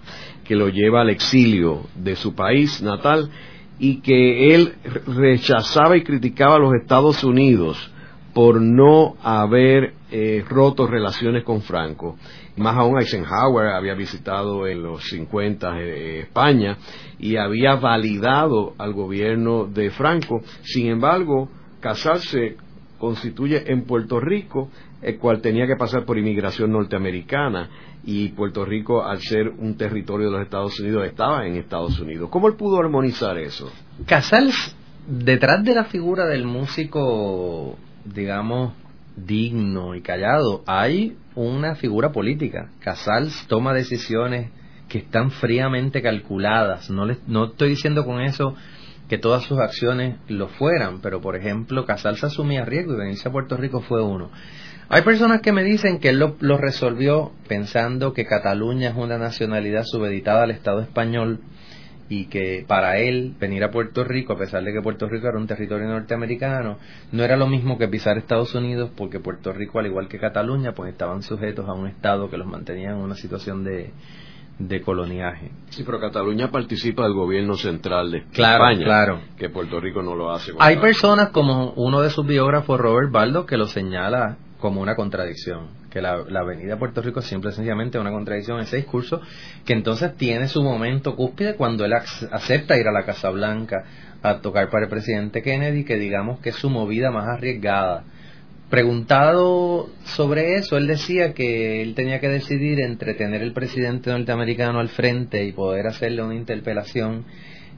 que 0.50 0.56
lo 0.56 0.68
lleva 0.68 1.02
al 1.02 1.10
exilio 1.10 1.82
de 1.94 2.16
su 2.16 2.34
país 2.34 2.82
natal 2.82 3.30
y 3.78 4.00
que 4.00 4.52
él 4.52 4.74
rechazaba 5.06 5.96
y 5.96 6.02
criticaba 6.02 6.56
a 6.56 6.58
los 6.58 6.74
Estados 6.74 7.22
Unidos 7.22 7.92
por 8.34 8.60
no 8.60 9.14
haber 9.22 9.94
eh, 10.10 10.44
roto 10.48 10.88
relaciones 10.88 11.44
con 11.44 11.62
Franco. 11.62 12.16
Más 12.56 12.76
aún 12.76 12.98
Eisenhower 12.98 13.68
había 13.68 13.94
visitado 13.94 14.66
en 14.66 14.82
los 14.82 15.04
50 15.04 15.78
eh, 15.78 16.20
España 16.22 16.78
y 17.20 17.36
había 17.36 17.76
validado 17.76 18.74
al 18.76 18.92
gobierno 18.92 19.66
de 19.66 19.90
Franco. 19.90 20.42
Sin 20.62 20.88
embargo, 20.88 21.48
casarse 21.78 22.56
constituye 22.98 23.70
en 23.70 23.84
Puerto 23.84 24.18
Rico, 24.18 24.68
el 25.00 25.16
cual 25.16 25.40
tenía 25.40 25.68
que 25.68 25.76
pasar 25.76 26.04
por 26.04 26.18
inmigración 26.18 26.72
norteamericana 26.72 27.70
y 28.04 28.28
Puerto 28.28 28.64
Rico, 28.64 29.04
al 29.04 29.20
ser 29.20 29.48
un 29.48 29.76
territorio 29.76 30.26
de 30.26 30.32
los 30.32 30.42
Estados 30.42 30.78
Unidos, 30.80 31.06
estaba 31.06 31.46
en 31.46 31.56
Estados 31.56 31.98
Unidos. 32.00 32.30
¿Cómo 32.30 32.48
él 32.48 32.54
pudo 32.54 32.78
armonizar 32.78 33.36
eso? 33.38 33.70
Casals, 34.06 34.74
detrás 35.06 35.64
de 35.64 35.74
la 35.74 35.84
figura 35.84 36.26
del 36.26 36.44
músico 36.44 37.76
digamos, 38.04 38.72
digno 39.16 39.94
y 39.94 40.02
callado, 40.02 40.62
hay 40.66 41.16
una 41.34 41.74
figura 41.74 42.12
política. 42.12 42.70
Casals 42.80 43.46
toma 43.48 43.74
decisiones 43.74 44.50
que 44.88 44.98
están 44.98 45.30
fríamente 45.30 46.02
calculadas. 46.02 46.90
No, 46.90 47.06
no 47.26 47.44
estoy 47.44 47.70
diciendo 47.70 48.04
con 48.04 48.20
eso 48.20 48.54
que 49.08 49.18
todas 49.18 49.42
sus 49.44 49.58
acciones 49.58 50.18
lo 50.28 50.48
fueran, 50.48 51.00
pero 51.00 51.20
por 51.20 51.36
ejemplo, 51.36 51.84
Casals 51.84 52.22
asumía 52.22 52.64
riesgo 52.64 52.94
y 52.94 52.98
venirse 52.98 53.28
a 53.28 53.32
Puerto 53.32 53.56
Rico 53.56 53.80
fue 53.80 54.02
uno. 54.02 54.30
Hay 54.92 55.02
personas 55.02 55.40
que 55.40 55.52
me 55.52 55.62
dicen 55.62 56.00
que 56.00 56.08
él 56.08 56.18
lo, 56.18 56.36
lo 56.40 56.58
resolvió 56.58 57.30
pensando 57.46 58.12
que 58.12 58.26
Cataluña 58.26 58.90
es 58.90 58.96
una 58.96 59.18
nacionalidad 59.18 59.84
subeditada 59.84 60.42
al 60.42 60.50
Estado 60.50 60.80
español 60.80 61.38
y 62.08 62.24
que 62.26 62.64
para 62.66 62.98
él 62.98 63.36
venir 63.38 63.62
a 63.62 63.70
Puerto 63.70 64.02
Rico, 64.02 64.32
a 64.32 64.36
pesar 64.36 64.64
de 64.64 64.72
que 64.72 64.82
Puerto 64.82 65.08
Rico 65.08 65.28
era 65.28 65.38
un 65.38 65.46
territorio 65.46 65.86
norteamericano, 65.86 66.78
no 67.12 67.22
era 67.22 67.36
lo 67.36 67.46
mismo 67.46 67.78
que 67.78 67.86
pisar 67.86 68.18
Estados 68.18 68.52
Unidos, 68.56 68.90
porque 68.96 69.20
Puerto 69.20 69.52
Rico, 69.52 69.78
al 69.78 69.86
igual 69.86 70.08
que 70.08 70.18
Cataluña, 70.18 70.72
pues 70.72 70.90
estaban 70.90 71.22
sujetos 71.22 71.68
a 71.68 71.72
un 71.72 71.86
Estado 71.86 72.28
que 72.28 72.36
los 72.36 72.48
mantenía 72.48 72.90
en 72.90 72.96
una 72.96 73.14
situación 73.14 73.62
de, 73.62 73.92
de 74.58 74.80
coloniaje. 74.80 75.52
Sí, 75.68 75.84
pero 75.84 76.00
Cataluña 76.00 76.50
participa 76.50 77.04
del 77.04 77.14
gobierno 77.14 77.54
central 77.54 78.10
de 78.10 78.18
España, 78.18 78.84
claro. 78.84 79.20
que 79.38 79.50
Puerto 79.50 79.78
Rico 79.78 80.02
no 80.02 80.16
lo 80.16 80.32
hace. 80.32 80.50
Hay 80.58 80.78
personas 80.78 81.28
como 81.28 81.74
uno 81.76 82.00
de 82.00 82.10
sus 82.10 82.26
biógrafos, 82.26 82.80
Robert 82.80 83.12
Baldo, 83.12 83.46
que 83.46 83.56
lo 83.56 83.68
señala 83.68 84.36
como 84.60 84.80
una 84.80 84.94
contradicción 84.94 85.68
que 85.90 86.00
la, 86.00 86.24
la 86.28 86.40
Avenida 86.40 86.78
Puerto 86.78 87.02
Rico 87.02 87.20
siempre 87.20 87.52
sencillamente 87.52 87.98
es 87.98 88.00
una 88.00 88.12
contradicción 88.12 88.58
en 88.58 88.64
ese 88.64 88.76
discurso, 88.76 89.20
que 89.64 89.72
entonces 89.72 90.16
tiene 90.16 90.46
su 90.48 90.62
momento 90.62 91.16
cúspide 91.16 91.56
cuando 91.56 91.84
él 91.84 91.92
acepta 91.94 92.78
ir 92.78 92.86
a 92.86 92.92
la 92.92 93.04
Casa 93.04 93.30
Blanca 93.30 93.84
a 94.22 94.40
tocar 94.40 94.70
para 94.70 94.84
el 94.84 94.90
presidente 94.90 95.42
Kennedy, 95.42 95.84
que 95.84 95.96
digamos 95.96 96.40
que 96.40 96.50
es 96.50 96.56
su 96.56 96.70
movida 96.70 97.10
más 97.10 97.26
arriesgada. 97.26 98.04
Preguntado 98.68 99.90
sobre 100.04 100.54
eso, 100.54 100.76
él 100.76 100.86
decía 100.86 101.34
que 101.34 101.82
él 101.82 101.94
tenía 101.96 102.20
que 102.20 102.28
decidir 102.28 102.80
entre 102.80 103.14
tener 103.14 103.42
el 103.42 103.52
presidente 103.52 104.10
norteamericano 104.10 104.78
al 104.78 104.90
frente 104.90 105.44
y 105.44 105.50
poder 105.50 105.88
hacerle 105.88 106.22
una 106.22 106.36
interpelación 106.36 107.24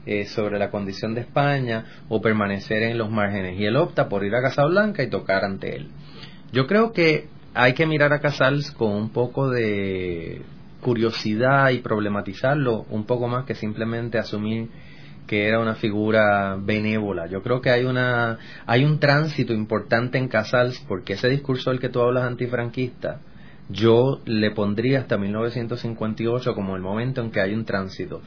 eh, 0.05 0.25
sobre 0.25 0.59
la 0.59 0.69
condición 0.69 1.15
de 1.15 1.21
España 1.21 1.85
o 2.09 2.21
permanecer 2.21 2.83
en 2.83 2.99
los 2.99 3.09
márgenes. 3.09 3.59
Y 3.59 3.65
él 3.65 3.75
opta 3.75 4.07
por 4.07 4.23
ir 4.23 4.35
a 4.35 4.41
Casablanca 4.41 5.01
y 5.01 5.07
tocar 5.07 5.43
ante 5.45 5.77
él. 5.77 5.87
Yo 6.53 6.67
creo 6.67 6.93
que 6.93 7.25
hay 7.55 7.73
que 7.73 7.87
mirar 7.87 8.13
a 8.13 8.19
Casals 8.19 8.69
con 8.69 8.91
un 8.91 9.09
poco 9.09 9.49
de 9.49 10.43
curiosidad 10.81 11.71
y 11.71 11.79
problematizarlo 11.79 12.85
un 12.91 13.05
poco 13.05 13.27
más 13.27 13.45
que 13.45 13.55
simplemente 13.55 14.19
asumir 14.19 14.69
que 15.25 15.47
era 15.47 15.59
una 15.59 15.73
figura 15.73 16.55
benévola. 16.59 17.25
Yo 17.25 17.41
creo 17.41 17.59
que 17.59 17.71
hay 17.71 17.85
una 17.85 18.37
hay 18.67 18.85
un 18.85 18.99
tránsito 18.99 19.51
importante 19.51 20.19
en 20.19 20.27
Casals 20.27 20.79
porque 20.87 21.13
ese 21.13 21.27
discurso 21.27 21.71
del 21.71 21.79
que 21.79 21.89
tú 21.89 22.01
hablas 22.01 22.25
antifranquista 22.25 23.19
yo 23.69 24.19
le 24.25 24.51
pondría 24.51 24.99
hasta 24.99 25.17
1958 25.17 26.53
como 26.53 26.75
el 26.75 26.81
momento 26.81 27.21
en 27.21 27.31
que 27.31 27.41
hay 27.41 27.53
un 27.53 27.65
tránsito. 27.65 28.21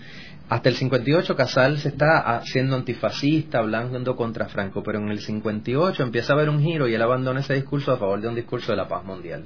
Hasta 0.49 0.69
el 0.69 0.77
58 0.77 1.35
Casals 1.35 1.85
está 1.87 2.37
haciendo 2.37 2.77
antifascista, 2.77 3.59
hablando 3.59 4.15
contra 4.15 4.49
Franco, 4.49 4.83
pero 4.83 4.99
en 4.99 5.09
el 5.09 5.21
58 5.21 6.03
empieza 6.03 6.33
a 6.33 6.37
haber 6.37 6.49
un 6.49 6.63
giro 6.63 6.87
y 6.87 6.95
él 6.95 7.03
abandona 7.03 7.41
ese 7.41 7.55
discurso 7.55 7.93
a 7.93 7.97
favor 7.97 8.21
de 8.21 8.29
un 8.29 8.37
discurso 8.37 8.71
de 8.73 8.77
la 8.77 8.89
paz 8.89 9.05
mundial. 9.05 9.45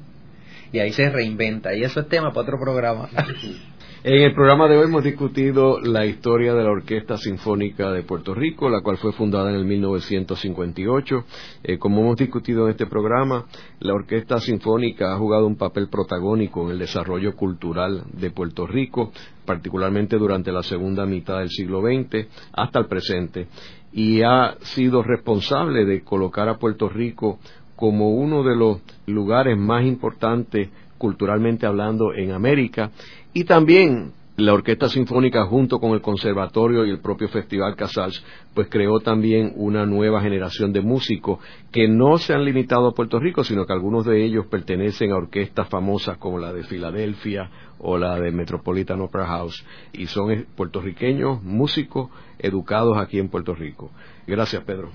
Y 0.73 0.79
ahí 0.79 0.93
se 0.93 1.09
reinventa, 1.09 1.75
y 1.75 1.83
eso 1.83 2.01
es 2.01 2.09
tema 2.09 2.31
para 2.31 2.43
otro 2.43 2.61
programa. 2.61 3.09
En 4.03 4.23
el 4.23 4.33
programa 4.33 4.67
de 4.67 4.79
hoy 4.79 4.85
hemos 4.85 5.05
discutido 5.05 5.79
la 5.79 6.07
historia 6.07 6.55
de 6.55 6.65
la 6.65 6.71
Orquesta 6.71 7.19
Sinfónica 7.19 7.93
de 7.93 8.03
Puerto 8.03 8.35
Rico, 8.35 8.71
la 8.71 8.81
cual 8.81 8.97
fue 8.97 9.13
fundada 9.13 9.51
en 9.51 9.57
el 9.57 9.67
1958. 9.67 11.25
Eh, 11.65 11.77
como 11.77 12.01
hemos 12.01 12.17
discutido 12.17 12.65
en 12.65 12.71
este 12.71 12.87
programa, 12.87 13.45
la 13.79 13.93
Orquesta 13.93 14.39
Sinfónica 14.39 15.13
ha 15.13 15.19
jugado 15.19 15.47
un 15.47 15.57
papel 15.57 15.91
protagónico 15.91 16.65
en 16.65 16.71
el 16.71 16.79
desarrollo 16.79 17.37
cultural 17.37 18.05
de 18.15 18.31
Puerto 18.31 18.67
Rico, 18.67 19.13
particularmente 19.45 20.17
durante 20.17 20.51
la 20.51 20.63
segunda 20.63 21.05
mitad 21.05 21.41
del 21.41 21.51
siglo 21.51 21.83
XX 21.83 22.27
hasta 22.55 22.79
el 22.79 22.87
presente, 22.87 23.49
y 23.93 24.23
ha 24.23 24.57
sido 24.63 25.03
responsable 25.03 25.85
de 25.85 26.01
colocar 26.05 26.49
a 26.49 26.57
Puerto 26.57 26.89
Rico 26.89 27.39
como 27.77 28.13
uno 28.13 28.45
de 28.45 28.57
los 28.57 28.81
lugares 29.07 29.59
más 29.59 29.85
importantes 29.85 30.71
culturalmente 31.01 31.65
hablando 31.67 32.13
en 32.13 32.33
América 32.33 32.91
y 33.33 33.45
también 33.45 34.13
la 34.41 34.55
Orquesta 34.55 34.89
Sinfónica 34.89 35.45
junto 35.45 35.79
con 35.79 35.93
el 35.93 36.01
Conservatorio 36.01 36.87
y 36.87 36.91
el 36.91 37.01
propio 37.01 37.29
Festival 37.29 37.77
Casals, 37.77 38.25
pues 38.55 38.69
creó 38.71 39.01
también 39.01 39.53
una 39.57 39.87
nueva 39.87 40.21
generación 40.23 40.73
de 40.73 40.81
músicos 40.81 41.39
que 41.71 41.89
no 41.89 42.19
se 42.19 42.33
han 42.33 42.45
limitado 42.45 42.89
a 42.89 42.95
Puerto 42.95 43.19
Rico, 43.19 43.45
sino 43.45 43.67
que 43.67 43.73
algunos 43.73 44.07
de 44.07 44.25
ellos 44.25 44.47
pertenecen 44.47 45.13
a 45.13 45.17
orquestas 45.17 45.69
famosas 45.69 46.17
como 46.19 46.39
la 46.39 46.53
de 46.53 46.65
Filadelfia 46.65 47.51
o 47.79 47.99
la 47.99 48.19
de 48.19 48.33
Metropolitan 48.33 49.01
Opera 49.01 49.27
House 49.27 49.65
y 49.93 50.07
son 50.07 50.47
puertorriqueños, 50.57 51.43
músicos 51.43 52.11
educados 52.39 52.97
aquí 52.97 53.19
en 53.19 53.29
Puerto 53.29 53.55
Rico. 53.55 53.91
Gracias, 54.27 54.63
Pedro. 54.65 54.91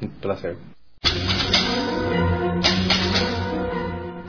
Un 0.00 0.10
placer. 0.20 0.56